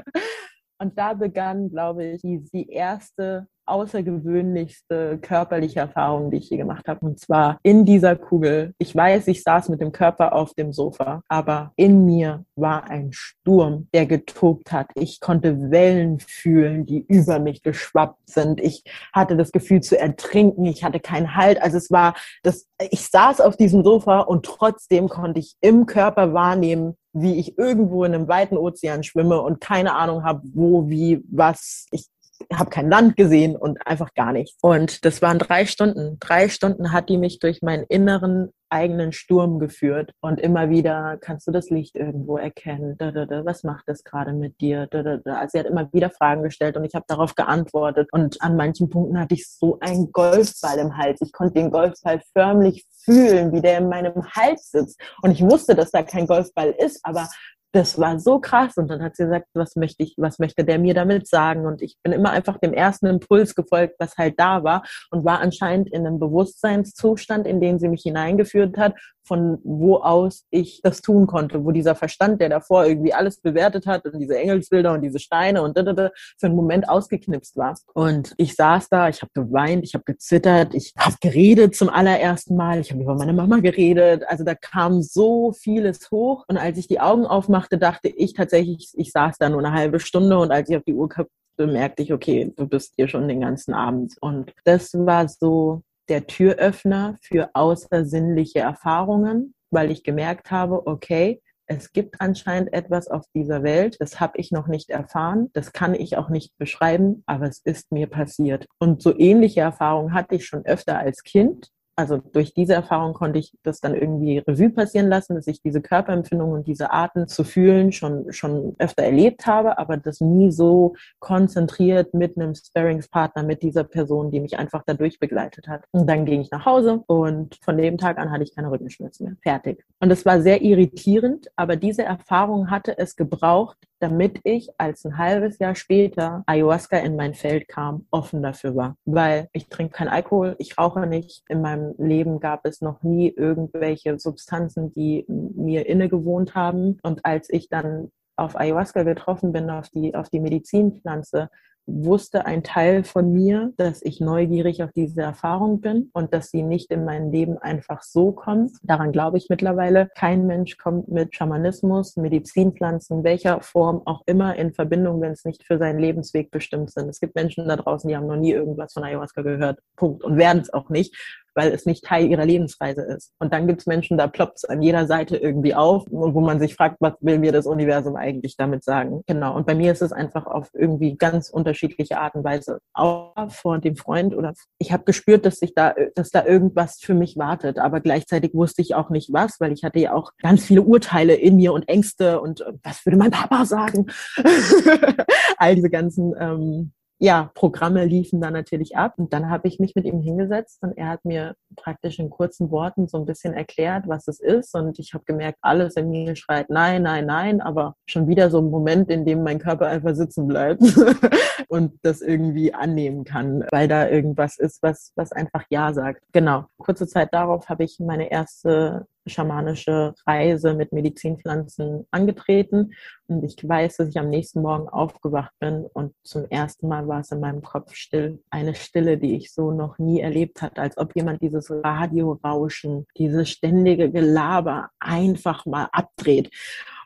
Und 0.80 0.98
da 0.98 1.14
begann, 1.14 1.70
glaube 1.70 2.06
ich, 2.06 2.22
die, 2.22 2.44
die 2.54 2.70
erste 2.70 3.48
außergewöhnlichste 3.68 5.20
körperliche 5.20 5.82
Erfahrung, 5.82 6.32
die 6.32 6.38
ich 6.38 6.50
je 6.50 6.58
gemacht 6.58 6.88
habe. 6.88 7.06
Und 7.06 7.20
zwar 7.20 7.60
in 7.64 7.86
dieser 7.86 8.16
Kugel. 8.16 8.74
Ich 8.78 8.96
weiß, 8.96 9.28
ich 9.28 9.44
saß 9.44 9.70
mit 9.70 9.82
dem 9.82 9.92
Körper 9.92 10.34
auf 10.34 10.54
dem 10.54 10.74
Sofa, 10.74 11.22
aber 11.28 11.74
in 11.76 12.06
mir 12.06 12.46
war 12.56 12.86
ein 12.90 13.12
Sturm, 13.12 13.88
der 13.94 14.06
getobt 14.06 14.72
hat. 14.72 14.88
Ich 14.96 15.20
konnte 15.20 15.70
Wellen 15.70 16.20
fühlen, 16.20 16.86
die 16.86 17.06
über 17.08 17.40
mich 17.40 17.62
geschwappt 17.62 18.30
sind. 18.30 18.62
Ich 18.62 18.84
hatte 19.14 19.36
das 19.36 19.52
Gefühl 19.52 19.82
zu 19.82 20.00
ertrinken. 20.00 20.66
Ich 20.66 20.84
hatte 20.84 21.00
keinen 21.00 21.36
Halt. 21.36 21.62
Also 21.62 21.78
es 21.78 21.92
war 21.92 22.16
das, 22.44 22.68
ich 22.90 23.06
saß 23.08 23.42
auf 23.42 23.58
diesem 23.58 23.84
Sofa 23.84 24.22
und 24.22 24.46
trotzdem 24.46 25.10
konnte 25.10 25.40
ich 25.40 25.56
im 25.62 25.86
Körper 25.86 26.34
wahrnehmen, 26.34 26.96
wie 27.22 27.40
ich 27.40 27.58
irgendwo 27.58 28.04
in 28.04 28.14
einem 28.14 28.28
weiten 28.28 28.58
Ozean 28.58 29.04
schwimme 29.04 29.42
und 29.42 29.62
keine 29.62 29.96
Ahnung 29.96 30.24
habe, 30.24 30.42
wo, 30.54 30.90
wie, 30.90 31.24
was. 31.30 31.88
Ich 31.92 32.08
habe 32.54 32.70
kein 32.70 32.90
Land 32.90 33.16
gesehen 33.16 33.56
und 33.56 33.86
einfach 33.86 34.14
gar 34.14 34.32
nichts. 34.32 34.58
Und 34.62 35.06
das 35.06 35.22
waren 35.22 35.40
drei 35.40 35.66
Stunden. 35.66 36.18
Drei 36.20 36.50
Stunden 36.50 36.92
hat 36.92 37.10
die 37.10 37.18
mich 37.18 37.40
durch 37.40 37.62
meinen 37.62 37.84
inneren 37.90 38.52
eigenen 38.70 39.14
Sturm 39.14 39.60
geführt 39.60 40.12
und 40.22 40.40
immer 40.40 40.70
wieder 40.70 41.18
kannst 41.22 41.48
du 41.48 41.52
das 41.52 41.70
Licht 41.70 41.96
irgendwo 41.96 42.38
erkennen. 42.38 42.96
Da, 42.98 43.12
da, 43.12 43.26
da, 43.26 43.46
was 43.46 43.64
macht 43.64 43.84
das 43.88 44.04
gerade 44.04 44.34
mit 44.34 44.60
dir? 44.60 44.88
Da, 44.88 45.04
da, 45.04 45.18
da. 45.18 45.38
Also 45.38 45.54
sie 45.54 45.60
hat 45.60 45.68
immer 45.68 45.92
wieder 45.94 46.10
Fragen 46.10 46.44
gestellt 46.44 46.76
und 46.76 46.84
ich 46.84 46.94
habe 46.94 47.06
darauf 47.08 47.36
geantwortet. 47.36 48.10
Und 48.12 48.42
an 48.42 48.58
manchen 48.58 48.90
Punkten 48.90 49.20
hatte 49.20 49.36
ich 49.36 49.50
so 49.50 49.80
einen 49.80 50.12
Golfball 50.12 50.80
im 50.80 50.98
Hals. 50.98 51.22
Ich 51.22 51.32
konnte 51.32 51.54
den 51.54 51.72
Golfball 51.72 52.22
förmlich 52.34 52.86
fühlen, 53.04 53.54
wie 53.54 53.62
der 53.62 53.78
in 53.78 53.90
meinem 53.90 54.26
Hals 54.36 54.72
sitzt. 54.72 55.00
Und 55.22 55.32
ich 55.32 55.42
wusste, 55.42 55.76
dass 55.76 55.92
da 55.92 56.04
kein 56.04 56.28
Golfball 56.28 56.76
ist, 56.78 57.00
aber 57.04 57.30
das 57.78 58.00
war 58.00 58.20
so 58.20 58.40
krass. 58.40 58.76
Und 58.78 58.90
dann 58.90 59.04
hat 59.04 59.16
sie 59.16 59.26
gesagt, 59.26 59.48
was 59.54 59.76
möchte 59.76 60.04
ich, 60.04 60.16
was 60.18 60.40
möchte 60.40 60.66
der 60.66 60.80
mir 60.80 60.96
damit 60.96 61.28
sagen? 61.28 61.66
Und 61.68 61.82
ich 61.84 61.96
bin 62.04 62.12
immer 62.12 62.32
einfach 62.32 62.58
dem 62.58 62.74
ersten 62.74 63.06
Impuls 63.06 63.54
gefolgt, 63.54 63.96
was 64.00 64.18
halt 64.18 64.40
da 64.40 64.64
war 64.64 64.84
und 65.12 65.24
war 65.24 65.40
anscheinend 65.42 65.90
in 65.94 66.08
einem 66.08 66.20
Bewusstseinszustand, 66.20 67.46
in 67.46 67.62
den 67.62 67.78
sie 67.78 67.88
mich 67.88 68.02
hineingeführt 68.02 68.78
hat, 68.78 68.96
von 69.28 69.60
wo 69.64 69.98
aus 69.98 70.46
ich 70.50 70.82
das 70.82 71.02
tun 71.02 71.28
konnte, 71.28 71.66
wo 71.66 71.72
dieser 71.72 71.96
Verstand, 71.96 72.42
der 72.42 72.50
davor 72.50 72.86
irgendwie 72.86 73.14
alles 73.14 73.42
bewertet 73.42 73.86
hat 73.86 74.06
und 74.06 74.20
diese 74.20 74.38
Engelsbilder 74.38 74.94
und 74.94 75.02
diese 75.02 75.20
Steine 75.20 75.62
und 75.62 75.78
da, 75.78 75.84
da, 75.84 75.94
da, 75.94 76.12
für 76.40 76.48
einen 76.48 76.56
Moment 76.56 76.90
ausgeknipst 76.90 77.58
war. 77.58 77.76
Und 77.94 78.34
ich 78.38 78.56
saß 78.56 78.90
da, 78.90 79.10
ich 79.10 79.22
habe 79.22 79.32
geweint, 79.34 79.84
ich 79.84 79.94
habe 79.94 80.06
gezittert, 80.06 80.74
ich 80.74 80.94
habe 80.98 81.16
geredet 81.22 81.76
zum 81.76 81.90
allerersten 81.90 82.56
Mal, 82.56 82.80
ich 82.80 82.92
habe 82.92 83.02
über 83.02 83.16
meine 83.16 83.34
Mama 83.34 83.58
geredet. 83.58 84.24
Also 84.28 84.44
da 84.44 84.56
kam 84.56 85.02
so 85.02 85.52
vieles 85.52 86.10
hoch. 86.12 86.46
Und 86.48 86.58
als 86.58 86.78
ich 86.78 86.88
die 86.88 87.00
Augen 87.00 87.26
aufmachte, 87.26 87.78
dachte 87.78 88.08
ich 88.08 88.34
tatsächlich, 88.34 88.94
ich 88.96 89.12
saß 89.12 89.38
da 89.38 89.50
nur 89.50 89.60
eine 89.60 89.74
halbe 89.74 90.00
Stunde 90.00 90.38
und 90.38 90.52
als 90.52 90.70
ich 90.70 90.78
auf 90.78 90.84
die 90.84 90.94
Uhr 90.94 91.10
bemerkte 91.58 92.04
ich, 92.04 92.14
okay, 92.14 92.54
du 92.56 92.68
bist 92.68 92.94
hier 92.96 93.08
schon 93.08 93.28
den 93.28 93.42
ganzen 93.42 93.74
Abend. 93.74 94.16
Und 94.22 94.54
das 94.64 94.94
war 94.94 95.28
so 95.28 95.82
der 96.10 96.28
Türöffner 96.28 97.18
für 97.22 97.50
außersinnliche 97.54 98.60
Erfahrungen, 98.60 99.54
weil 99.72 99.92
ich 99.92 100.04
gemerkt 100.04 100.52
habe, 100.52 100.88
okay, 100.88 101.42
es 101.70 101.92
gibt 101.92 102.22
anscheinend 102.22 102.74
etwas 102.74 103.10
auf 103.10 103.26
dieser 103.36 103.62
Welt, 103.62 103.98
das 104.00 104.22
habe 104.22 104.38
ich 104.38 104.52
noch 104.52 104.68
nicht 104.68 104.90
erfahren, 104.90 105.50
das 105.54 105.74
kann 105.74 105.94
ich 105.94 106.18
auch 106.18 106.30
nicht 106.30 106.58
beschreiben, 106.58 107.24
aber 107.26 107.48
es 107.48 107.60
ist 107.60 107.92
mir 107.92 108.08
passiert. 108.08 108.68
Und 108.80 109.02
so 109.02 109.18
ähnliche 109.18 109.62
Erfahrungen 109.62 110.14
hatte 110.14 110.36
ich 110.36 110.46
schon 110.46 110.66
öfter 110.66 110.98
als 110.98 111.24
Kind, 111.24 111.70
Also 112.00 112.18
durch 112.18 112.54
diese 112.54 112.76
Erfahrung 112.76 113.14
konnte 113.14 113.40
ich 113.40 113.58
das 113.64 113.82
dann 113.82 113.96
irgendwie 113.96 114.38
Revue 114.38 114.70
passieren 114.70 115.08
lassen, 115.08 115.34
dass 115.34 115.48
ich 115.48 115.64
diese 115.64 115.82
Körperempfindungen 115.82 116.54
und 116.54 116.68
diese 116.68 116.92
Arten 116.92 117.28
zu 117.28 117.44
fühlen 117.44 117.92
schon, 117.92 118.32
schon 118.32 118.76
öfter 118.78 119.02
erlebt 119.02 119.48
habe, 119.48 119.80
aber 119.80 119.98
das 119.98 120.22
nie 120.22 120.52
so 120.52 120.96
konzentriert 121.18 122.14
mit 122.14 122.38
einem 122.38 122.54
Sparringspartner, 122.54 123.42
mit 123.42 123.64
dieser 123.64 123.84
Person, 123.84 124.30
die 124.30 124.40
mich 124.40 124.60
einfach 124.60 124.84
dadurch 124.86 125.20
begleitet 125.20 125.68
hat. 125.68 125.86
Und 125.90 126.08
dann 126.08 126.26
ging 126.26 126.42
ich 126.42 126.52
nach 126.52 126.68
Hause 126.68 127.04
und 127.08 127.58
von 127.64 127.78
dem 127.78 127.98
Tag 127.98 128.20
an 128.20 128.30
hatte 128.30 128.44
ich 128.44 128.54
keine 128.54 128.70
Rückenschmerzen 128.70 129.26
mehr. 129.26 129.36
Fertig. 129.42 129.84
Und 130.00 130.12
es 130.12 130.24
war 130.24 130.40
sehr 130.42 130.62
irritierend, 130.62 131.48
aber 131.56 131.78
diese 131.78 132.04
Erfahrung 132.04 132.70
hatte 132.70 132.96
es 132.96 133.16
gebraucht, 133.16 133.78
damit 134.00 134.40
ich 134.44 134.70
als 134.78 135.06
ein 135.06 135.18
halbes 135.18 135.60
Jahr 135.60 135.76
später 135.76 136.44
Ayahuasca 136.46 136.98
in 136.98 137.16
mein 137.16 137.34
Feld 137.34 137.68
kam, 137.68 138.06
offen 138.12 138.44
dafür 138.44 138.76
war. 138.76 138.98
Weil 139.06 139.50
ich 139.54 139.68
trinke 139.68 139.94
keinen 139.94 140.10
Alkohol, 140.10 140.56
ich 140.60 140.78
rauche 140.78 141.06
nicht. 141.08 141.44
In 141.50 141.62
meinem 141.62 141.96
Leben 141.98 142.40
gab 142.40 142.66
es 142.66 142.82
noch 142.82 143.04
nie 143.04 143.30
irgendwelche 143.30 144.20
Substanzen, 144.20 144.94
die 144.94 145.26
mir 145.28 145.88
inne 145.88 146.10
gewohnt 146.10 146.56
haben. 146.56 147.00
Und 147.04 147.26
als 147.26 147.50
ich 147.50 147.70
dann 147.70 148.12
auf 148.36 148.56
Ayahuasca 148.56 149.04
getroffen 149.04 149.52
bin, 149.52 149.70
auf 149.70 149.90
die, 149.90 150.16
auf 150.16 150.30
die 150.30 150.40
Medizinpflanze, 150.40 151.50
wusste 151.88 152.46
ein 152.46 152.64
Teil 152.64 153.04
von 153.04 153.32
mir, 153.32 153.74
dass 153.78 154.02
ich 154.04 154.20
neugierig 154.20 154.84
auf 154.84 154.92
diese 154.92 155.22
Erfahrung 155.22 155.80
bin 155.80 156.10
und 156.14 156.34
dass 156.34 156.52
sie 156.52 156.62
nicht 156.62 156.92
in 156.92 157.06
mein 157.06 157.32
Leben 157.32 157.58
einfach 157.58 158.04
so 158.04 158.34
kommt. 158.34 158.74
Daran 158.84 159.14
glaube 159.14 159.38
ich 159.38 159.48
mittlerweile. 159.50 160.10
Kein 160.16 160.46
Mensch 160.46 160.78
kommt 160.78 161.08
mit 161.08 161.34
Schamanismus, 161.34 162.18
Medizinpflanzen, 162.18 163.24
welcher 163.24 163.62
Form 163.62 164.02
auch 164.06 164.22
immer 164.26 164.56
in 164.58 164.74
Verbindung, 164.74 165.22
wenn 165.22 165.32
es 165.32 165.46
nicht 165.46 165.64
für 165.64 165.78
seinen 165.78 166.00
Lebensweg 166.00 166.52
bestimmt 166.52 166.92
sind. 166.92 167.08
Es 167.08 167.22
gibt 167.22 167.36
Menschen 167.36 167.68
da 167.68 167.78
draußen, 167.78 168.08
die 168.08 168.16
haben 168.16 168.28
noch 168.28 168.36
nie 168.36 168.52
irgendwas 168.52 168.94
von 168.94 169.04
Ayahuasca 169.04 169.42
gehört. 169.42 169.80
Punkt. 169.96 170.24
Und 170.24 170.38
werden 170.38 170.62
es 170.62 170.74
auch 170.74 170.90
nicht 170.90 171.16
weil 171.58 171.72
es 171.72 171.88
nicht 171.88 172.06
Teil 172.06 172.28
ihrer 172.28 172.46
Lebensreise 172.46 173.02
ist. 173.02 173.34
Und 173.40 173.52
dann 173.52 173.66
gibt 173.66 173.82
es 173.82 173.88
Menschen, 173.88 174.16
da 174.18 174.28
ploppt 174.28 174.58
es 174.58 174.66
an 174.66 174.84
jeder 174.84 175.08
Seite 175.08 175.38
irgendwie 175.38 175.74
auf, 175.74 176.06
wo 176.10 176.40
man 176.40 176.60
sich 176.60 176.76
fragt, 176.76 176.98
was 177.00 177.14
will 177.20 177.40
mir 177.40 177.52
das 177.52 177.66
Universum 177.66 178.16
eigentlich 178.16 178.56
damit 178.58 178.84
sagen? 178.84 179.24
Genau. 179.26 179.56
Und 179.56 179.66
bei 179.66 179.74
mir 179.74 179.92
ist 179.92 180.04
es 180.04 180.12
einfach 180.12 180.46
auf 180.46 180.70
irgendwie 180.74 181.18
ganz 181.18 181.50
unterschiedliche 181.50 182.20
Art 182.20 182.36
und 182.36 182.44
Weise. 182.44 182.78
Auch 182.94 183.34
vor 183.50 183.80
dem 183.80 183.96
Freund 183.96 184.36
oder 184.36 184.54
ich 184.78 184.92
habe 184.92 185.04
gespürt, 185.04 185.48
dass 185.48 185.56
sich 185.56 185.74
da, 185.74 185.96
dass 186.14 186.30
da 186.30 186.46
irgendwas 186.46 187.00
für 187.02 187.16
mich 187.16 187.38
wartet. 187.38 187.80
Aber 187.80 188.02
gleichzeitig 188.02 188.54
wusste 188.54 188.84
ich 188.84 188.94
auch 188.94 189.10
nicht 189.10 189.34
was, 189.34 189.60
weil 189.60 189.72
ich 189.72 189.84
hatte 189.84 190.00
ja 190.00 190.14
auch 190.14 190.34
ganz 190.40 190.64
viele 190.64 190.84
Urteile 190.84 191.34
in 191.34 191.56
mir 191.56 191.74
und 191.74 191.90
Ängste 191.90 192.40
und 192.40 192.62
äh, 192.62 192.74
was 192.84 193.04
würde 193.04 193.18
mein 193.18 193.32
Papa 193.32 193.66
sagen? 193.66 194.06
All 195.58 195.74
diese 195.74 195.90
ganzen 195.90 196.36
ähm, 196.40 196.92
ja, 197.20 197.50
Programme 197.56 198.06
liefen 198.06 198.42
dann 198.42 198.54
natürlich 198.54 198.96
ab. 198.96 199.16
Und 199.18 199.34
dann 199.34 199.50
habe 199.50 199.68
ich 199.68 199.80
mich 199.80 199.96
mit 199.96 200.06
ihm 200.06 200.22
hingesetzt 200.22 200.80
und 200.82 200.98
er 200.98 201.10
hat 201.10 201.26
mir 201.26 201.56
praktisch 201.76 202.20
in 202.20 202.30
kurzen 202.30 202.70
Worten 202.70 203.08
so 203.08 203.18
ein 203.18 203.26
bisschen 203.26 203.54
erklärt, 203.54 204.08
was 204.08 204.28
es 204.28 204.40
ist. 204.40 204.76
Und 204.76 205.00
ich 205.00 205.14
habe 205.14 205.24
gemerkt, 205.26 205.58
alles 205.62 205.96
in 205.96 206.10
mir 206.10 206.36
schreit 206.36 206.70
nein, 206.70 207.04
nein, 207.04 207.26
nein, 207.26 207.62
aber 207.62 207.96
schon 208.06 208.28
wieder 208.28 208.52
so 208.52 208.60
ein 208.60 208.70
Moment, 208.70 209.10
in 209.10 209.26
dem 209.26 209.44
mein 209.44 209.60
Körper 209.60 209.88
einfach 209.88 210.16
sitzen 210.16 210.48
bleibt 210.48 210.82
und 211.70 211.94
das 212.04 212.22
irgendwie 212.22 212.74
annehmen 212.74 213.24
kann, 213.24 213.66
weil 213.72 213.88
da 213.88 214.08
irgendwas 214.08 214.58
ist, 214.58 214.84
was, 214.84 215.12
was 215.16 215.32
einfach 215.32 215.64
Ja 215.70 215.94
sagt. 215.94 216.22
Genau. 216.34 216.66
Kurze 216.78 217.08
Zeit 217.08 217.34
darauf 217.34 217.68
habe 217.70 217.84
ich 217.84 217.98
meine 218.00 218.30
erste 218.32 219.08
schamanische 219.30 220.14
Reise 220.26 220.74
mit 220.74 220.92
Medizinpflanzen 220.92 222.06
angetreten. 222.12 222.94
Und 223.28 223.44
ich 223.44 223.58
weiß, 223.68 223.98
dass 223.98 224.10
ich 224.10 224.18
am 224.18 224.30
nächsten 224.30 224.62
Morgen 224.62 224.88
aufgewacht 224.88 225.54
bin 225.60 225.86
und 225.94 226.14
zum 226.24 226.46
ersten 226.46 226.88
Mal 226.88 227.08
war 227.08 227.22
es 227.22 227.32
in 227.32 227.40
meinem 227.40 227.62
Kopf 227.62 227.94
still. 227.96 228.42
Eine 228.50 228.76
Stille, 228.76 229.18
die 229.18 229.36
ich 229.36 229.54
so 229.54 229.72
noch 229.72 229.98
nie 229.98 230.22
erlebt 230.22 230.62
hatte, 230.62 230.82
als 230.82 230.98
ob 230.98 231.16
jemand 231.16 231.42
dieses 231.42 231.70
Radiorauschen, 231.70 233.06
dieses 233.18 233.50
ständige 233.50 234.12
Gelaber 234.12 234.90
einfach 235.00 235.66
mal 235.66 235.90
abdreht. 235.92 236.52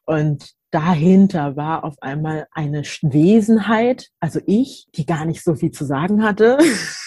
Und 0.05 0.53
dahinter 0.71 1.55
war 1.55 1.83
auf 1.83 2.01
einmal 2.01 2.47
eine 2.51 2.81
Wesenheit, 3.01 4.09
also 4.19 4.39
ich, 4.45 4.87
die 4.95 5.05
gar 5.05 5.25
nicht 5.25 5.43
so 5.43 5.55
viel 5.55 5.71
zu 5.71 5.85
sagen 5.85 6.23
hatte, 6.23 6.57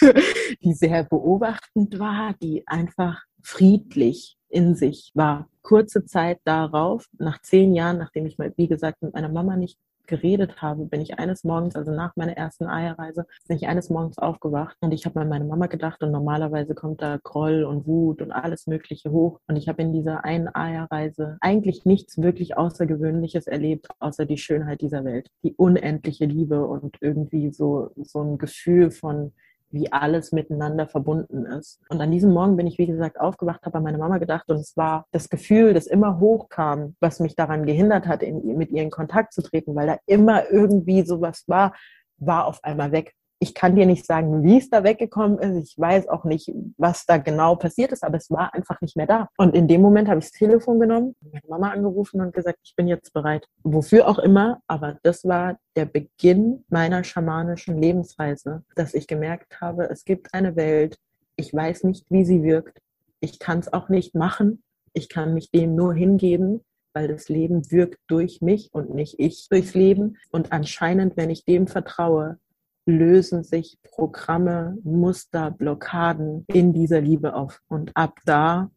die 0.63 0.75
sehr 0.75 1.05
beobachtend 1.05 1.99
war, 1.99 2.35
die 2.43 2.67
einfach 2.67 3.23
friedlich 3.43 4.37
in 4.55 4.75
sich 4.75 5.11
war. 5.15 5.49
Kurze 5.63 6.05
Zeit 6.05 6.39
darauf, 6.45 7.07
nach 7.19 7.41
zehn 7.43 7.75
Jahren, 7.75 7.99
nachdem 7.99 8.27
ich 8.27 8.39
mal, 8.39 8.53
wie 8.57 8.69
gesagt, 8.69 9.03
mit 9.03 9.15
meiner 9.15 9.29
Mama 9.29 9.57
nicht 9.57 9.79
geredet 10.07 10.61
habe, 10.61 10.85
bin 10.85 11.01
ich 11.01 11.19
eines 11.19 11.45
Morgens, 11.45 11.77
also 11.77 11.91
nach 11.91 12.15
meiner 12.17 12.37
ersten 12.37 12.67
Eierreise, 12.67 13.27
bin 13.49 13.57
ich 13.57 13.67
eines 13.67 13.91
Morgens 13.91 14.19
aufgewacht 14.19 14.77
und 14.81 14.93
ich 14.93 15.07
habe 15.07 15.21
an 15.21 15.29
meine 15.29 15.45
Mama 15.45 15.67
gedacht 15.67 16.03
und 16.03 16.11
normalerweise 16.11 16.75
kommt 16.75 17.01
da 17.03 17.19
Groll 17.23 17.65
und 17.65 17.87
Wut 17.87 18.21
und 18.21 18.33
alles 18.33 18.67
Mögliche 18.67 19.11
hoch 19.11 19.41
und 19.49 19.57
ich 19.57 19.69
habe 19.69 19.83
in 19.83 19.93
dieser 19.93 20.25
einen 20.25 20.55
Eierreise 20.55 21.39
eigentlich 21.41 21.85
nichts 21.85 22.21
wirklich 22.21 22.57
Außergewöhnliches 22.57 23.47
erlebt, 23.47 23.89
außer 23.99 24.27
die 24.27 24.39
Schönheit 24.39 24.81
dieser 24.83 25.05
Welt, 25.05 25.31
die 25.43 25.55
unendliche 25.55 26.27
Liebe 26.27 26.67
und 26.67 26.97
irgendwie 27.01 27.51
so, 27.51 27.91
so 27.97 28.23
ein 28.23 28.39
Gefühl 28.39 28.91
von 28.91 29.33
wie 29.75 29.91
alles 29.93 30.31
miteinander 30.31 30.87
verbunden 30.87 31.45
ist. 31.47 31.81
Und 31.89 32.01
an 32.01 32.13
diesem 32.13 32.33
Morgen 32.33 32.57
bin 32.57 32.67
ich, 32.67 32.79
wie 32.79 32.87
gesagt, 32.87 33.19
aufgewacht, 33.21 33.67
habe 33.67 33.79
an 33.79 33.85
meine 33.85 33.99
Mama 33.99 34.19
gedacht 34.19 34.49
und 34.49 34.57
es 34.57 34.77
war 34.77 35.07
das 35.11 35.29
Gefühl, 35.29 35.75
das 35.75 35.89
immer 35.89 36.21
hochkam, 36.21 36.95
was 37.01 37.19
mich 37.19 37.35
daran 37.35 37.67
gehindert 37.67 38.07
hat, 38.07 38.23
in, 38.23 38.57
mit 38.57 38.71
ihr 38.71 38.83
in 38.83 38.91
Kontakt 38.91 39.33
zu 39.33 39.43
treten, 39.43 39.75
weil 39.75 39.89
da 39.89 39.99
immer 40.07 40.49
irgendwie 40.49 41.03
sowas 41.03 41.45
war, 41.49 41.75
war 42.19 42.47
auf 42.47 42.63
einmal 42.63 42.93
weg 42.93 43.15
ich 43.39 43.55
kann 43.55 43.77
dir 43.77 43.87
nicht 43.87 44.07
sagen, 44.07 44.43
wie 44.43 44.59
es 44.59 44.71
da 44.71 44.85
weggekommen 44.85 45.39
ist. 45.39 45.71
Ich 45.71 45.79
weiß 45.79 46.09
auch 46.09 46.25
nicht, 46.25 46.51
was 46.77 47.05
da 47.07 47.19
genau 47.19 47.57
passiert 47.57 47.93
ist, 47.93 48.03
aber 48.03 48.17
es 48.17 48.31
war 48.31 48.55
einfach 48.55 48.81
nicht 48.81 48.97
mehr 48.97 49.07
da. 49.07 49.29
Und 49.37 49.55
in 49.55 49.69
dem 49.69 49.83
Moment 49.83 50.09
habe 50.09 50.19
ich 50.21 50.27
das 50.27 50.33
Telefon 50.33 50.81
genommen, 50.81 51.15
meine 51.21 51.43
Mama 51.49 51.71
angerufen 51.71 52.21
und 52.21 52.33
gesagt, 52.33 52.59
ich 52.65 52.75
bin 52.77 52.87
jetzt 52.87 53.13
bereit. 53.13 53.47
Wofür 53.63 54.09
auch 54.09 54.19
immer, 54.19 54.61
aber 54.67 54.99
das 55.03 55.25
war 55.25 55.59
der 55.77 55.87
Beginn 55.87 56.65
meiner 56.69 57.05
schamanischen 57.05 57.81
Lebensreise, 57.81 58.65
dass 58.77 58.95
ich 58.95 59.07
gemerkt 59.07 59.61
habe, 59.61 59.91
es 59.91 60.05
gibt 60.05 60.33
eine 60.33 60.57
Welt, 60.57 60.97
ich 61.37 61.53
weiß 61.53 61.85
nicht, 61.85 62.07
wie 62.11 62.25
sie 62.25 62.43
wirkt. 62.43 62.79
Ich 63.21 63.39
kann 63.39 63.59
es 63.59 63.73
auch 63.73 63.89
nicht 63.89 64.15
machen. 64.15 64.63
Ich 64.93 65.09
kann 65.09 65.35
mich 65.35 65.51
dem 65.51 65.75
nur 65.75 65.93
hingeben, 65.95 66.61
weil 66.93 67.09
das 67.09 67.29
Leben 67.29 67.71
wirkt 67.71 67.99
durch 68.07 68.41
mich 68.41 68.71
und 68.73 68.95
nicht 68.95 69.19
ich 69.19 69.49
durchs 69.49 69.75
Leben. 69.75 70.17
Und 70.31 70.53
anscheinend, 70.53 71.17
wenn 71.17 71.31
ich 71.31 71.45
dem 71.45 71.67
vertraue, 71.67 72.39
lösen 72.87 73.45
sich 73.45 73.79
Programme, 73.83 74.77
Muster, 74.83 75.51
Blockaden 75.51 76.45
in 76.49 76.73
dieser 76.73 77.01
Liebe 77.01 77.35
auf. 77.35 77.61
Und 77.69 77.93
ab 77.95 78.19
da 78.25 78.71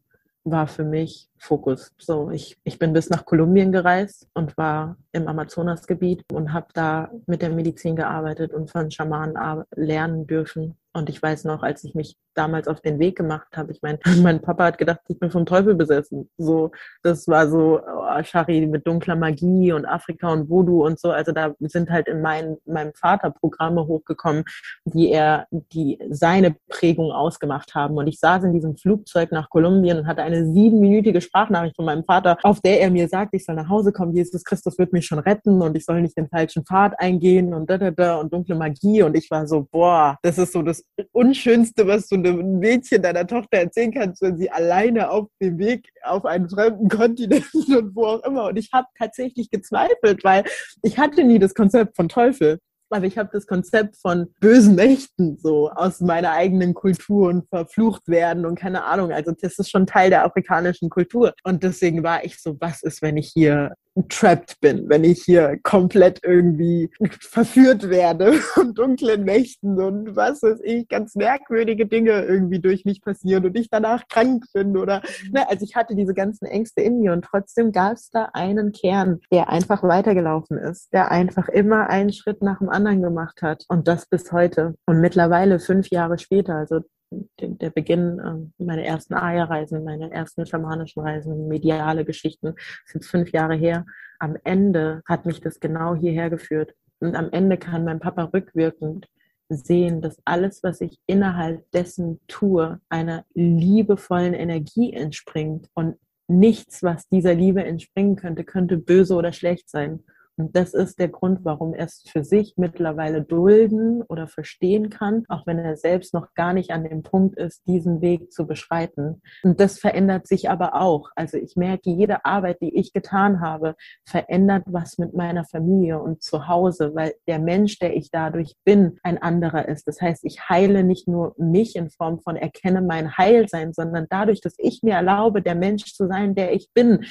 war 0.44 0.66
für 0.66 0.84
mich 0.84 1.27
Fokus. 1.38 1.92
So, 1.98 2.30
ich, 2.30 2.58
ich 2.64 2.78
bin 2.78 2.92
bis 2.92 3.10
nach 3.10 3.24
Kolumbien 3.24 3.72
gereist 3.72 4.28
und 4.34 4.56
war 4.56 4.96
im 5.12 5.28
Amazonasgebiet 5.28 6.24
und 6.32 6.52
habe 6.52 6.68
da 6.74 7.10
mit 7.26 7.42
der 7.42 7.50
Medizin 7.50 7.96
gearbeitet 7.96 8.52
und 8.52 8.70
von 8.70 8.90
Schamanen 8.90 9.64
lernen 9.74 10.26
dürfen. 10.26 10.76
Und 10.98 11.08
ich 11.08 11.22
weiß 11.22 11.44
noch, 11.44 11.62
als 11.62 11.84
ich 11.84 11.94
mich 11.94 12.16
damals 12.34 12.66
auf 12.66 12.80
den 12.80 12.98
Weg 12.98 13.16
gemacht 13.16 13.56
habe, 13.56 13.72
ich 13.72 13.82
meine, 13.82 13.98
mein 14.22 14.40
Papa 14.40 14.64
hat 14.64 14.78
gedacht, 14.78 15.00
ich 15.08 15.18
bin 15.18 15.30
vom 15.30 15.46
Teufel 15.46 15.74
besessen. 15.74 16.28
So, 16.38 16.72
das 17.02 17.28
war 17.28 17.48
so 17.48 17.80
oh, 17.80 18.22
Shari 18.22 18.66
mit 18.66 18.86
dunkler 18.86 19.16
Magie 19.16 19.72
und 19.72 19.86
Afrika 19.86 20.32
und 20.32 20.48
Voodoo 20.48 20.84
und 20.84 20.98
so. 20.98 21.10
Also 21.10 21.32
da 21.32 21.54
sind 21.60 21.90
halt 21.90 22.08
in 22.08 22.20
mein, 22.20 22.56
meinem 22.64 22.92
Vater 22.94 23.30
Programme 23.30 23.86
hochgekommen, 23.86 24.44
die 24.84 25.10
er, 25.10 25.46
die 25.50 25.98
seine 26.10 26.56
Prägung 26.68 27.12
ausgemacht 27.12 27.74
haben. 27.74 27.96
Und 27.96 28.06
ich 28.06 28.18
saß 28.18 28.44
in 28.44 28.52
diesem 28.52 28.76
Flugzeug 28.76 29.30
nach 29.30 29.50
Kolumbien 29.50 29.98
und 29.98 30.06
hatte 30.06 30.22
eine 30.22 30.46
siebenminütige 30.52 31.20
Sprachnachricht 31.28 31.76
von 31.76 31.84
meinem 31.84 32.04
Vater, 32.04 32.36
auf 32.42 32.60
der 32.60 32.80
er 32.80 32.90
mir 32.90 33.08
sagt, 33.08 33.34
ich 33.34 33.44
soll 33.44 33.54
nach 33.54 33.68
Hause 33.68 33.92
kommen, 33.92 34.14
Jesus 34.14 34.44
Christus 34.44 34.78
wird 34.78 34.92
mich 34.92 35.06
schon 35.06 35.18
retten 35.18 35.62
und 35.62 35.76
ich 35.76 35.84
soll 35.84 36.02
nicht 36.02 36.16
den 36.16 36.28
falschen 36.28 36.64
Pfad 36.64 36.98
eingehen 36.98 37.54
und 37.54 37.70
da, 37.70 37.78
da, 37.78 37.90
da 37.90 38.16
und 38.16 38.32
dunkle 38.32 38.54
Magie. 38.54 39.02
Und 39.02 39.16
ich 39.16 39.30
war 39.30 39.46
so, 39.46 39.66
boah, 39.70 40.18
das 40.22 40.38
ist 40.38 40.52
so 40.52 40.62
das 40.62 40.84
Unschönste, 41.12 41.86
was 41.86 42.08
du 42.08 42.16
einem 42.16 42.58
Mädchen 42.58 43.02
deiner 43.02 43.26
Tochter 43.26 43.58
erzählen 43.58 43.92
kannst, 43.92 44.22
wenn 44.22 44.36
sie 44.36 44.50
alleine 44.50 45.10
auf 45.10 45.28
dem 45.40 45.58
Weg 45.58 45.88
auf 46.02 46.24
einen 46.24 46.48
fremden 46.48 46.88
Kontinent 46.88 47.46
und 47.54 47.94
wo 47.94 48.06
auch 48.06 48.24
immer. 48.24 48.46
Und 48.46 48.56
ich 48.56 48.70
habe 48.72 48.86
tatsächlich 48.98 49.50
gezweifelt, 49.50 50.24
weil 50.24 50.44
ich 50.82 50.98
hatte 50.98 51.24
nie 51.24 51.38
das 51.38 51.54
Konzept 51.54 51.96
von 51.96 52.08
Teufel 52.08 52.58
aber 52.90 53.06
ich 53.06 53.18
habe 53.18 53.30
das 53.32 53.46
Konzept 53.46 53.96
von 53.96 54.32
bösen 54.40 54.74
Mächten 54.74 55.38
so 55.38 55.70
aus 55.70 56.00
meiner 56.00 56.32
eigenen 56.32 56.74
Kultur 56.74 57.28
und 57.28 57.48
verflucht 57.48 58.08
werden 58.08 58.46
und 58.46 58.58
keine 58.58 58.84
Ahnung. 58.84 59.12
Also 59.12 59.32
das 59.32 59.58
ist 59.58 59.70
schon 59.70 59.86
Teil 59.86 60.10
der 60.10 60.24
afrikanischen 60.24 60.90
Kultur. 60.90 61.34
Und 61.44 61.62
deswegen 61.62 62.02
war 62.02 62.24
ich 62.24 62.40
so, 62.40 62.56
was 62.60 62.82
ist, 62.82 63.02
wenn 63.02 63.16
ich 63.16 63.30
hier 63.32 63.74
trapped 64.08 64.60
bin, 64.60 64.88
wenn 64.88 65.04
ich 65.04 65.22
hier 65.24 65.58
komplett 65.62 66.20
irgendwie 66.22 66.90
verführt 67.20 67.88
werde 67.88 68.32
von 68.54 68.74
dunklen 68.74 69.24
Mächten 69.24 69.80
und 69.80 70.14
was 70.14 70.42
weiß 70.42 70.60
ich, 70.62 70.88
ganz 70.88 71.14
merkwürdige 71.14 71.86
Dinge 71.86 72.24
irgendwie 72.24 72.60
durch 72.60 72.84
mich 72.84 73.00
passieren 73.02 73.46
und 73.46 73.56
ich 73.56 73.70
danach 73.70 74.06
krank 74.08 74.44
bin 74.52 74.76
oder, 74.76 75.02
ne, 75.32 75.48
also 75.48 75.64
ich 75.64 75.74
hatte 75.74 75.94
diese 75.94 76.14
ganzen 76.14 76.46
Ängste 76.46 76.82
in 76.82 77.00
mir 77.00 77.12
und 77.12 77.24
trotzdem 77.24 77.72
gab 77.72 77.94
es 77.94 78.10
da 78.10 78.30
einen 78.32 78.72
Kern, 78.72 79.20
der 79.32 79.48
einfach 79.48 79.82
weitergelaufen 79.82 80.58
ist, 80.58 80.92
der 80.92 81.10
einfach 81.10 81.48
immer 81.48 81.88
einen 81.88 82.12
Schritt 82.12 82.42
nach 82.42 82.58
dem 82.58 82.68
anderen 82.68 83.02
gemacht 83.02 83.42
hat 83.42 83.64
und 83.68 83.88
das 83.88 84.06
bis 84.06 84.30
heute. 84.32 84.74
Und 84.86 85.00
mittlerweile, 85.00 85.58
fünf 85.58 85.88
Jahre 85.90 86.18
später, 86.18 86.54
also 86.54 86.80
der 87.10 87.70
Beginn, 87.70 88.18
äh, 88.18 88.62
meine 88.62 88.84
ersten 88.84 89.14
Aya-Reisen, 89.14 89.84
meine 89.84 90.10
ersten 90.10 90.46
schamanischen 90.46 91.02
Reisen, 91.02 91.48
mediale 91.48 92.04
Geschichten, 92.04 92.54
sind 92.86 93.04
fünf 93.04 93.32
Jahre 93.32 93.54
her. 93.54 93.86
Am 94.18 94.36
Ende 94.44 95.02
hat 95.06 95.26
mich 95.26 95.40
das 95.40 95.60
genau 95.60 95.94
hierher 95.94 96.30
geführt. 96.30 96.74
Und 97.00 97.14
am 97.14 97.30
Ende 97.30 97.56
kann 97.56 97.84
mein 97.84 98.00
Papa 98.00 98.24
rückwirkend 98.24 99.06
sehen, 99.48 100.02
dass 100.02 100.18
alles, 100.24 100.62
was 100.62 100.80
ich 100.80 100.98
innerhalb 101.06 101.70
dessen 101.70 102.20
tue, 102.28 102.80
einer 102.88 103.24
liebevollen 103.34 104.34
Energie 104.34 104.92
entspringt 104.92 105.68
und 105.74 105.96
nichts, 106.26 106.82
was 106.82 107.08
dieser 107.08 107.34
Liebe 107.34 107.64
entspringen 107.64 108.16
könnte, 108.16 108.44
könnte 108.44 108.76
böse 108.76 109.14
oder 109.14 109.32
schlecht 109.32 109.70
sein. 109.70 110.00
Und 110.38 110.54
das 110.54 110.72
ist 110.72 110.98
der 111.00 111.08
Grund, 111.08 111.40
warum 111.42 111.74
er 111.74 111.86
es 111.86 112.04
für 112.06 112.24
sich 112.24 112.54
mittlerweile 112.56 113.22
dulden 113.22 114.02
oder 114.02 114.28
verstehen 114.28 114.88
kann, 114.88 115.24
auch 115.28 115.46
wenn 115.46 115.58
er 115.58 115.76
selbst 115.76 116.14
noch 116.14 116.32
gar 116.34 116.52
nicht 116.52 116.70
an 116.70 116.84
dem 116.84 117.02
Punkt 117.02 117.36
ist, 117.36 117.66
diesen 117.66 118.00
Weg 118.00 118.32
zu 118.32 118.46
beschreiten. 118.46 119.20
Und 119.42 119.60
das 119.60 119.78
verändert 119.78 120.26
sich 120.28 120.48
aber 120.48 120.80
auch. 120.80 121.10
Also 121.16 121.36
ich 121.36 121.56
merke, 121.56 121.90
jede 121.90 122.24
Arbeit, 122.24 122.60
die 122.60 122.74
ich 122.76 122.92
getan 122.92 123.40
habe, 123.40 123.74
verändert 124.04 124.64
was 124.66 124.98
mit 124.98 125.14
meiner 125.14 125.44
Familie 125.44 126.00
und 126.00 126.22
zu 126.22 126.46
Hause, 126.46 126.92
weil 126.94 127.14
der 127.26 127.40
Mensch, 127.40 127.78
der 127.78 127.96
ich 127.96 128.10
dadurch 128.10 128.54
bin, 128.64 128.98
ein 129.02 129.20
anderer 129.20 129.68
ist. 129.68 129.88
Das 129.88 130.00
heißt, 130.00 130.24
ich 130.24 130.48
heile 130.48 130.84
nicht 130.84 131.08
nur 131.08 131.34
mich 131.36 131.74
in 131.74 131.90
Form 131.90 132.20
von 132.20 132.36
erkenne 132.36 132.80
mein 132.80 133.16
Heilsein, 133.16 133.72
sondern 133.72 134.06
dadurch, 134.08 134.40
dass 134.40 134.54
ich 134.58 134.82
mir 134.82 134.94
erlaube, 134.94 135.42
der 135.42 135.56
Mensch 135.56 135.94
zu 135.94 136.06
sein, 136.06 136.34
der 136.34 136.52
ich 136.52 136.70
bin, 136.72 137.04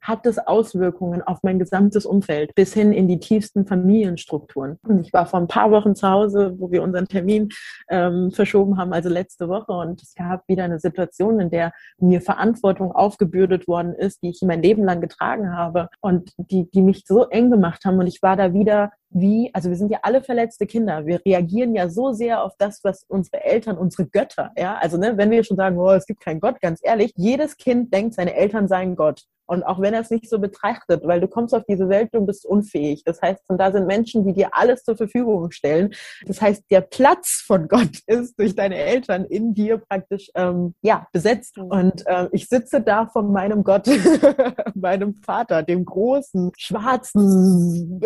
hat 0.00 0.26
es 0.26 0.38
Auswirkungen 0.38 1.22
auf 1.22 1.38
mein 1.42 1.58
gesamtes 1.58 2.06
Umfeld 2.06 2.54
bis 2.54 2.71
hin 2.74 2.92
in 2.92 3.08
die 3.08 3.18
tiefsten 3.18 3.66
Familienstrukturen. 3.66 4.78
Und 4.86 5.00
ich 5.00 5.12
war 5.12 5.26
vor 5.26 5.40
ein 5.40 5.48
paar 5.48 5.70
Wochen 5.70 5.94
zu 5.94 6.08
Hause, 6.08 6.54
wo 6.58 6.70
wir 6.70 6.82
unseren 6.82 7.06
Termin 7.06 7.48
ähm, 7.88 8.30
verschoben 8.30 8.78
haben, 8.78 8.92
also 8.92 9.08
letzte 9.08 9.48
Woche. 9.48 9.72
Und 9.72 10.02
es 10.02 10.14
gab 10.14 10.46
wieder 10.48 10.64
eine 10.64 10.78
Situation, 10.78 11.40
in 11.40 11.50
der 11.50 11.72
mir 11.98 12.20
Verantwortung 12.20 12.92
aufgebürdet 12.92 13.68
worden 13.68 13.94
ist, 13.94 14.22
die 14.22 14.30
ich 14.30 14.40
mein 14.42 14.62
Leben 14.62 14.84
lang 14.84 15.00
getragen 15.00 15.56
habe 15.56 15.88
und 16.00 16.32
die, 16.36 16.70
die 16.70 16.82
mich 16.82 17.04
so 17.06 17.28
eng 17.28 17.50
gemacht 17.50 17.84
haben. 17.84 17.98
Und 17.98 18.06
ich 18.06 18.22
war 18.22 18.36
da 18.36 18.52
wieder 18.52 18.92
wie, 19.14 19.50
also 19.54 19.68
wir 19.68 19.76
sind 19.76 19.90
ja 19.90 20.00
alle 20.02 20.22
verletzte 20.22 20.66
Kinder. 20.66 21.06
Wir 21.06 21.20
reagieren 21.24 21.74
ja 21.74 21.88
so 21.88 22.12
sehr 22.12 22.42
auf 22.42 22.52
das, 22.58 22.80
was 22.82 23.04
unsere 23.08 23.44
Eltern, 23.44 23.78
unsere 23.78 24.06
Götter, 24.06 24.50
ja, 24.56 24.76
also 24.76 24.96
ne, 24.96 25.16
wenn 25.16 25.30
wir 25.30 25.44
schon 25.44 25.56
sagen, 25.56 25.78
oh, 25.78 25.90
es 25.90 26.06
gibt 26.06 26.20
keinen 26.20 26.40
Gott, 26.40 26.60
ganz 26.60 26.80
ehrlich, 26.82 27.12
jedes 27.16 27.56
Kind 27.56 27.92
denkt, 27.92 28.14
seine 28.14 28.34
Eltern 28.34 28.68
seien 28.68 28.96
Gott. 28.96 29.24
Und 29.52 29.64
auch 29.64 29.80
wenn 29.80 29.92
er 29.92 30.00
es 30.00 30.10
nicht 30.10 30.30
so 30.30 30.38
betrachtet, 30.38 31.06
weil 31.06 31.20
du 31.20 31.28
kommst 31.28 31.54
auf 31.54 31.64
diese 31.68 31.88
Welt 31.88 32.14
und 32.14 32.26
bist 32.26 32.46
unfähig. 32.46 33.02
Das 33.04 33.20
heißt, 33.20 33.42
und 33.48 33.58
da 33.58 33.70
sind 33.70 33.86
Menschen, 33.86 34.24
die 34.24 34.32
dir 34.32 34.50
alles 34.52 34.82
zur 34.82 34.96
Verfügung 34.96 35.50
stellen. 35.50 35.92
Das 36.26 36.40
heißt, 36.40 36.64
der 36.70 36.80
Platz 36.80 37.42
von 37.46 37.68
Gott 37.68 37.98
ist 38.06 38.38
durch 38.38 38.54
deine 38.54 38.76
Eltern 38.76 39.24
in 39.24 39.52
dir 39.52 39.78
praktisch 39.78 40.30
ähm, 40.34 40.74
ja 40.80 41.06
besetzt. 41.12 41.58
Mhm. 41.58 41.64
Und 41.64 42.06
äh, 42.06 42.28
ich 42.32 42.48
sitze 42.48 42.80
da 42.80 43.06
von 43.08 43.30
meinem 43.32 43.62
Gott, 43.62 43.88
meinem 44.74 45.16
Vater, 45.16 45.62
dem 45.62 45.84
großen, 45.84 46.52
schwarzen, 46.56 48.00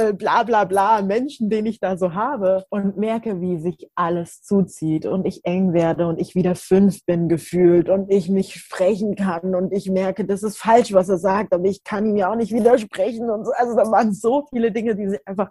respektvoll, 0.00 0.14
bla 0.14 0.42
bla 0.42 0.64
bla 0.64 1.02
Menschen, 1.02 1.50
den 1.50 1.66
ich 1.66 1.80
da 1.80 1.96
so 1.96 2.14
habe 2.14 2.64
und 2.70 2.96
merke, 2.96 3.40
wie 3.40 3.58
sich 3.58 3.88
alles 3.94 4.42
zuzieht 4.42 5.06
und 5.06 5.26
ich 5.26 5.44
eng 5.44 5.72
werde 5.72 6.06
und 6.06 6.20
ich 6.20 6.34
wieder 6.34 6.54
fünf 6.54 7.04
bin 7.04 7.28
gefühlt 7.28 7.88
und 7.88 8.10
ich 8.10 8.28
mich 8.28 8.54
sprechen 8.54 9.14
kann 9.16 9.54
und 9.54 9.72
ich 9.72 9.90
merke, 9.90 10.24
das 10.24 10.42
ist 10.42 10.58
falsch, 10.58 10.92
was 10.92 11.08
er 11.08 11.18
sagt, 11.18 11.52
aber 11.52 11.64
ich 11.64 11.84
kann 11.84 12.06
ihm 12.06 12.16
ja 12.16 12.30
auch 12.30 12.36
nicht 12.36 12.52
widersprechen 12.52 13.30
und 13.30 13.44
so. 13.44 13.52
Also 13.52 13.76
da 13.76 13.90
waren 13.90 14.12
so 14.12 14.46
viele 14.50 14.72
Dinge, 14.72 14.96
die 14.96 15.08
sich 15.08 15.20
einfach 15.26 15.50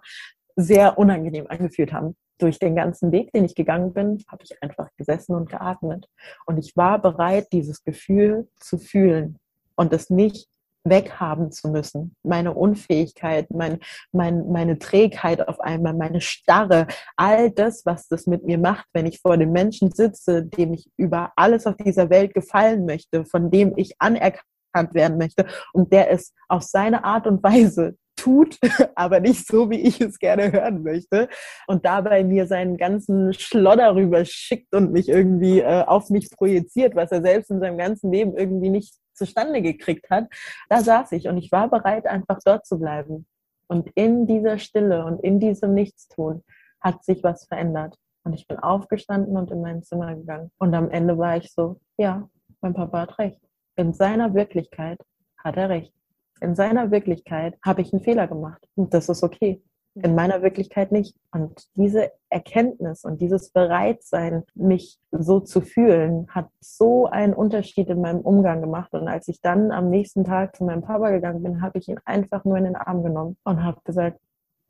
sehr 0.56 0.98
unangenehm 0.98 1.46
angefühlt 1.48 1.92
haben. 1.92 2.16
Durch 2.38 2.58
den 2.58 2.74
ganzen 2.74 3.12
Weg, 3.12 3.32
den 3.32 3.44
ich 3.44 3.54
gegangen 3.54 3.92
bin, 3.92 4.24
habe 4.28 4.42
ich 4.44 4.62
einfach 4.62 4.88
gesessen 4.96 5.34
und 5.34 5.50
geatmet. 5.50 6.08
Und 6.46 6.56
ich 6.56 6.74
war 6.74 7.00
bereit, 7.00 7.48
dieses 7.52 7.84
Gefühl 7.84 8.48
zu 8.58 8.78
fühlen 8.78 9.36
und 9.76 9.92
es 9.92 10.08
nicht 10.08 10.49
weghaben 10.84 11.52
zu 11.52 11.68
müssen. 11.68 12.14
Meine 12.22 12.54
Unfähigkeit, 12.54 13.50
mein, 13.50 13.80
mein, 14.12 14.50
meine 14.50 14.78
Trägheit 14.78 15.46
auf 15.46 15.60
einmal, 15.60 15.94
meine 15.94 16.20
Starre, 16.20 16.86
all 17.16 17.50
das, 17.50 17.84
was 17.84 18.08
das 18.08 18.26
mit 18.26 18.44
mir 18.44 18.58
macht, 18.58 18.86
wenn 18.92 19.06
ich 19.06 19.20
vor 19.20 19.36
dem 19.36 19.52
Menschen 19.52 19.90
sitze, 19.90 20.44
dem 20.44 20.74
ich 20.74 20.90
über 20.96 21.32
alles 21.36 21.66
auf 21.66 21.76
dieser 21.76 22.10
Welt 22.10 22.34
gefallen 22.34 22.86
möchte, 22.86 23.24
von 23.24 23.50
dem 23.50 23.74
ich 23.76 23.94
anerkannt 23.98 24.44
werden 24.92 25.18
möchte 25.18 25.46
und 25.72 25.92
der 25.92 26.10
es 26.10 26.32
auf 26.48 26.62
seine 26.62 27.04
Art 27.04 27.26
und 27.26 27.42
Weise 27.42 27.96
tut, 28.16 28.58
aber 28.94 29.20
nicht 29.20 29.46
so, 29.46 29.70
wie 29.70 29.80
ich 29.80 30.00
es 30.00 30.18
gerne 30.18 30.52
hören 30.52 30.82
möchte 30.82 31.28
und 31.66 31.84
dabei 31.84 32.22
mir 32.22 32.46
seinen 32.46 32.76
ganzen 32.76 33.32
Schlodder 33.32 33.94
rüber 33.94 34.24
schickt 34.24 34.74
und 34.74 34.92
mich 34.92 35.08
irgendwie 35.08 35.60
äh, 35.60 35.84
auf 35.84 36.10
mich 36.10 36.30
projiziert, 36.30 36.94
was 36.94 37.10
er 37.12 37.22
selbst 37.22 37.50
in 37.50 37.60
seinem 37.60 37.78
ganzen 37.78 38.12
Leben 38.12 38.36
irgendwie 38.36 38.70
nicht 38.70 38.94
zustande 39.20 39.60
gekriegt 39.60 40.08
hat. 40.10 40.28
Da 40.68 40.80
saß 40.80 41.12
ich 41.12 41.28
und 41.28 41.36
ich 41.36 41.52
war 41.52 41.68
bereit, 41.68 42.06
einfach 42.06 42.38
dort 42.44 42.66
zu 42.66 42.78
bleiben. 42.78 43.26
Und 43.68 43.90
in 43.94 44.26
dieser 44.26 44.58
Stille 44.58 45.04
und 45.04 45.22
in 45.22 45.38
diesem 45.38 45.74
Nichtstun 45.74 46.42
hat 46.80 47.04
sich 47.04 47.22
was 47.22 47.44
verändert. 47.44 47.94
Und 48.24 48.32
ich 48.32 48.48
bin 48.48 48.58
aufgestanden 48.58 49.36
und 49.36 49.50
in 49.50 49.60
mein 49.60 49.82
Zimmer 49.82 50.14
gegangen. 50.14 50.50
Und 50.58 50.74
am 50.74 50.90
Ende 50.90 51.16
war 51.18 51.36
ich 51.36 51.52
so, 51.52 51.80
ja, 51.96 52.28
mein 52.60 52.74
Papa 52.74 53.02
hat 53.02 53.18
recht. 53.18 53.40
In 53.76 53.92
seiner 53.92 54.34
Wirklichkeit 54.34 54.98
hat 55.38 55.56
er 55.56 55.68
recht. 55.68 55.92
In 56.40 56.54
seiner 56.54 56.90
Wirklichkeit 56.90 57.58
habe 57.64 57.82
ich 57.82 57.92
einen 57.92 58.02
Fehler 58.02 58.26
gemacht 58.26 58.66
und 58.74 58.92
das 58.94 59.08
ist 59.08 59.22
okay. 59.22 59.62
In 60.02 60.14
meiner 60.14 60.42
Wirklichkeit 60.42 60.92
nicht. 60.92 61.16
Und 61.32 61.66
diese 61.74 62.12
Erkenntnis 62.28 63.04
und 63.04 63.20
dieses 63.20 63.50
Bereitsein, 63.50 64.44
mich 64.54 64.98
so 65.10 65.40
zu 65.40 65.60
fühlen, 65.60 66.26
hat 66.30 66.48
so 66.60 67.06
einen 67.06 67.34
Unterschied 67.34 67.88
in 67.88 68.00
meinem 68.00 68.20
Umgang 68.20 68.60
gemacht. 68.60 68.92
Und 68.92 69.08
als 69.08 69.28
ich 69.28 69.40
dann 69.40 69.72
am 69.72 69.90
nächsten 69.90 70.24
Tag 70.24 70.56
zu 70.56 70.64
meinem 70.64 70.82
Papa 70.82 71.10
gegangen 71.10 71.42
bin, 71.42 71.62
habe 71.62 71.78
ich 71.78 71.88
ihn 71.88 72.00
einfach 72.04 72.44
nur 72.44 72.56
in 72.56 72.64
den 72.64 72.76
Arm 72.76 73.02
genommen 73.02 73.36
und 73.44 73.62
habe 73.62 73.80
gesagt, 73.84 74.18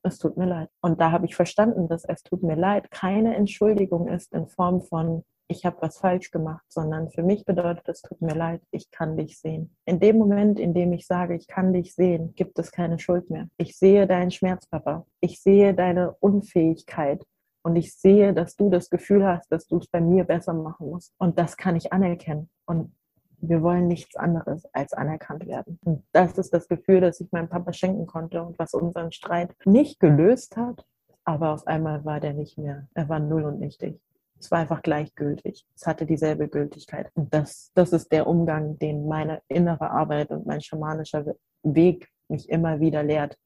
es 0.03 0.19
tut 0.19 0.37
mir 0.37 0.47
leid. 0.47 0.71
Und 0.81 1.01
da 1.01 1.13
habe 1.13 1.27
ich 1.27 1.37
verstanden, 1.37 1.89
dass 1.89 2.05
es 2.05 2.23
tut 2.23 2.43
mir 2.43 2.57
leid 2.57 2.91
keine 2.91 3.37
Entschuldigung 3.37 4.09
ist 4.09 4.33
in 4.33 4.47
Form 4.47 4.83
von 4.83 5.25
ich 5.51 5.67
habe 5.67 5.79
was 5.81 5.99
falsch 5.99 6.31
gemacht, 6.31 6.65
sondern 6.69 7.11
für 7.11 7.25
mich 7.25 7.45
bedeutet 7.45 7.89
es 7.89 8.03
tut 8.03 8.23
mir 8.23 8.35
leid, 8.35 8.63
ich 8.71 8.91
kann 8.91 9.17
dich 9.17 9.39
sehen. 9.41 9.77
In 9.85 9.99
dem 9.99 10.17
Moment, 10.17 10.61
in 10.61 10.75
dem 10.75 10.93
ich 10.93 11.07
sage, 11.07 11.35
ich 11.35 11.49
kann 11.49 11.73
dich 11.73 11.95
sehen, 11.95 12.35
gibt 12.37 12.59
es 12.59 12.71
keine 12.71 12.99
Schuld 13.01 13.31
mehr. 13.31 13.49
Ich 13.57 13.77
sehe 13.77 14.07
deinen 14.07 14.31
Schmerz, 14.31 14.67
Papa. 14.67 15.07
Ich 15.21 15.43
sehe 15.43 15.75
deine 15.75 16.13
Unfähigkeit. 16.21 17.25
Und 17.63 17.77
ich 17.77 17.95
sehe, 17.95 18.33
dass 18.33 18.57
du 18.57 18.71
das 18.71 18.89
Gefühl 18.89 19.27
hast, 19.27 19.53
dass 19.53 19.67
du 19.67 19.79
es 19.79 19.89
bei 19.89 20.01
mir 20.01 20.25
besser 20.25 20.55
machen 20.55 20.89
musst. 20.89 21.13
Und 21.19 21.39
das 21.39 21.59
kann 21.59 21.77
ich 21.77 21.93
anerkennen. 21.93 22.49
Und 22.65 22.95
wir 23.43 23.61
wollen 23.61 23.87
nichts 23.87 24.17
anderes 24.17 24.65
als 24.73 24.93
anerkannt 24.93 25.47
werden. 25.47 25.79
Und 25.85 26.05
das 26.13 26.39
ist 26.39 26.55
das 26.55 26.69
Gefühl, 26.69 27.01
das 27.01 27.21
ich 27.21 27.33
meinem 27.33 27.49
Papa 27.49 27.73
schenken 27.73 28.07
konnte 28.07 28.43
und 28.43 28.59
was 28.59 28.73
unseren 28.73 29.13
Streit 29.13 29.55
nicht 29.65 30.01
gelöst 30.01 30.57
hat. 30.57 30.87
Aber 31.25 31.53
auf 31.53 31.67
einmal 31.67 32.05
war 32.05 32.21
der 32.21 32.33
nicht 32.33 32.57
mehr. 32.57 32.89
Er 32.95 33.09
war 33.09 33.19
null 33.19 33.45
und 33.45 33.61
nichtig. 33.61 34.01
Es 34.41 34.51
war 34.51 34.61
einfach 34.61 34.83
gleichgültig. 34.83 35.67
Es 35.77 35.87
hatte 35.87 36.07
dieselbe 36.07 36.49
Gültigkeit. 36.49 37.11
Und 37.15 37.33
das, 37.33 37.71
das 37.75 37.93
ist 37.93 38.11
der 38.11 38.27
Umgang, 38.27 38.79
den 38.79 39.07
meine 39.07 39.43
innere 39.49 39.91
Arbeit 39.91 40.31
und 40.31 40.47
mein 40.47 40.63
schamanischer 40.63 41.25
Weg 41.63 42.09
mich 42.29 42.49
immer 42.49 42.81
wieder 42.81 43.03
lehrt, 43.03 43.37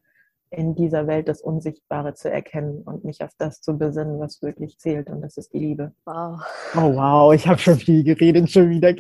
in 0.51 0.77
dieser 0.77 1.09
Welt 1.09 1.27
das 1.27 1.41
Unsichtbare 1.41 2.15
zu 2.15 2.31
erkennen 2.31 2.83
und 2.83 3.05
mich 3.05 3.23
auf 3.25 3.33
das 3.39 3.61
zu 3.61 3.77
besinnen, 3.77 4.21
was 4.21 4.41
wirklich 4.41 4.79
zählt. 4.79 5.11
Und 5.11 5.21
das 5.23 5.37
ist 5.37 5.53
die 5.53 5.59
Liebe. 5.59 5.93
Wow. 6.05 6.41
Oh 6.77 6.95
wow, 6.95 7.35
ich 7.35 7.49
habe 7.49 7.59
schon 7.59 7.77
viel 7.77 8.05
geredet, 8.05 8.51
schon 8.51 8.71
wieder. 8.71 8.91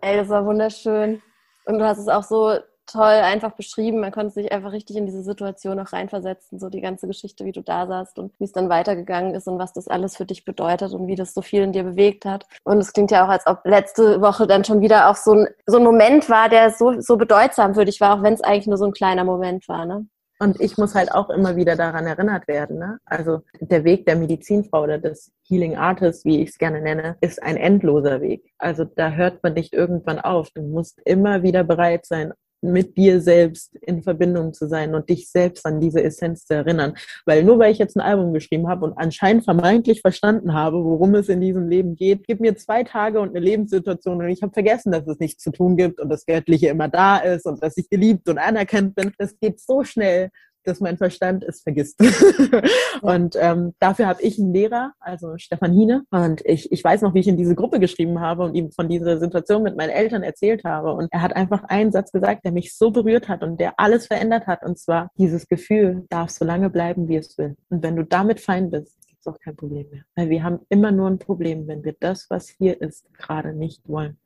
Ey, 0.00 0.16
das 0.16 0.28
war 0.28 0.46
wunderschön. 0.46 1.20
Und 1.64 1.78
du 1.78 1.84
hast 1.84 1.98
es 1.98 2.08
auch 2.08 2.22
so 2.22 2.56
toll 2.88 3.02
einfach 3.02 3.52
beschrieben. 3.52 4.00
Man 4.00 4.12
konnte 4.12 4.32
sich 4.32 4.50
einfach 4.50 4.72
richtig 4.72 4.96
in 4.96 5.06
diese 5.06 5.22
Situation 5.22 5.78
auch 5.78 5.92
reinversetzen, 5.92 6.58
so 6.58 6.68
die 6.68 6.80
ganze 6.80 7.06
Geschichte, 7.06 7.44
wie 7.44 7.52
du 7.52 7.62
da 7.62 7.86
saßt 7.86 8.18
und 8.18 8.32
wie 8.38 8.44
es 8.44 8.52
dann 8.52 8.68
weitergegangen 8.68 9.34
ist 9.34 9.46
und 9.46 9.58
was 9.58 9.72
das 9.72 9.88
alles 9.88 10.16
für 10.16 10.24
dich 10.24 10.44
bedeutet 10.44 10.92
und 10.92 11.06
wie 11.06 11.14
das 11.14 11.34
so 11.34 11.42
viel 11.42 11.62
in 11.62 11.72
dir 11.72 11.84
bewegt 11.84 12.24
hat. 12.24 12.46
Und 12.64 12.78
es 12.78 12.92
klingt 12.92 13.10
ja 13.10 13.24
auch, 13.24 13.28
als 13.28 13.46
ob 13.46 13.60
letzte 13.64 14.20
Woche 14.20 14.46
dann 14.46 14.64
schon 14.64 14.80
wieder 14.80 15.08
auch 15.10 15.16
so 15.16 15.32
ein, 15.32 15.46
so 15.66 15.76
ein 15.78 15.84
Moment 15.84 16.28
war, 16.28 16.48
der 16.48 16.70
so, 16.70 17.00
so 17.00 17.16
bedeutsam 17.16 17.74
für 17.74 17.84
dich 17.84 18.00
war, 18.00 18.18
auch 18.18 18.22
wenn 18.22 18.34
es 18.34 18.42
eigentlich 18.42 18.66
nur 18.66 18.78
so 18.78 18.86
ein 18.86 18.92
kleiner 18.92 19.24
Moment 19.24 19.68
war, 19.68 19.84
ne? 19.84 20.06
Und 20.40 20.60
ich 20.60 20.78
muss 20.78 20.94
halt 20.94 21.12
auch 21.12 21.30
immer 21.30 21.56
wieder 21.56 21.74
daran 21.74 22.06
erinnert 22.06 22.46
werden. 22.46 22.78
Ne? 22.78 22.98
Also 23.04 23.42
der 23.60 23.82
Weg 23.82 24.06
der 24.06 24.14
Medizinfrau 24.14 24.84
oder 24.84 24.98
des 24.98 25.32
Healing 25.48 25.76
Artists, 25.76 26.24
wie 26.24 26.42
ich 26.42 26.50
es 26.50 26.58
gerne 26.58 26.80
nenne, 26.80 27.16
ist 27.20 27.42
ein 27.42 27.56
endloser 27.56 28.20
Weg. 28.20 28.52
Also 28.56 28.84
da 28.84 29.10
hört 29.10 29.42
man 29.42 29.54
nicht 29.54 29.72
irgendwann 29.72 30.20
auf. 30.20 30.50
Du 30.50 30.62
musst 30.62 31.00
immer 31.04 31.42
wieder 31.42 31.64
bereit 31.64 32.06
sein, 32.06 32.32
mit 32.60 32.96
dir 32.96 33.20
selbst 33.20 33.74
in 33.76 34.02
Verbindung 34.02 34.52
zu 34.52 34.66
sein 34.66 34.94
und 34.94 35.08
dich 35.08 35.30
selbst 35.30 35.64
an 35.64 35.80
diese 35.80 36.02
Essenz 36.02 36.46
zu 36.46 36.54
erinnern. 36.54 36.94
Weil 37.24 37.44
nur 37.44 37.58
weil 37.58 37.72
ich 37.72 37.78
jetzt 37.78 37.96
ein 37.96 38.00
Album 38.00 38.32
geschrieben 38.32 38.68
habe 38.68 38.84
und 38.84 38.98
anscheinend 38.98 39.44
vermeintlich 39.44 40.00
verstanden 40.00 40.54
habe, 40.54 40.84
worum 40.84 41.14
es 41.14 41.28
in 41.28 41.40
diesem 41.40 41.68
Leben 41.68 41.94
geht, 41.94 42.26
gib 42.26 42.40
mir 42.40 42.56
zwei 42.56 42.82
Tage 42.84 43.20
und 43.20 43.30
eine 43.30 43.40
Lebenssituation 43.40 44.18
und 44.18 44.28
ich 44.28 44.42
habe 44.42 44.52
vergessen, 44.52 44.92
dass 44.92 45.06
es 45.06 45.18
nichts 45.18 45.42
zu 45.42 45.50
tun 45.50 45.76
gibt 45.76 46.00
und 46.00 46.08
das 46.08 46.26
Göttliche 46.26 46.68
immer 46.68 46.88
da 46.88 47.18
ist 47.18 47.46
und 47.46 47.62
dass 47.62 47.76
ich 47.76 47.88
geliebt 47.88 48.28
und 48.28 48.38
anerkannt 48.38 48.94
bin. 48.94 49.12
Das 49.18 49.38
geht 49.38 49.60
so 49.60 49.84
schnell, 49.84 50.30
dass 50.68 50.80
mein 50.80 50.98
Verstand 50.98 51.44
es 51.44 51.62
vergisst. 51.62 51.98
und 53.02 53.36
ähm, 53.40 53.74
dafür 53.78 54.06
habe 54.06 54.22
ich 54.22 54.38
einen 54.38 54.52
Lehrer, 54.52 54.92
also 55.00 55.38
Stefan 55.38 55.72
Hine. 55.72 56.04
Und 56.10 56.42
ich, 56.44 56.70
ich 56.70 56.84
weiß 56.84 57.02
noch, 57.02 57.14
wie 57.14 57.20
ich 57.20 57.28
in 57.28 57.36
diese 57.36 57.54
Gruppe 57.54 57.80
geschrieben 57.80 58.20
habe 58.20 58.44
und 58.44 58.54
ihm 58.54 58.70
von 58.70 58.88
dieser 58.88 59.18
Situation 59.18 59.62
mit 59.62 59.76
meinen 59.76 59.90
Eltern 59.90 60.22
erzählt 60.22 60.64
habe. 60.64 60.92
Und 60.92 61.08
er 61.10 61.22
hat 61.22 61.34
einfach 61.34 61.64
einen 61.64 61.90
Satz 61.90 62.12
gesagt, 62.12 62.44
der 62.44 62.52
mich 62.52 62.76
so 62.76 62.90
berührt 62.90 63.28
hat 63.28 63.42
und 63.42 63.58
der 63.58 63.74
alles 63.78 64.06
verändert 64.06 64.46
hat. 64.46 64.64
Und 64.64 64.78
zwar 64.78 65.10
dieses 65.16 65.48
Gefühl 65.48 66.04
darf 66.10 66.30
so 66.30 66.44
lange 66.44 66.70
bleiben, 66.70 67.08
wie 67.08 67.16
es 67.16 67.36
will. 67.38 67.56
Und 67.70 67.82
wenn 67.82 67.96
du 67.96 68.04
damit 68.04 68.40
fein 68.40 68.70
bist, 68.70 68.96
gibt 69.06 69.20
es 69.20 69.26
auch 69.26 69.38
kein 69.40 69.56
Problem 69.56 69.88
mehr. 69.90 70.02
Weil 70.14 70.30
wir 70.30 70.42
haben 70.42 70.60
immer 70.68 70.92
nur 70.92 71.08
ein 71.08 71.18
Problem, 71.18 71.66
wenn 71.66 71.84
wir 71.84 71.96
das, 71.98 72.26
was 72.28 72.48
hier 72.48 72.80
ist, 72.80 73.12
gerade 73.14 73.54
nicht 73.54 73.88
wollen. 73.88 74.18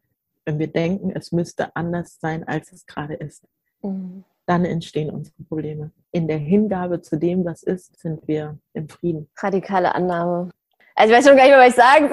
Wenn 0.44 0.58
wir 0.58 0.66
denken, 0.66 1.12
es 1.14 1.30
müsste 1.30 1.76
anders 1.76 2.18
sein, 2.20 2.46
als 2.46 2.72
es 2.72 2.84
gerade 2.84 3.14
ist. 3.14 3.46
Mhm 3.82 4.24
dann 4.52 4.64
entstehen 4.66 5.10
unsere 5.10 5.42
Probleme. 5.48 5.90
In 6.10 6.28
der 6.28 6.36
Hingabe 6.36 7.00
zu 7.00 7.16
dem, 7.16 7.44
was 7.44 7.62
ist, 7.62 7.98
sind 7.98 8.28
wir 8.28 8.58
im 8.74 8.88
Frieden. 8.88 9.30
Radikale 9.38 9.94
Annahme. 9.94 10.50
Also 10.94 11.12
ich 11.12 11.18
weiß 11.18 11.26
schon 11.26 11.36
gar 11.36 11.44
nicht 11.44 11.56
mehr, 11.56 11.66
was 11.66 11.70
ich 11.70 11.74
sagen 11.74 12.10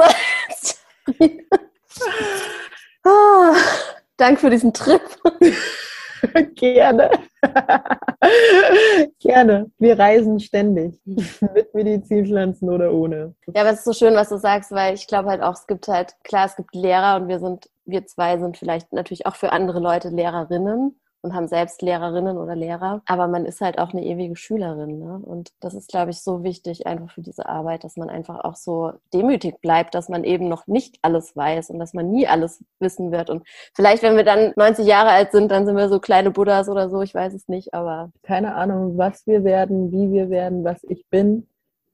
soll. 1.17 1.31
oh, 3.05 3.55
Dank 4.15 4.39
für 4.39 4.49
diesen 4.49 4.73
Trip. 4.73 5.01
Gerne. 6.55 7.09
Gerne. 9.19 9.71
Wir 9.77 9.99
reisen 9.99 10.39
ständig. 10.39 10.97
Mit 11.05 11.73
Medizinpflanzen 11.73 12.69
oder 12.69 12.93
ohne. 12.93 13.35
Ja, 13.53 13.61
aber 13.61 13.71
es 13.71 13.79
ist 13.79 13.85
so 13.85 13.93
schön, 13.93 14.15
was 14.15 14.29
du 14.29 14.37
sagst, 14.37 14.71
weil 14.71 14.93
ich 14.93 15.07
glaube 15.07 15.29
halt 15.29 15.41
auch, 15.41 15.55
es 15.55 15.67
gibt 15.67 15.89
halt, 15.89 16.15
klar, 16.23 16.45
es 16.45 16.55
gibt 16.55 16.73
Lehrer 16.73 17.17
und 17.17 17.27
wir 17.27 17.39
sind, 17.39 17.69
wir 17.85 18.05
zwei 18.05 18.37
sind 18.37 18.57
vielleicht 18.57 18.93
natürlich 18.93 19.25
auch 19.25 19.35
für 19.35 19.51
andere 19.51 19.79
Leute 19.81 20.07
Lehrerinnen 20.09 20.97
und 21.21 21.33
haben 21.33 21.47
selbst 21.47 21.81
Lehrerinnen 21.81 22.37
oder 22.37 22.55
Lehrer. 22.55 23.01
Aber 23.05 23.27
man 23.27 23.45
ist 23.45 23.61
halt 23.61 23.77
auch 23.79 23.91
eine 23.91 24.03
ewige 24.03 24.35
Schülerin. 24.35 24.99
Ne? 24.99 25.19
Und 25.23 25.51
das 25.59 25.73
ist, 25.73 25.89
glaube 25.89 26.11
ich, 26.11 26.21
so 26.21 26.43
wichtig 26.43 26.87
einfach 26.87 27.11
für 27.11 27.21
diese 27.21 27.47
Arbeit, 27.47 27.83
dass 27.83 27.97
man 27.97 28.09
einfach 28.09 28.43
auch 28.43 28.55
so 28.55 28.93
demütig 29.13 29.59
bleibt, 29.61 29.95
dass 29.95 30.09
man 30.09 30.23
eben 30.23 30.47
noch 30.47 30.67
nicht 30.67 30.97
alles 31.01 31.35
weiß 31.35 31.69
und 31.69 31.79
dass 31.79 31.93
man 31.93 32.09
nie 32.09 32.27
alles 32.27 32.63
wissen 32.79 33.11
wird. 33.11 33.29
Und 33.29 33.43
vielleicht, 33.73 34.03
wenn 34.03 34.15
wir 34.15 34.23
dann 34.23 34.53
90 34.55 34.85
Jahre 34.85 35.09
alt 35.09 35.31
sind, 35.31 35.51
dann 35.51 35.65
sind 35.65 35.75
wir 35.75 35.89
so 35.89 35.99
kleine 35.99 36.31
Buddhas 36.31 36.69
oder 36.69 36.89
so, 36.89 37.01
ich 37.01 37.13
weiß 37.13 37.33
es 37.33 37.47
nicht, 37.47 37.73
aber. 37.73 38.11
Keine 38.23 38.55
Ahnung, 38.55 38.97
was 38.97 39.27
wir 39.27 39.43
werden, 39.43 39.91
wie 39.91 40.11
wir 40.11 40.29
werden, 40.29 40.63
was 40.63 40.83
ich 40.83 41.05
bin 41.09 41.47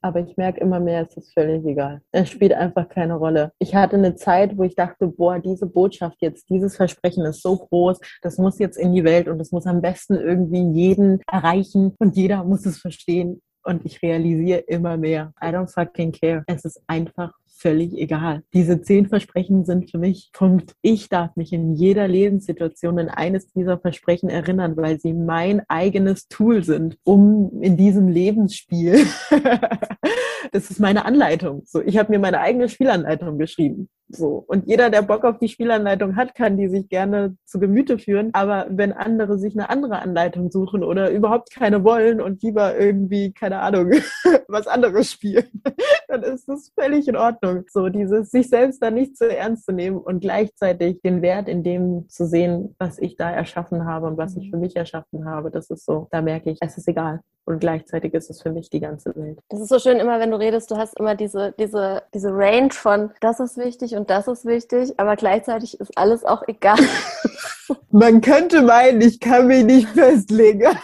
aber 0.06 0.20
ich 0.20 0.38
merke 0.38 0.62
immer 0.62 0.80
mehr, 0.80 1.08
es 1.10 1.18
ist 1.18 1.34
völlig 1.34 1.66
egal. 1.66 2.00
Es 2.12 2.30
spielt 2.30 2.54
einfach 2.54 2.88
keine 2.88 3.16
Rolle. 3.16 3.52
Ich 3.58 3.74
hatte 3.74 3.96
eine 3.96 4.14
Zeit, 4.14 4.56
wo 4.56 4.62
ich 4.62 4.76
dachte, 4.76 5.08
boah, 5.08 5.40
diese 5.40 5.66
Botschaft 5.66 6.18
jetzt, 6.22 6.48
dieses 6.48 6.76
Versprechen 6.76 7.26
ist 7.26 7.42
so 7.42 7.58
groß, 7.58 8.00
das 8.22 8.38
muss 8.38 8.60
jetzt 8.60 8.78
in 8.78 8.94
die 8.94 9.04
Welt 9.04 9.28
und 9.28 9.40
das 9.40 9.52
muss 9.52 9.66
am 9.66 9.82
besten 9.82 10.14
irgendwie 10.14 10.62
jeden 10.80 11.22
erreichen 11.28 11.96
und 11.98 12.16
jeder 12.16 12.44
muss 12.44 12.68
es 12.68 12.78
verstehen. 12.78 13.42
Und 13.64 13.84
ich 13.84 14.00
realisiere 14.04 14.60
immer 14.60 14.96
mehr, 14.96 15.34
I 15.44 15.48
don't 15.48 15.74
fucking 15.74 16.12
care. 16.12 16.44
Es 16.46 16.66
ist 16.66 16.84
einfach 16.86 17.32
völlig 17.58 17.94
egal. 17.94 18.44
Diese 18.54 18.82
zehn 18.82 19.08
Versprechen 19.08 19.66
sind 19.66 19.90
für 19.90 19.98
mich 19.98 20.30
Punkt. 20.34 20.74
Ich 20.82 21.10
darf 21.10 21.36
mich 21.36 21.54
in 21.54 21.74
jeder 21.76 22.08
Lebenssituation 22.08 22.98
in 22.98 23.10
eines 23.10 23.52
dieser 23.52 23.80
Versprechen 23.80 24.30
erinnern, 24.30 24.76
weil 24.78 25.00
sie 25.00 25.14
mein 25.14 25.62
eigenes 25.68 26.28
Tool 26.28 26.64
sind, 26.64 26.98
um 27.04 27.62
in 27.62 27.78
diesem 27.78 28.08
Lebensspiel. 28.08 29.06
das 30.52 30.70
ist 30.70 30.80
meine 30.80 31.06
Anleitung. 31.06 31.64
So, 31.66 31.82
ich 31.82 31.98
habe 31.98 32.12
mir 32.12 32.20
meine 32.20 32.40
eigene 32.40 32.70
Spielanleitung 32.70 33.38
geschrieben. 33.38 33.90
So. 34.08 34.44
Und 34.48 34.68
jeder, 34.68 34.90
der 34.90 35.02
Bock 35.02 35.24
auf 35.24 35.40
die 35.40 35.48
Spielanleitung 35.48 36.16
hat, 36.16 36.36
kann 36.36 36.58
die 36.58 36.68
sich 36.68 36.90
gerne 36.90 37.36
zu 37.46 37.60
Gemüte 37.60 37.98
führen. 37.98 38.30
Aber 38.34 38.68
wenn 38.70 38.94
andere 38.94 39.40
sich 39.40 39.56
eine 39.56 39.70
andere 39.70 40.00
Anleitung 40.00 40.52
suchen 40.52 40.84
oder 40.84 41.10
überhaupt 41.10 41.52
keine 41.52 41.84
wollen 41.84 42.22
und 42.22 42.44
lieber 42.44 42.78
irgendwie, 42.78 43.34
keine 43.34 43.60
Ahnung, 43.60 43.92
was 44.48 44.68
anderes 44.68 45.12
spielen, 45.12 45.64
dann 46.08 46.22
ist 46.22 46.48
das 46.48 46.72
völlig 46.80 47.08
in 47.08 47.16
Ordnung. 47.16 47.64
So 47.68 47.90
dieses 47.90 48.30
sich 48.30 48.50
selbst 48.50 48.82
da 48.82 48.92
nicht 48.92 49.18
zu 49.18 49.36
ernst 49.36 49.66
zu 49.66 49.72
nehmen 49.72 49.98
und 49.98 50.20
gleichzeitig 50.20 51.02
den 51.02 51.22
Wert 51.22 51.50
in 51.50 51.64
dem 51.64 52.08
zu 52.08 52.28
sehen, 52.28 52.76
was 52.78 53.00
ich 53.00 53.16
da 53.16 53.32
erschaffen 53.32 53.86
habe 53.86 54.06
und 54.08 54.18
was 54.18 54.38
ich 54.38 54.52
für 54.52 54.58
mich 54.58 54.76
erschaffen 54.76 55.26
habe. 55.26 55.50
Das 55.50 55.70
ist 55.72 55.86
so, 55.86 56.08
da 56.12 56.22
merke 56.22 56.52
ich, 56.52 56.60
es 56.62 56.78
ist 56.78 56.88
egal. 56.88 57.22
Und 57.48 57.60
gleichzeitig 57.60 58.14
ist 58.16 58.32
es 58.32 58.42
für 58.42 58.52
mich 58.52 58.72
die 58.72 58.80
ganze 58.80 59.16
Welt. 59.16 59.40
Das 59.50 59.62
ist 59.62 59.70
so 59.70 59.78
schön, 59.78 60.00
immer 60.00 60.20
wenn 60.20 60.32
du 60.32 60.38
redest, 60.38 60.72
du 60.72 60.78
hast 60.78 61.00
immer 61.00 61.14
diese, 61.14 61.54
diese, 61.60 62.02
diese 62.12 62.30
Range 62.32 62.72
von 62.72 63.12
das 63.22 63.40
ist 63.40 63.58
wichtig 63.58 63.96
und 63.96 64.10
das 64.10 64.28
ist 64.28 64.46
wichtig, 64.46 65.00
aber 65.00 65.16
gleichzeitig 65.16 65.80
ist 65.80 65.96
alles 65.96 66.26
auch 66.26 66.42
egal. 66.48 66.80
Man 67.92 68.22
könnte 68.22 68.64
meinen, 68.64 69.00
ich 69.02 69.20
kann 69.20 69.46
mich 69.48 69.64
nicht 69.64 69.88
festlegen. 69.90 70.76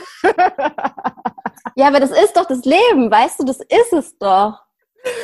ja, 1.76 1.88
aber 1.88 2.00
das 2.00 2.12
ist 2.12 2.38
doch 2.38 2.46
das 2.46 2.64
Leben, 2.64 3.10
weißt 3.10 3.40
du, 3.40 3.44
das 3.44 3.60
ist 3.60 3.94
es 3.94 4.18
doch. 4.20 4.62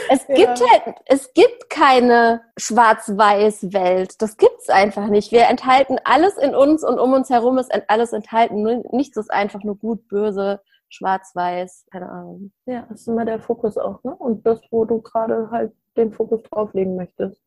Es 0.10 0.26
gibt 0.26 0.60
ja. 0.60 0.66
halt, 0.72 0.96
es 1.06 1.34
gibt 1.34 1.70
keine 1.70 2.42
schwarz-weiß-Welt. 2.58 4.22
Das 4.22 4.38
gibt's 4.38 4.70
einfach 4.70 5.08
nicht. 5.08 5.32
Wir 5.32 5.48
enthalten 5.48 5.98
alles 6.04 6.36
in 6.38 6.56
uns 6.56 6.84
und 6.84 7.00
um 7.00 7.14
uns 7.14 7.30
herum 7.30 7.60
ist 7.60 7.72
alles 7.88 8.12
enthalten. 8.12 8.84
Nichts 8.92 9.18
ist 9.18 9.32
einfach 9.32 9.64
nur 9.64 9.78
gut, 9.78 10.08
böse, 10.08 10.62
schwarz-weiß, 10.90 11.88
keine 11.92 12.10
Ahnung. 12.10 12.52
Ja, 12.66 12.86
das 12.90 13.02
ist 13.02 13.08
immer 13.08 13.26
der 13.26 13.40
Fokus 13.40 13.78
auch, 13.78 14.04
ne? 14.04 14.16
Und 14.16 14.46
das, 14.46 14.62
wo 14.72 14.86
du 14.86 15.02
gerade 15.02 15.50
halt 15.52 15.74
den 15.96 16.12
Fokus 16.12 16.44
drauflegen 16.44 16.96
möchtest. 16.96 17.42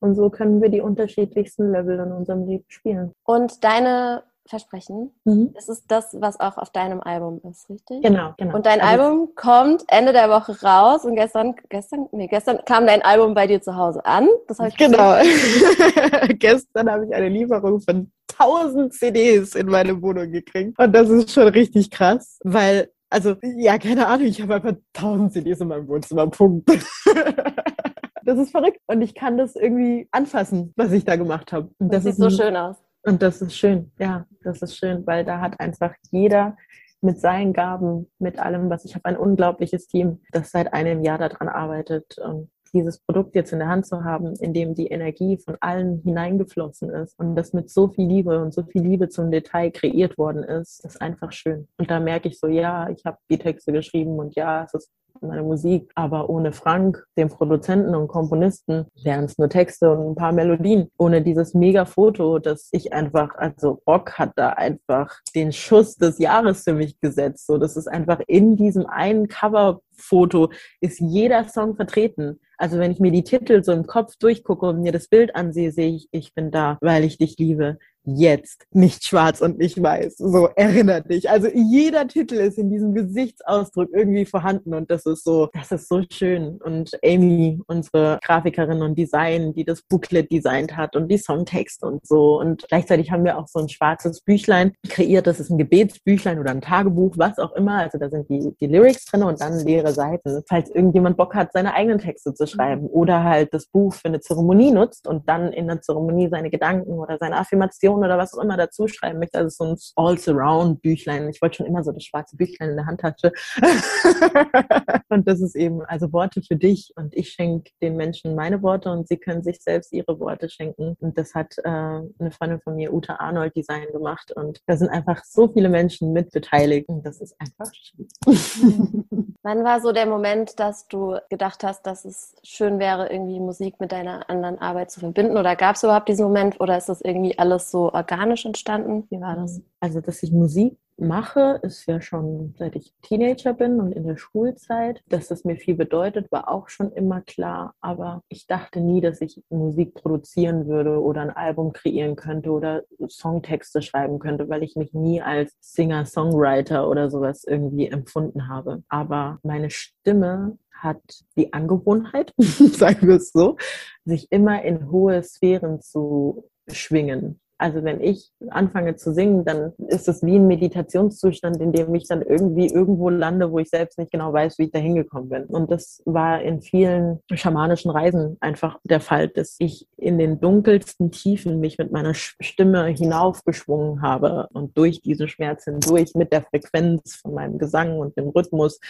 Und 0.00 0.14
so 0.14 0.30
können 0.30 0.60
wir 0.60 0.68
die 0.68 0.80
unterschiedlichsten 0.80 1.70
Level 1.72 1.98
in 1.98 2.12
unserem 2.12 2.46
Leben 2.46 2.64
spielen. 2.68 3.12
Und 3.24 3.64
deine 3.64 4.22
Versprechen. 4.48 5.12
Mhm. 5.24 5.52
Das 5.54 5.68
ist 5.68 5.84
das, 5.88 6.16
was 6.20 6.38
auch 6.40 6.56
auf 6.56 6.70
deinem 6.70 7.00
Album 7.00 7.40
ist, 7.50 7.68
richtig? 7.68 8.02
Genau, 8.02 8.34
genau. 8.38 8.54
Und 8.54 8.66
dein 8.66 8.80
also 8.80 9.02
Album 9.02 9.34
kommt 9.34 9.84
Ende 9.88 10.12
der 10.12 10.28
Woche 10.30 10.56
raus 10.62 11.04
und 11.04 11.16
gestern, 11.16 11.54
gestern, 11.68 12.08
nee, 12.12 12.28
gestern 12.28 12.60
kam 12.64 12.86
dein 12.86 13.02
Album 13.02 13.34
bei 13.34 13.46
dir 13.46 13.60
zu 13.60 13.76
Hause 13.76 14.04
an. 14.04 14.28
Das 14.48 14.58
habe 14.58 14.68
ich 14.68 14.76
Genau. 14.76 15.16
gestern 16.38 16.90
habe 16.90 17.06
ich 17.06 17.14
eine 17.14 17.28
Lieferung 17.28 17.80
von 17.80 18.10
1000 18.38 18.92
CDs 18.92 19.54
in 19.54 19.66
meine 19.66 20.00
Wohnung 20.00 20.30
gekriegt. 20.30 20.78
Und 20.78 20.92
das 20.92 21.08
ist 21.08 21.32
schon 21.32 21.48
richtig 21.48 21.90
krass, 21.90 22.38
weil, 22.44 22.90
also, 23.10 23.36
ja, 23.42 23.78
keine 23.78 24.06
Ahnung, 24.06 24.26
ich 24.26 24.40
habe 24.40 24.56
einfach 24.56 24.74
1000 24.94 25.32
CDs 25.32 25.60
in 25.60 25.68
meinem 25.68 25.88
Wohnzimmer. 25.88 26.26
Punkt. 26.28 26.68
das 28.24 28.38
ist 28.38 28.50
verrückt. 28.50 28.78
Und 28.86 29.02
ich 29.02 29.14
kann 29.14 29.38
das 29.38 29.56
irgendwie 29.56 30.08
anfassen, 30.10 30.72
was 30.76 30.92
ich 30.92 31.04
da 31.04 31.16
gemacht 31.16 31.52
habe. 31.52 31.70
das, 31.78 32.04
das 32.04 32.16
sieht 32.16 32.16
so 32.16 32.30
schön 32.30 32.56
aus. 32.56 32.76
Und 33.06 33.22
das 33.22 33.40
ist 33.40 33.56
schön, 33.56 33.92
ja, 34.00 34.26
das 34.42 34.62
ist 34.62 34.76
schön, 34.76 35.06
weil 35.06 35.24
da 35.24 35.40
hat 35.40 35.60
einfach 35.60 35.94
jeder 36.10 36.56
mit 37.00 37.20
seinen 37.20 37.52
Gaben, 37.52 38.10
mit 38.18 38.40
allem, 38.40 38.68
was 38.68 38.84
ich 38.84 38.96
habe, 38.96 39.04
ein 39.04 39.16
unglaubliches 39.16 39.86
Team, 39.86 40.20
das 40.32 40.50
seit 40.50 40.72
einem 40.72 41.04
Jahr 41.04 41.18
daran 41.18 41.48
arbeitet, 41.48 42.18
um 42.18 42.50
dieses 42.72 42.98
Produkt 42.98 43.36
jetzt 43.36 43.52
in 43.52 43.60
der 43.60 43.68
Hand 43.68 43.86
zu 43.86 44.02
haben, 44.02 44.34
in 44.40 44.52
dem 44.52 44.74
die 44.74 44.88
Energie 44.88 45.38
von 45.38 45.56
allen 45.60 46.02
hineingeflossen 46.02 46.90
ist 46.90 47.16
und 47.18 47.36
das 47.36 47.52
mit 47.52 47.70
so 47.70 47.88
viel 47.88 48.08
Liebe 48.08 48.42
und 48.42 48.52
so 48.52 48.64
viel 48.64 48.82
Liebe 48.82 49.08
zum 49.08 49.30
Detail 49.30 49.70
kreiert 49.70 50.18
worden 50.18 50.42
ist, 50.42 50.84
ist 50.84 51.00
einfach 51.00 51.30
schön. 51.30 51.68
Und 51.78 51.88
da 51.90 52.00
merke 52.00 52.28
ich 52.28 52.40
so, 52.40 52.48
ja, 52.48 52.90
ich 52.90 53.04
habe 53.04 53.18
die 53.30 53.38
Texte 53.38 53.72
geschrieben 53.72 54.18
und 54.18 54.34
ja, 54.34 54.64
es 54.64 54.74
ist 54.74 54.90
meine 55.22 55.42
Musik. 55.42 55.90
Aber 55.94 56.28
ohne 56.28 56.52
Frank, 56.52 57.04
den 57.16 57.28
Produzenten 57.28 57.94
und 57.94 58.08
Komponisten, 58.08 58.86
wären 59.02 59.24
es 59.24 59.38
nur 59.38 59.48
Texte 59.48 59.90
und 59.90 60.12
ein 60.12 60.14
paar 60.14 60.32
Melodien. 60.32 60.90
Ohne 60.98 61.22
dieses 61.22 61.54
mega 61.54 61.84
Foto, 61.84 62.38
das 62.38 62.68
ich 62.72 62.92
einfach, 62.92 63.34
also 63.36 63.80
Rock 63.86 64.18
hat 64.18 64.32
da 64.36 64.50
einfach 64.50 65.20
den 65.34 65.52
Schuss 65.52 65.96
des 65.96 66.18
Jahres 66.18 66.64
für 66.64 66.74
mich 66.74 67.00
gesetzt. 67.00 67.46
So, 67.46 67.58
das 67.58 67.76
ist 67.76 67.88
einfach 67.88 68.20
in 68.26 68.56
diesem 68.56 68.86
einen 68.86 69.28
Coverfoto 69.28 70.50
ist 70.80 71.00
jeder 71.00 71.48
Song 71.48 71.76
vertreten. 71.76 72.40
Also 72.58 72.78
wenn 72.78 72.90
ich 72.90 73.00
mir 73.00 73.12
die 73.12 73.24
Titel 73.24 73.62
so 73.62 73.72
im 73.72 73.86
Kopf 73.86 74.16
durchgucke 74.16 74.66
und 74.66 74.80
mir 74.80 74.92
das 74.92 75.08
Bild 75.08 75.34
ansehe, 75.34 75.72
sehe 75.72 75.94
ich, 75.94 76.08
ich 76.10 76.34
bin 76.34 76.50
da, 76.50 76.78
weil 76.80 77.04
ich 77.04 77.18
dich 77.18 77.36
liebe 77.38 77.78
jetzt, 78.06 78.66
nicht 78.70 79.04
schwarz 79.04 79.40
und 79.40 79.58
nicht 79.58 79.82
weiß. 79.82 80.16
So, 80.18 80.48
erinnert 80.54 81.10
dich. 81.10 81.28
Also 81.28 81.48
jeder 81.52 82.06
Titel 82.06 82.36
ist 82.36 82.56
in 82.56 82.70
diesem 82.70 82.94
Gesichtsausdruck 82.94 83.90
irgendwie 83.92 84.24
vorhanden 84.24 84.74
und 84.74 84.90
das 84.90 85.04
ist 85.06 85.24
so, 85.24 85.48
das 85.52 85.72
ist 85.72 85.88
so 85.88 86.02
schön. 86.10 86.58
Und 86.62 86.98
Amy, 87.04 87.60
unsere 87.66 88.18
Grafikerin 88.24 88.82
und 88.82 88.96
Design, 88.96 89.52
die 89.54 89.64
das 89.64 89.82
Booklet 89.82 90.30
designt 90.30 90.76
hat 90.76 90.94
und 90.96 91.08
die 91.08 91.18
Songtext 91.18 91.82
und 91.82 92.06
so. 92.06 92.38
Und 92.38 92.64
gleichzeitig 92.68 93.10
haben 93.10 93.24
wir 93.24 93.38
auch 93.38 93.48
so 93.48 93.58
ein 93.58 93.68
schwarzes 93.68 94.20
Büchlein 94.20 94.72
kreiert. 94.88 95.26
Das 95.26 95.40
ist 95.40 95.50
ein 95.50 95.58
Gebetsbüchlein 95.58 96.38
oder 96.38 96.52
ein 96.52 96.60
Tagebuch, 96.60 97.14
was 97.16 97.38
auch 97.38 97.52
immer. 97.52 97.78
Also 97.78 97.98
da 97.98 98.08
sind 98.08 98.28
die, 98.28 98.54
die 98.60 98.66
Lyrics 98.66 99.06
drin 99.06 99.24
und 99.24 99.40
dann 99.40 99.58
leere 99.64 99.92
Seiten. 99.92 100.42
Falls 100.48 100.70
irgendjemand 100.70 101.16
Bock 101.16 101.34
hat, 101.34 101.52
seine 101.52 101.74
eigenen 101.74 101.98
Texte 101.98 102.34
zu 102.34 102.46
schreiben 102.46 102.86
oder 102.86 103.24
halt 103.24 103.52
das 103.52 103.66
Buch 103.66 103.94
für 103.94 104.06
eine 104.06 104.20
Zeremonie 104.20 104.70
nutzt 104.70 105.08
und 105.08 105.28
dann 105.28 105.52
in 105.52 105.66
der 105.66 105.80
Zeremonie 105.80 106.28
seine 106.28 106.50
Gedanken 106.50 106.92
oder 106.92 107.18
seine 107.18 107.36
Affirmation 107.36 107.95
Meditation 107.96 108.04
oder 108.04 108.18
was 108.18 108.34
auch 108.34 108.42
immer 108.42 108.56
dazu 108.56 108.88
schreiben 108.88 109.18
möchte. 109.18 109.38
Also 109.38 109.64
so 109.64 109.64
ein 109.70 109.76
All-Surround-Büchlein. 109.96 111.28
Ich 111.28 111.42
wollte 111.42 111.56
schon 111.56 111.66
immer 111.66 111.84
so 111.84 111.92
das 111.92 112.04
schwarze 112.04 112.36
Büchlein 112.36 112.70
in 112.70 112.76
der 112.76 112.86
Handtasche. 112.86 113.32
und 115.08 115.26
das 115.26 115.40
ist 115.40 115.56
eben 115.56 115.82
also 115.82 116.12
Worte 116.12 116.42
für 116.42 116.56
dich 116.56 116.92
und 116.96 117.14
ich 117.16 117.30
schenke 117.30 117.70
den 117.82 117.96
Menschen 117.96 118.34
meine 118.34 118.62
Worte 118.62 118.90
und 118.90 119.08
sie 119.08 119.16
können 119.16 119.42
sich 119.42 119.60
selbst 119.60 119.92
ihre 119.92 120.18
Worte 120.20 120.48
schenken. 120.48 120.96
Und 121.00 121.18
das 121.18 121.34
hat 121.34 121.56
äh, 121.58 121.68
eine 121.68 122.30
Freundin 122.30 122.60
von 122.60 122.74
mir, 122.74 122.92
Uta 122.92 123.16
Arnold, 123.16 123.54
Design 123.56 123.86
gemacht 123.92 124.32
und 124.32 124.60
da 124.66 124.76
sind 124.76 124.88
einfach 124.88 125.24
so 125.24 125.48
viele 125.48 125.68
Menschen 125.68 126.12
mit 126.12 126.30
beteiligt 126.30 126.88
und 126.88 127.04
das 127.04 127.20
ist 127.20 127.36
einfach 127.38 127.72
schön. 127.72 128.08
Wann 129.42 129.62
war 129.62 129.80
so 129.80 129.92
der 129.92 130.06
Moment, 130.06 130.58
dass 130.58 130.88
du 130.88 131.18
gedacht 131.30 131.62
hast, 131.62 131.86
dass 131.86 132.04
es 132.04 132.34
schön 132.42 132.80
wäre, 132.80 133.12
irgendwie 133.12 133.38
Musik 133.38 133.78
mit 133.78 133.92
deiner 133.92 134.28
anderen 134.28 134.58
Arbeit 134.58 134.90
zu 134.90 134.98
verbinden? 134.98 135.36
Oder 135.36 135.54
gab 135.54 135.76
es 135.76 135.84
überhaupt 135.84 136.08
diesen 136.08 136.24
Moment 136.24 136.60
oder 136.60 136.76
ist 136.76 136.88
das 136.88 137.00
irgendwie 137.00 137.38
alles 137.38 137.70
so 137.70 137.85
organisch 137.94 138.44
entstanden? 138.44 139.06
Wie 139.10 139.20
war 139.20 139.36
das? 139.36 139.60
Also, 139.80 140.00
dass 140.00 140.22
ich 140.22 140.32
Musik 140.32 140.78
mache, 140.98 141.60
ist 141.62 141.86
ja 141.86 142.00
schon 142.00 142.54
seit 142.58 142.74
ich 142.76 142.94
Teenager 143.02 143.52
bin 143.52 143.80
und 143.80 143.92
in 143.92 144.06
der 144.06 144.16
Schulzeit. 144.16 145.02
Dass 145.08 145.28
das 145.28 145.44
mir 145.44 145.56
viel 145.56 145.74
bedeutet, 145.74 146.30
war 146.32 146.48
auch 146.48 146.68
schon 146.68 146.92
immer 146.92 147.20
klar. 147.20 147.74
Aber 147.80 148.22
ich 148.28 148.46
dachte 148.46 148.80
nie, 148.80 149.00
dass 149.00 149.20
ich 149.20 149.42
Musik 149.50 149.94
produzieren 149.94 150.66
würde 150.66 151.00
oder 151.00 151.22
ein 151.22 151.30
Album 151.30 151.72
kreieren 151.72 152.16
könnte 152.16 152.50
oder 152.50 152.82
Songtexte 153.08 153.82
schreiben 153.82 154.18
könnte, 154.18 154.48
weil 154.48 154.62
ich 154.62 154.76
mich 154.76 154.92
nie 154.92 155.20
als 155.20 155.54
Singer-Songwriter 155.60 156.88
oder 156.88 157.10
sowas 157.10 157.44
irgendwie 157.44 157.88
empfunden 157.88 158.48
habe. 158.48 158.82
Aber 158.88 159.38
meine 159.42 159.70
Stimme 159.70 160.58
hat 160.72 161.00
die 161.36 161.52
Angewohnheit, 161.52 162.32
sagen 162.38 163.08
wir 163.08 163.16
es 163.16 163.32
so, 163.32 163.56
sich 164.04 164.30
immer 164.30 164.62
in 164.62 164.90
hohe 164.90 165.22
Sphären 165.22 165.80
zu 165.80 166.48
schwingen. 166.68 167.40
Also 167.58 167.82
wenn 167.84 168.02
ich 168.02 168.30
anfange 168.50 168.96
zu 168.96 169.14
singen, 169.14 169.44
dann 169.44 169.72
ist 169.88 170.08
es 170.08 170.22
wie 170.22 170.36
ein 170.36 170.46
Meditationszustand, 170.46 171.60
in 171.60 171.72
dem 171.72 171.94
ich 171.94 172.06
dann 172.06 172.22
irgendwie 172.22 172.66
irgendwo 172.66 173.08
lande, 173.08 173.50
wo 173.50 173.58
ich 173.58 173.70
selbst 173.70 173.98
nicht 173.98 174.12
genau 174.12 174.32
weiß, 174.32 174.58
wie 174.58 174.64
ich 174.64 174.72
da 174.72 174.78
hingekommen 174.78 175.30
bin. 175.30 175.44
Und 175.44 175.70
das 175.70 176.02
war 176.04 176.42
in 176.42 176.60
vielen 176.60 177.20
schamanischen 177.32 177.90
Reisen 177.90 178.36
einfach 178.40 178.78
der 178.84 179.00
Fall, 179.00 179.28
dass 179.28 179.56
ich 179.58 179.88
in 179.96 180.18
den 180.18 180.40
dunkelsten 180.40 181.10
Tiefen 181.10 181.60
mich 181.60 181.78
mit 181.78 181.92
meiner 181.92 182.12
Stimme 182.14 182.86
hinaufgeschwungen 182.86 184.02
habe 184.02 184.48
und 184.52 184.76
durch 184.76 185.00
diese 185.00 185.28
Schmerz 185.28 185.64
hindurch 185.64 186.14
mit 186.14 186.32
der 186.32 186.42
Frequenz 186.42 187.16
von 187.16 187.34
meinem 187.34 187.58
Gesang 187.58 187.98
und 187.98 188.16
dem 188.18 188.28
Rhythmus, 188.28 188.80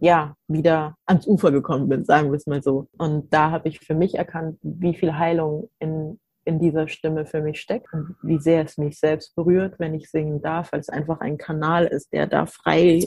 ja, 0.00 0.34
wieder 0.48 0.96
ans 1.06 1.26
Ufer 1.26 1.52
gekommen 1.52 1.88
bin, 1.88 2.04
sagen 2.04 2.30
wir 2.30 2.36
es 2.36 2.46
mal 2.46 2.62
so. 2.62 2.88
Und 2.98 3.32
da 3.32 3.50
habe 3.50 3.68
ich 3.68 3.80
für 3.80 3.94
mich 3.94 4.16
erkannt, 4.16 4.58
wie 4.62 4.94
viel 4.94 5.16
Heilung 5.16 5.68
in 5.78 6.18
in 6.46 6.58
dieser 6.58 6.88
Stimme 6.88 7.26
für 7.26 7.42
mich 7.42 7.60
steckt 7.60 7.92
und 7.92 8.16
wie 8.22 8.38
sehr 8.38 8.64
es 8.64 8.78
mich 8.78 8.98
selbst 8.98 9.34
berührt, 9.34 9.78
wenn 9.78 9.94
ich 9.94 10.10
singen 10.10 10.40
darf, 10.40 10.72
weil 10.72 10.80
es 10.80 10.88
einfach 10.88 11.20
ein 11.20 11.38
Kanal 11.38 11.86
ist, 11.86 12.12
der 12.12 12.26
da 12.26 12.46
frei 12.46 13.04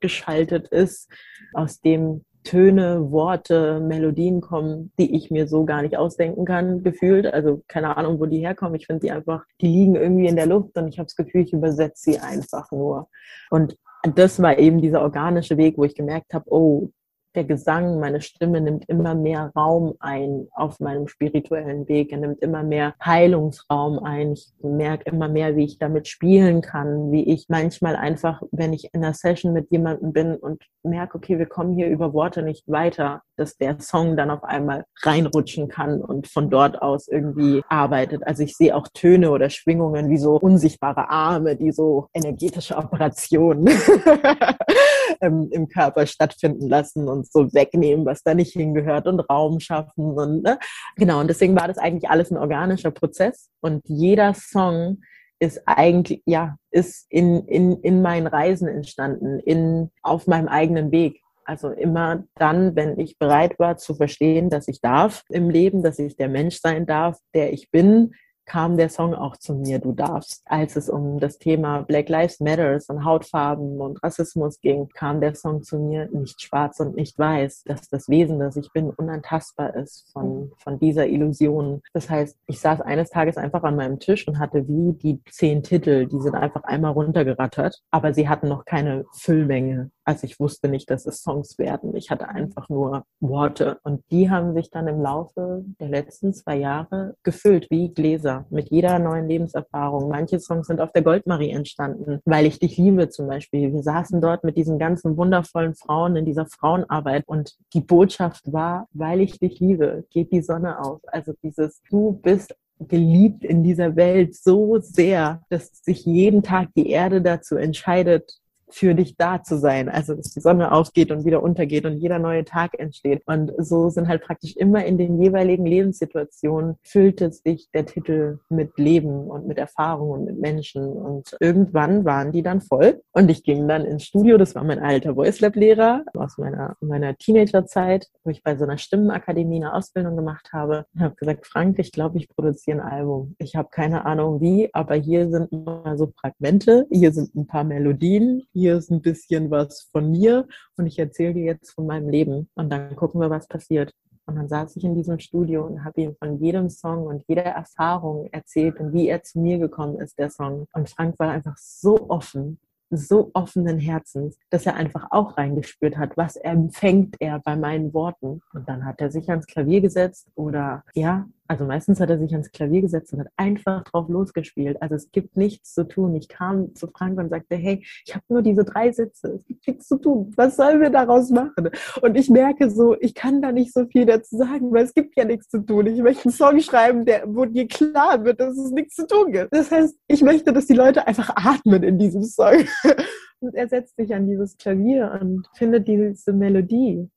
geschaltet 0.00 0.68
ist, 0.68 1.10
aus 1.52 1.80
dem 1.80 2.24
Töne, 2.44 3.10
Worte, 3.10 3.80
Melodien 3.80 4.40
kommen, 4.40 4.92
die 5.00 5.16
ich 5.16 5.32
mir 5.32 5.48
so 5.48 5.64
gar 5.64 5.82
nicht 5.82 5.96
ausdenken 5.96 6.44
kann, 6.44 6.84
gefühlt. 6.84 7.26
Also 7.26 7.64
keine 7.66 7.96
Ahnung, 7.96 8.20
wo 8.20 8.26
die 8.26 8.38
herkommen. 8.38 8.76
Ich 8.76 8.86
finde 8.86 9.00
die 9.00 9.10
einfach, 9.10 9.44
die 9.60 9.66
liegen 9.66 9.96
irgendwie 9.96 10.28
in 10.28 10.36
der 10.36 10.46
Luft 10.46 10.78
und 10.78 10.86
ich 10.86 10.98
habe 10.98 11.06
das 11.06 11.16
Gefühl, 11.16 11.42
ich 11.42 11.52
übersetze 11.52 12.12
sie 12.12 12.18
einfach 12.20 12.70
nur. 12.70 13.08
Und 13.50 13.76
das 14.14 14.40
war 14.40 14.58
eben 14.58 14.80
dieser 14.80 15.02
organische 15.02 15.56
Weg, 15.56 15.76
wo 15.76 15.82
ich 15.82 15.96
gemerkt 15.96 16.34
habe, 16.34 16.44
oh, 16.48 16.90
der 17.36 17.44
Gesang, 17.44 18.00
meine 18.00 18.20
Stimme 18.20 18.60
nimmt 18.60 18.88
immer 18.88 19.14
mehr 19.14 19.52
Raum 19.54 19.94
ein 20.00 20.48
auf 20.54 20.80
meinem 20.80 21.06
spirituellen 21.06 21.86
Weg. 21.88 22.10
Er 22.10 22.18
nimmt 22.18 22.40
immer 22.42 22.62
mehr 22.62 22.94
Heilungsraum 23.04 23.98
ein. 23.98 24.32
Ich 24.32 24.52
merke 24.62 25.10
immer 25.10 25.28
mehr, 25.28 25.54
wie 25.54 25.64
ich 25.64 25.78
damit 25.78 26.08
spielen 26.08 26.62
kann, 26.62 27.12
wie 27.12 27.32
ich 27.32 27.46
manchmal 27.48 27.94
einfach, 27.94 28.42
wenn 28.50 28.72
ich 28.72 28.92
in 28.92 29.04
einer 29.04 29.14
Session 29.14 29.52
mit 29.52 29.70
jemandem 29.70 30.12
bin 30.12 30.34
und 30.36 30.64
merke, 30.82 31.18
okay, 31.18 31.38
wir 31.38 31.46
kommen 31.46 31.74
hier 31.74 31.88
über 31.88 32.12
Worte 32.12 32.42
nicht 32.42 32.66
weiter, 32.68 33.22
dass 33.36 33.56
der 33.56 33.78
Song 33.80 34.16
dann 34.16 34.30
auf 34.30 34.44
einmal 34.44 34.84
reinrutschen 35.02 35.68
kann 35.68 36.00
und 36.00 36.26
von 36.28 36.48
dort 36.48 36.80
aus 36.80 37.08
irgendwie 37.08 37.62
arbeitet. 37.68 38.26
Also 38.26 38.42
ich 38.42 38.56
sehe 38.56 38.74
auch 38.74 38.88
Töne 38.94 39.30
oder 39.30 39.50
Schwingungen 39.50 40.08
wie 40.10 40.16
so 40.16 40.36
unsichtbare 40.36 41.10
Arme, 41.10 41.56
die 41.56 41.72
so 41.72 42.08
energetische 42.14 42.76
Operationen 42.76 43.68
im 45.20 45.68
Körper 45.68 46.06
stattfinden 46.06 46.68
lassen 46.68 47.08
und 47.08 47.25
so 47.32 47.52
wegnehmen, 47.52 48.06
was 48.06 48.22
da 48.22 48.34
nicht 48.34 48.52
hingehört 48.52 49.06
und 49.06 49.20
Raum 49.20 49.60
schaffen 49.60 50.12
und 50.12 50.42
ne? 50.42 50.58
genau. 50.96 51.20
Und 51.20 51.28
deswegen 51.28 51.56
war 51.56 51.68
das 51.68 51.78
eigentlich 51.78 52.10
alles 52.10 52.30
ein 52.30 52.38
organischer 52.38 52.90
Prozess 52.90 53.50
und 53.60 53.82
jeder 53.86 54.34
Song 54.34 54.98
ist 55.38 55.62
eigentlich, 55.66 56.22
ja, 56.24 56.56
ist 56.70 57.06
in, 57.10 57.46
in, 57.46 57.80
in 57.82 58.02
meinen 58.02 58.26
Reisen 58.26 58.68
entstanden, 58.68 59.38
in, 59.40 59.90
auf 60.02 60.26
meinem 60.26 60.48
eigenen 60.48 60.90
Weg. 60.92 61.20
Also 61.44 61.70
immer 61.70 62.24
dann, 62.34 62.74
wenn 62.74 62.98
ich 62.98 63.18
bereit 63.18 63.58
war 63.58 63.76
zu 63.76 63.94
verstehen, 63.94 64.50
dass 64.50 64.66
ich 64.66 64.80
darf 64.80 65.22
im 65.28 65.48
Leben, 65.48 65.82
dass 65.82 65.98
ich 65.98 66.16
der 66.16 66.28
Mensch 66.28 66.60
sein 66.60 66.86
darf, 66.86 67.18
der 67.34 67.52
ich 67.52 67.70
bin, 67.70 68.14
kam 68.46 68.76
der 68.76 68.88
Song 68.88 69.14
auch 69.14 69.36
zu 69.36 69.54
mir, 69.54 69.78
du 69.78 69.92
darfst. 69.92 70.42
Als 70.46 70.76
es 70.76 70.88
um 70.88 71.20
das 71.20 71.38
Thema 71.38 71.82
Black 71.82 72.08
Lives 72.08 72.40
Matters 72.40 72.88
und 72.88 73.04
Hautfarben 73.04 73.80
und 73.80 74.02
Rassismus 74.02 74.60
ging, 74.60 74.88
kam 74.88 75.20
der 75.20 75.34
Song 75.34 75.62
zu 75.62 75.78
mir, 75.78 76.08
nicht 76.12 76.40
schwarz 76.40 76.80
und 76.80 76.96
nicht 76.96 77.18
weiß, 77.18 77.64
dass 77.64 77.88
das 77.88 78.08
Wesen, 78.08 78.38
das 78.38 78.56
ich 78.56 78.72
bin, 78.72 78.90
unantastbar 78.90 79.74
ist 79.74 80.10
von, 80.12 80.52
von 80.58 80.78
dieser 80.78 81.06
Illusion. 81.06 81.82
Das 81.92 82.08
heißt, 82.08 82.38
ich 82.46 82.60
saß 82.60 82.80
eines 82.80 83.10
Tages 83.10 83.36
einfach 83.36 83.64
an 83.64 83.76
meinem 83.76 83.98
Tisch 83.98 84.26
und 84.28 84.38
hatte 84.38 84.66
wie 84.68 84.92
die 84.92 85.20
zehn 85.30 85.62
Titel, 85.62 86.06
die 86.06 86.20
sind 86.20 86.34
einfach 86.34 86.62
einmal 86.64 86.92
runtergerattert, 86.92 87.82
aber 87.90 88.14
sie 88.14 88.28
hatten 88.28 88.48
noch 88.48 88.64
keine 88.64 89.04
Füllmenge. 89.12 89.90
Also 90.06 90.24
ich 90.24 90.38
wusste 90.38 90.68
nicht, 90.68 90.88
dass 90.88 91.04
es 91.04 91.20
Songs 91.20 91.58
werden. 91.58 91.96
Ich 91.96 92.12
hatte 92.12 92.28
einfach 92.28 92.68
nur 92.68 93.02
Worte. 93.18 93.78
Und 93.82 94.04
die 94.12 94.30
haben 94.30 94.54
sich 94.54 94.70
dann 94.70 94.86
im 94.86 95.02
Laufe 95.02 95.64
der 95.80 95.88
letzten 95.88 96.32
zwei 96.32 96.56
Jahre 96.56 97.16
gefüllt 97.24 97.66
wie 97.70 97.92
Gläser 97.92 98.46
mit 98.48 98.70
jeder 98.70 99.00
neuen 99.00 99.28
Lebenserfahrung. 99.28 100.08
Manche 100.08 100.38
Songs 100.38 100.68
sind 100.68 100.80
auf 100.80 100.92
der 100.92 101.02
Goldmarie 101.02 101.50
entstanden, 101.50 102.20
weil 102.24 102.46
ich 102.46 102.60
dich 102.60 102.76
liebe 102.76 103.08
zum 103.08 103.26
Beispiel. 103.26 103.72
Wir 103.72 103.82
saßen 103.82 104.20
dort 104.20 104.44
mit 104.44 104.56
diesen 104.56 104.78
ganzen 104.78 105.16
wundervollen 105.16 105.74
Frauen 105.74 106.14
in 106.14 106.24
dieser 106.24 106.46
Frauenarbeit 106.46 107.24
und 107.26 107.56
die 107.74 107.80
Botschaft 107.80 108.52
war, 108.52 108.86
weil 108.92 109.20
ich 109.20 109.40
dich 109.40 109.58
liebe, 109.58 110.04
geht 110.10 110.30
die 110.30 110.42
Sonne 110.42 110.78
auf. 110.84 111.00
Also 111.08 111.32
dieses, 111.42 111.82
du 111.90 112.12
bist 112.22 112.54
geliebt 112.78 113.42
in 113.42 113.64
dieser 113.64 113.96
Welt 113.96 114.36
so 114.36 114.78
sehr, 114.78 115.42
dass 115.48 115.70
sich 115.82 116.04
jeden 116.04 116.44
Tag 116.44 116.68
die 116.76 116.90
Erde 116.90 117.22
dazu 117.22 117.56
entscheidet, 117.56 118.38
für 118.68 118.94
dich 118.94 119.16
da 119.16 119.42
zu 119.42 119.58
sein. 119.58 119.88
Also, 119.88 120.14
dass 120.14 120.32
die 120.32 120.40
Sonne 120.40 120.72
aufgeht 120.72 121.10
und 121.10 121.24
wieder 121.24 121.42
untergeht 121.42 121.84
und 121.84 121.98
jeder 121.98 122.18
neue 122.18 122.44
Tag 122.44 122.78
entsteht. 122.78 123.22
Und 123.26 123.52
so 123.58 123.88
sind 123.90 124.08
halt 124.08 124.22
praktisch 124.22 124.56
immer 124.56 124.84
in 124.84 124.98
den 124.98 125.20
jeweiligen 125.20 125.66
Lebenssituationen 125.66 126.76
füllte 126.82 127.32
sich 127.32 127.68
der 127.72 127.86
Titel 127.86 128.38
mit 128.48 128.78
Leben 128.78 129.28
und 129.28 129.46
mit 129.46 129.58
Erfahrung 129.58 130.10
und 130.10 130.24
mit 130.24 130.38
Menschen. 130.38 130.84
Und 130.86 131.36
irgendwann 131.40 132.04
waren 132.04 132.32
die 132.32 132.42
dann 132.42 132.60
voll. 132.60 133.02
Und 133.12 133.30
ich 133.30 133.44
ging 133.44 133.68
dann 133.68 133.84
ins 133.84 134.04
Studio. 134.04 134.36
Das 134.38 134.54
war 134.54 134.64
mein 134.64 134.78
alter 134.78 135.14
Voice 135.14 135.40
Lab 135.40 135.56
Lehrer 135.56 136.04
aus 136.14 136.38
meiner, 136.38 136.76
meiner 136.80 137.16
Teenagerzeit, 137.16 138.08
wo 138.24 138.30
ich 138.30 138.42
bei 138.42 138.56
so 138.56 138.64
einer 138.64 138.78
Stimmenakademie 138.78 139.56
eine 139.56 139.74
Ausbildung 139.74 140.16
gemacht 140.16 140.50
habe. 140.52 140.86
Ich 140.94 141.00
habe 141.00 141.14
gesagt, 141.14 141.46
Frank, 141.46 141.78
ich 141.78 141.92
glaube, 141.92 142.18
ich 142.18 142.28
produziere 142.28 142.80
ein 142.80 142.86
Album. 142.86 143.34
Ich 143.38 143.56
habe 143.56 143.68
keine 143.70 144.04
Ahnung 144.04 144.40
wie, 144.40 144.70
aber 144.72 144.94
hier 144.94 145.30
sind 145.30 145.52
mal 145.52 145.96
so 145.96 146.12
Fragmente, 146.20 146.86
hier 146.90 147.12
sind 147.12 147.34
ein 147.34 147.46
paar 147.46 147.64
Melodien, 147.64 148.42
hier 148.56 148.76
ist 148.76 148.90
ein 148.90 149.02
bisschen 149.02 149.50
was 149.50 149.88
von 149.92 150.10
mir 150.10 150.48
und 150.76 150.86
ich 150.86 150.98
erzähle 150.98 151.34
dir 151.34 151.44
jetzt 151.44 151.72
von 151.72 151.86
meinem 151.86 152.08
Leben 152.08 152.48
und 152.54 152.70
dann 152.70 152.96
gucken 152.96 153.20
wir, 153.20 153.28
was 153.28 153.46
passiert. 153.46 153.92
Und 154.24 154.36
dann 154.36 154.48
saß 154.48 154.74
ich 154.76 154.84
in 154.84 154.94
diesem 154.94 155.20
Studio 155.20 155.66
und 155.66 155.84
habe 155.84 156.00
ihm 156.00 156.16
von 156.18 156.38
jedem 156.40 156.70
Song 156.70 157.06
und 157.06 157.22
jeder 157.28 157.44
Erfahrung 157.44 158.28
erzählt 158.32 158.80
und 158.80 158.92
wie 158.94 159.08
er 159.08 159.22
zu 159.22 159.38
mir 159.38 159.58
gekommen 159.58 160.00
ist, 160.00 160.18
der 160.18 160.30
Song. 160.30 160.66
Und 160.72 160.88
Frank 160.88 161.18
war 161.18 161.30
einfach 161.30 161.56
so 161.58 162.08
offen 162.08 162.58
so 162.90 163.30
offenen 163.34 163.78
Herzens, 163.78 164.38
dass 164.50 164.64
er 164.64 164.76
einfach 164.76 165.08
auch 165.10 165.36
reingespürt 165.36 165.96
hat, 165.96 166.16
was 166.16 166.36
empfängt 166.36 167.16
er 167.18 167.40
bei 167.40 167.56
meinen 167.56 167.92
Worten. 167.92 168.40
Und 168.52 168.68
dann 168.68 168.84
hat 168.84 169.00
er 169.00 169.10
sich 169.10 169.28
ans 169.28 169.46
Klavier 169.46 169.80
gesetzt 169.80 170.28
oder 170.36 170.84
ja, 170.94 171.26
also 171.48 171.64
meistens 171.64 172.00
hat 172.00 172.10
er 172.10 172.18
sich 172.18 172.32
ans 172.32 172.50
Klavier 172.50 172.82
gesetzt 172.82 173.12
und 173.12 173.20
hat 173.20 173.28
einfach 173.36 173.84
drauf 173.84 174.08
losgespielt. 174.08 174.80
Also 174.80 174.94
es 174.94 175.10
gibt 175.10 175.36
nichts 175.36 175.74
zu 175.74 175.84
tun. 175.84 176.14
Ich 176.14 176.28
kam 176.28 176.74
zu 176.74 176.88
Frank 176.88 177.18
und 177.18 177.30
sagte, 177.30 177.56
hey, 177.56 177.84
ich 178.04 178.14
habe 178.14 178.24
nur 178.28 178.42
diese 178.42 178.64
drei 178.64 178.92
Sätze. 178.92 179.34
Es 179.34 179.44
gibt 179.44 179.66
nichts 179.66 179.88
zu 179.88 179.96
tun. 179.98 180.32
Was 180.36 180.56
sollen 180.56 180.80
wir 180.80 180.90
daraus 180.90 181.30
machen? 181.30 181.70
Und 182.02 182.16
ich 182.16 182.30
merke 182.30 182.70
so, 182.70 182.96
ich 183.00 183.14
kann 183.14 183.42
da 183.42 183.52
nicht 183.52 183.72
so 183.72 183.86
viel 183.86 184.06
dazu 184.06 184.36
sagen, 184.36 184.72
weil 184.72 184.84
es 184.84 184.94
gibt 184.94 185.16
ja 185.16 185.24
nichts 185.24 185.48
zu 185.48 185.60
tun. 185.60 185.86
Ich 185.86 186.00
möchte 186.00 186.26
einen 186.26 186.32
Song 186.32 186.60
schreiben, 186.60 187.04
der, 187.04 187.24
wo 187.26 187.44
dir 187.44 187.66
klar 187.68 188.24
wird, 188.24 188.40
dass 188.40 188.56
es 188.56 188.70
nichts 188.70 188.94
zu 188.94 189.06
tun 189.06 189.32
gibt. 189.32 189.52
Das 189.52 189.70
heißt, 189.70 189.96
ich 190.08 190.22
möchte, 190.22 190.52
dass 190.52 190.66
die 190.66 190.74
Leute 190.74 191.06
einfach 191.06 191.30
atmen 191.36 191.82
in 191.82 191.98
diesem 191.98 192.22
Song. 192.22 192.64
Und 193.40 193.54
er 193.54 193.68
setzt 193.68 193.96
sich 193.96 194.14
an 194.14 194.26
dieses 194.26 194.56
Klavier 194.56 195.18
und 195.20 195.46
findet 195.54 195.86
diese 195.86 196.32
Melodie. 196.32 197.10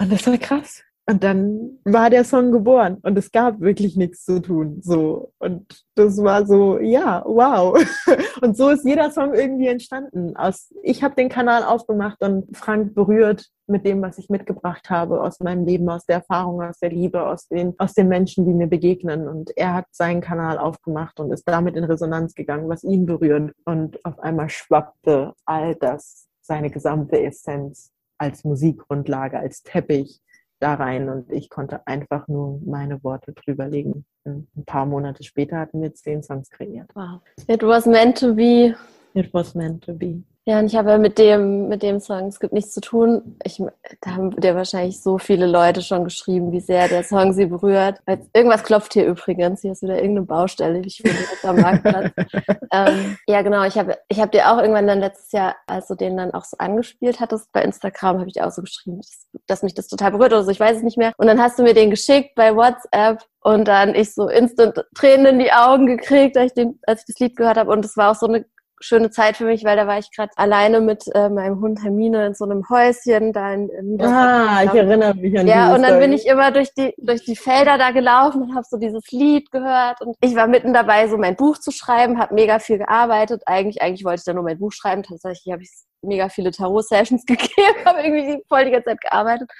Und 0.00 0.12
das 0.12 0.26
war 0.26 0.36
krass. 0.38 0.82
Und 1.10 1.24
dann 1.24 1.80
war 1.82 2.08
der 2.08 2.22
Song 2.22 2.52
geboren 2.52 2.98
und 3.02 3.18
es 3.18 3.32
gab 3.32 3.60
wirklich 3.60 3.96
nichts 3.96 4.24
zu 4.24 4.40
tun. 4.40 4.80
So. 4.80 5.32
Und 5.40 5.84
das 5.96 6.22
war 6.22 6.46
so, 6.46 6.78
ja, 6.78 7.24
wow. 7.26 7.76
Und 8.42 8.56
so 8.56 8.68
ist 8.68 8.84
jeder 8.84 9.10
Song 9.10 9.34
irgendwie 9.34 9.66
entstanden. 9.66 10.36
Aus, 10.36 10.72
ich 10.84 11.02
habe 11.02 11.16
den 11.16 11.28
Kanal 11.28 11.64
aufgemacht 11.64 12.22
und 12.22 12.56
Frank 12.56 12.94
berührt 12.94 13.48
mit 13.66 13.84
dem, 13.84 14.00
was 14.02 14.18
ich 14.18 14.30
mitgebracht 14.30 14.88
habe 14.88 15.20
aus 15.20 15.40
meinem 15.40 15.66
Leben, 15.66 15.88
aus 15.90 16.06
der 16.06 16.16
Erfahrung, 16.16 16.62
aus 16.62 16.78
der 16.78 16.90
Liebe, 16.90 17.26
aus 17.26 17.48
den, 17.48 17.74
aus 17.78 17.94
den 17.94 18.06
Menschen, 18.06 18.46
die 18.46 18.54
mir 18.54 18.68
begegnen. 18.68 19.26
Und 19.26 19.50
er 19.56 19.74
hat 19.74 19.86
seinen 19.90 20.20
Kanal 20.20 20.58
aufgemacht 20.58 21.18
und 21.18 21.32
ist 21.32 21.48
damit 21.48 21.76
in 21.76 21.84
Resonanz 21.84 22.34
gegangen, 22.34 22.68
was 22.68 22.84
ihn 22.84 23.04
berührt. 23.04 23.52
Und 23.64 24.02
auf 24.04 24.20
einmal 24.20 24.48
schwappte 24.48 25.34
all 25.44 25.74
das, 25.74 26.28
seine 26.40 26.70
gesamte 26.70 27.20
Essenz 27.20 27.90
als 28.16 28.44
Musikgrundlage, 28.44 29.40
als 29.40 29.64
Teppich 29.64 30.20
da 30.60 30.74
rein 30.74 31.08
und 31.08 31.30
ich 31.32 31.48
konnte 31.48 31.86
einfach 31.86 32.28
nur 32.28 32.60
meine 32.64 33.02
Worte 33.02 33.32
drüberlegen. 33.32 34.04
ein 34.24 34.46
paar 34.66 34.86
Monate 34.86 35.24
später 35.24 35.58
hatten 35.58 35.82
wir 35.82 35.94
zehn 35.94 36.22
Songs 36.22 36.50
kreiert. 36.50 36.90
Wow. 36.94 37.20
It 37.48 37.62
was 37.62 37.86
meant 37.86 38.18
to 38.18 38.34
be. 38.34 38.76
It 39.14 39.32
was 39.32 39.54
meant 39.54 39.82
to 39.84 39.94
be. 39.94 40.22
Ja, 40.50 40.58
und 40.58 40.66
ich 40.66 40.74
habe 40.74 40.90
ja 40.90 40.98
mit 40.98 41.16
dem, 41.16 41.68
mit 41.68 41.80
dem 41.84 42.00
Song 42.00 42.26
Es 42.26 42.40
gibt 42.40 42.52
nichts 42.52 42.72
zu 42.72 42.80
tun. 42.80 43.36
Ich, 43.44 43.62
da 44.00 44.10
haben 44.16 44.32
dir 44.32 44.56
wahrscheinlich 44.56 45.00
so 45.00 45.16
viele 45.16 45.46
Leute 45.46 45.80
schon 45.80 46.02
geschrieben, 46.02 46.50
wie 46.50 46.58
sehr 46.58 46.88
der 46.88 47.04
Song 47.04 47.32
sie 47.32 47.46
berührt. 47.46 48.00
Irgendwas 48.34 48.64
klopft 48.64 48.94
hier 48.94 49.06
übrigens. 49.06 49.60
Hier 49.60 49.70
ist 49.70 49.82
wieder 49.82 49.94
irgendeine 49.94 50.26
Baustelle, 50.26 50.80
ich 50.80 50.96
finde, 50.96 51.18
jetzt 51.18 51.44
am 51.44 51.60
Marktplatz. 51.60 52.10
ähm, 52.72 53.16
ja, 53.28 53.42
genau. 53.42 53.62
Ich 53.62 53.78
habe 53.78 53.96
ich 54.08 54.18
hab 54.18 54.32
dir 54.32 54.50
auch 54.50 54.58
irgendwann 54.58 54.88
dann 54.88 54.98
letztes 54.98 55.30
Jahr, 55.30 55.54
als 55.68 55.86
du 55.86 55.94
den 55.94 56.16
dann 56.16 56.34
auch 56.34 56.44
so 56.44 56.56
angespielt 56.58 57.20
hattest 57.20 57.52
bei 57.52 57.62
Instagram, 57.62 58.18
habe 58.18 58.26
ich 58.26 58.34
dir 58.34 58.44
auch 58.44 58.50
so 58.50 58.62
geschrieben, 58.62 58.96
dass, 58.96 59.28
dass 59.46 59.62
mich 59.62 59.74
das 59.74 59.86
total 59.86 60.10
berührt 60.10 60.32
oder 60.32 60.42
so. 60.42 60.50
Ich 60.50 60.58
weiß 60.58 60.78
es 60.78 60.82
nicht 60.82 60.98
mehr. 60.98 61.12
Und 61.16 61.28
dann 61.28 61.40
hast 61.40 61.60
du 61.60 61.62
mir 61.62 61.74
den 61.74 61.90
geschickt 61.90 62.34
bei 62.34 62.56
WhatsApp 62.56 63.22
und 63.42 63.68
dann 63.68 63.94
ich 63.94 64.12
so 64.14 64.28
instant 64.28 64.84
Tränen 64.96 65.26
in 65.26 65.38
die 65.38 65.52
Augen 65.52 65.86
gekriegt, 65.86 66.36
als 66.36 66.46
ich, 66.46 66.54
den, 66.54 66.80
als 66.88 67.02
ich 67.02 67.06
das 67.06 67.20
Lied 67.20 67.36
gehört 67.36 67.56
habe. 67.56 67.70
Und 67.70 67.84
es 67.84 67.96
war 67.96 68.10
auch 68.10 68.16
so 68.16 68.26
eine 68.26 68.44
schöne 68.80 69.10
Zeit 69.10 69.36
für 69.36 69.44
mich, 69.44 69.64
weil 69.64 69.76
da 69.76 69.86
war 69.86 69.98
ich 69.98 70.10
gerade 70.10 70.30
alleine 70.36 70.80
mit 70.80 71.04
äh, 71.14 71.28
meinem 71.28 71.60
Hund 71.60 71.82
Hermine 71.82 72.26
in 72.26 72.34
so 72.34 72.44
einem 72.44 72.68
Häuschen 72.68 73.32
da 73.32 73.52
in, 73.52 73.68
in 73.68 74.00
Ah, 74.02 74.64
ich 74.64 74.72
erinnere 74.74 75.14
mich 75.14 75.38
an 75.38 75.46
Ja, 75.46 75.74
und 75.74 75.82
dann 75.82 75.90
Story. 75.92 76.00
bin 76.00 76.12
ich 76.14 76.26
immer 76.26 76.50
durch 76.50 76.72
die 76.74 76.94
durch 76.98 77.24
die 77.24 77.36
Felder 77.36 77.78
da 77.78 77.90
gelaufen 77.90 78.42
und 78.42 78.54
habe 78.54 78.66
so 78.68 78.78
dieses 78.78 79.10
Lied 79.10 79.50
gehört 79.50 80.00
und 80.00 80.16
ich 80.22 80.34
war 80.34 80.46
mitten 80.46 80.72
dabei, 80.72 81.08
so 81.08 81.16
mein 81.18 81.36
Buch 81.36 81.58
zu 81.58 81.70
schreiben, 81.70 82.18
habe 82.18 82.34
mega 82.34 82.58
viel 82.58 82.78
gearbeitet. 82.78 83.42
Eigentlich 83.46 83.82
eigentlich 83.82 84.04
wollte 84.04 84.20
ich 84.20 84.24
da 84.24 84.32
nur 84.32 84.44
mein 84.44 84.58
Buch 84.58 84.72
schreiben. 84.72 85.02
Tatsächlich 85.02 85.52
habe 85.52 85.62
ich 85.62 85.70
mega 86.02 86.28
viele 86.28 86.50
Tarot-Sessions 86.50 87.24
gegeben, 87.26 87.84
habe 87.84 88.00
irgendwie 88.02 88.42
voll 88.48 88.64
die 88.64 88.70
ganze 88.70 88.90
Zeit 88.90 89.00
gearbeitet. 89.02 89.50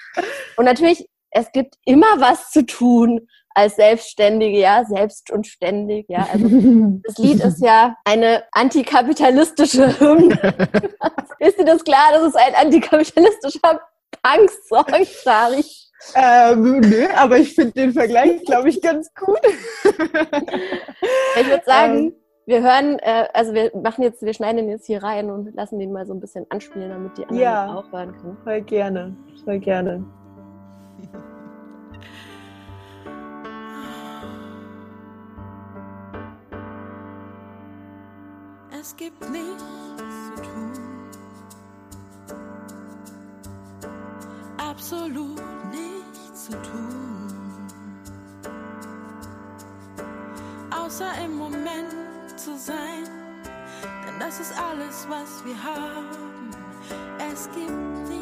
Und 0.57 0.65
natürlich, 0.65 1.07
es 1.29 1.51
gibt 1.51 1.75
immer 1.85 2.19
was 2.19 2.49
zu 2.51 2.65
tun 2.65 3.27
als 3.53 3.75
Selbstständige, 3.75 4.59
ja, 4.59 4.83
selbst 4.85 5.31
und 5.31 5.47
ständig, 5.47 6.05
ja. 6.09 6.27
Also 6.31 6.47
das 7.03 7.17
Lied 7.17 7.43
ist 7.43 7.61
ja 7.61 7.95
eine 8.05 8.43
antikapitalistische 8.51 9.99
Hymne. 9.99 10.37
ist 11.39 11.59
dir 11.59 11.65
das 11.65 11.83
klar, 11.83 12.11
dass 12.13 12.23
es 12.23 12.35
ein 12.35 12.55
antikapitalistischer 12.55 13.81
Punk-Song, 14.21 15.05
Sari? 15.23 15.63
Ähm, 16.15 16.79
nö, 16.79 17.07
aber 17.15 17.37
ich 17.37 17.53
finde 17.53 17.73
den 17.73 17.93
Vergleich, 17.93 18.43
glaube 18.45 18.69
ich, 18.69 18.81
ganz 18.81 19.13
gut. 19.13 19.39
ich 19.83 21.47
würde 21.47 21.63
sagen, 21.65 21.97
ähm, 21.97 22.15
wir 22.45 22.63
hören, 22.63 22.97
äh, 22.99 23.27
also 23.33 23.53
wir 23.53 23.71
machen 23.75 24.03
jetzt, 24.03 24.23
wir 24.23 24.33
schneiden 24.33 24.57
den 24.57 24.69
jetzt 24.69 24.87
hier 24.87 25.03
rein 25.03 25.29
und 25.29 25.53
lassen 25.53 25.79
den 25.79 25.91
mal 25.91 26.05
so 26.05 26.13
ein 26.13 26.19
bisschen 26.19 26.45
anspielen, 26.49 26.89
damit 26.89 27.17
die 27.17 27.23
anderen 27.23 27.41
ja, 27.41 27.75
auch 27.75 27.91
hören 27.91 28.13
können. 28.13 28.37
Voll 28.43 28.61
gerne, 28.61 29.15
voll 29.45 29.59
gerne. 29.59 30.03
Es 38.81 38.95
gibt 38.95 39.21
nichts 39.29 39.63
zu 40.35 40.41
tun. 40.41 40.71
Absolut 44.57 45.41
nichts 45.69 46.45
zu 46.45 46.51
tun. 46.51 47.27
Außer 50.71 51.11
im 51.23 51.37
Moment 51.37 51.93
zu 52.35 52.57
sein, 52.57 53.05
denn 54.05 54.19
das 54.19 54.39
ist 54.39 54.53
alles, 54.57 55.07
was 55.07 55.45
wir 55.45 55.63
haben. 55.63 56.49
Es 57.31 57.47
gibt 57.51 58.09
nichts 58.09 58.20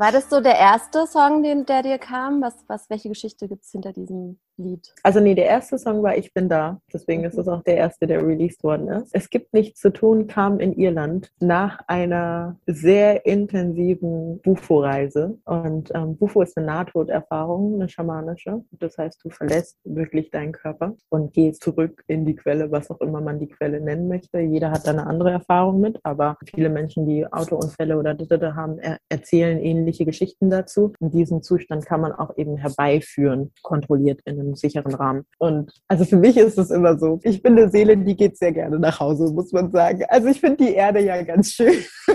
War 0.00 0.12
das 0.12 0.30
so 0.30 0.40
der 0.40 0.58
erste 0.58 1.06
Song, 1.06 1.42
den, 1.42 1.66
der 1.66 1.82
dir 1.82 1.98
kam? 1.98 2.40
Was, 2.40 2.64
was, 2.68 2.88
welche 2.88 3.10
Geschichte 3.10 3.48
gibt 3.48 3.64
es 3.64 3.70
hinter 3.70 3.92
diesem 3.92 4.40
Lied? 4.60 4.92
Also 5.02 5.20
nee, 5.20 5.34
der 5.34 5.46
erste 5.46 5.78
Song 5.78 6.02
war 6.02 6.16
Ich 6.16 6.32
bin 6.32 6.48
da. 6.48 6.80
Deswegen 6.92 7.24
ist 7.24 7.38
es 7.38 7.48
auch 7.48 7.62
der 7.62 7.76
erste, 7.76 8.06
der 8.06 8.26
released 8.26 8.62
worden 8.62 8.88
ist. 8.88 9.14
Es 9.14 9.30
gibt 9.30 9.52
nichts 9.52 9.80
zu 9.80 9.90
tun, 9.90 10.26
kam 10.26 10.60
in 10.60 10.72
Irland 10.72 11.32
nach 11.40 11.80
einer 11.86 12.56
sehr 12.66 13.26
intensiven 13.26 14.40
Bufo-Reise. 14.40 15.38
Und 15.44 15.90
ähm, 15.94 16.16
Bufo 16.16 16.42
ist 16.42 16.56
eine 16.56 16.66
Nahtoderfahrung, 16.66 17.74
eine 17.74 17.88
schamanische. 17.88 18.62
Das 18.72 18.98
heißt, 18.98 19.24
du 19.24 19.30
verlässt 19.30 19.78
wirklich 19.84 20.30
deinen 20.30 20.52
Körper 20.52 20.94
und 21.08 21.32
gehst 21.32 21.62
zurück 21.62 22.04
in 22.06 22.24
die 22.24 22.36
Quelle, 22.36 22.70
was 22.70 22.90
auch 22.90 23.00
immer 23.00 23.20
man 23.20 23.38
die 23.38 23.48
Quelle 23.48 23.80
nennen 23.80 24.08
möchte. 24.08 24.40
Jeder 24.40 24.70
hat 24.70 24.86
da 24.86 24.90
eine 24.90 25.06
andere 25.06 25.30
Erfahrung 25.30 25.80
mit, 25.80 25.98
aber 26.02 26.36
viele 26.54 26.68
Menschen, 26.68 27.06
die 27.06 27.26
Autounfälle 27.30 27.98
oder 27.98 28.14
Ditte 28.14 28.54
haben, 28.54 28.78
er 28.78 28.98
erzählen 29.08 29.58
ähnliche 29.58 30.04
Geschichten 30.04 30.50
dazu. 30.50 30.92
In 31.00 31.10
diesem 31.10 31.42
Zustand 31.42 31.86
kann 31.86 32.00
man 32.00 32.12
auch 32.12 32.36
eben 32.36 32.56
herbeiführen, 32.56 33.52
kontrolliert 33.62 34.20
in 34.24 34.40
einem 34.40 34.49
sicheren 34.56 34.94
Rahmen. 34.94 35.24
Und 35.38 35.72
also 35.88 36.04
für 36.04 36.16
mich 36.16 36.36
ist 36.36 36.58
es 36.58 36.70
immer 36.70 36.98
so, 36.98 37.20
ich 37.22 37.42
bin 37.42 37.58
eine 37.58 37.70
Seele, 37.70 37.96
die 37.96 38.16
geht 38.16 38.38
sehr 38.38 38.52
gerne 38.52 38.78
nach 38.78 39.00
Hause, 39.00 39.32
muss 39.32 39.52
man 39.52 39.70
sagen. 39.70 40.04
Also 40.08 40.28
ich 40.28 40.40
finde 40.40 40.64
die 40.64 40.74
Erde 40.74 41.00
ja 41.00 41.22
ganz 41.22 41.52
schön. 41.52 41.84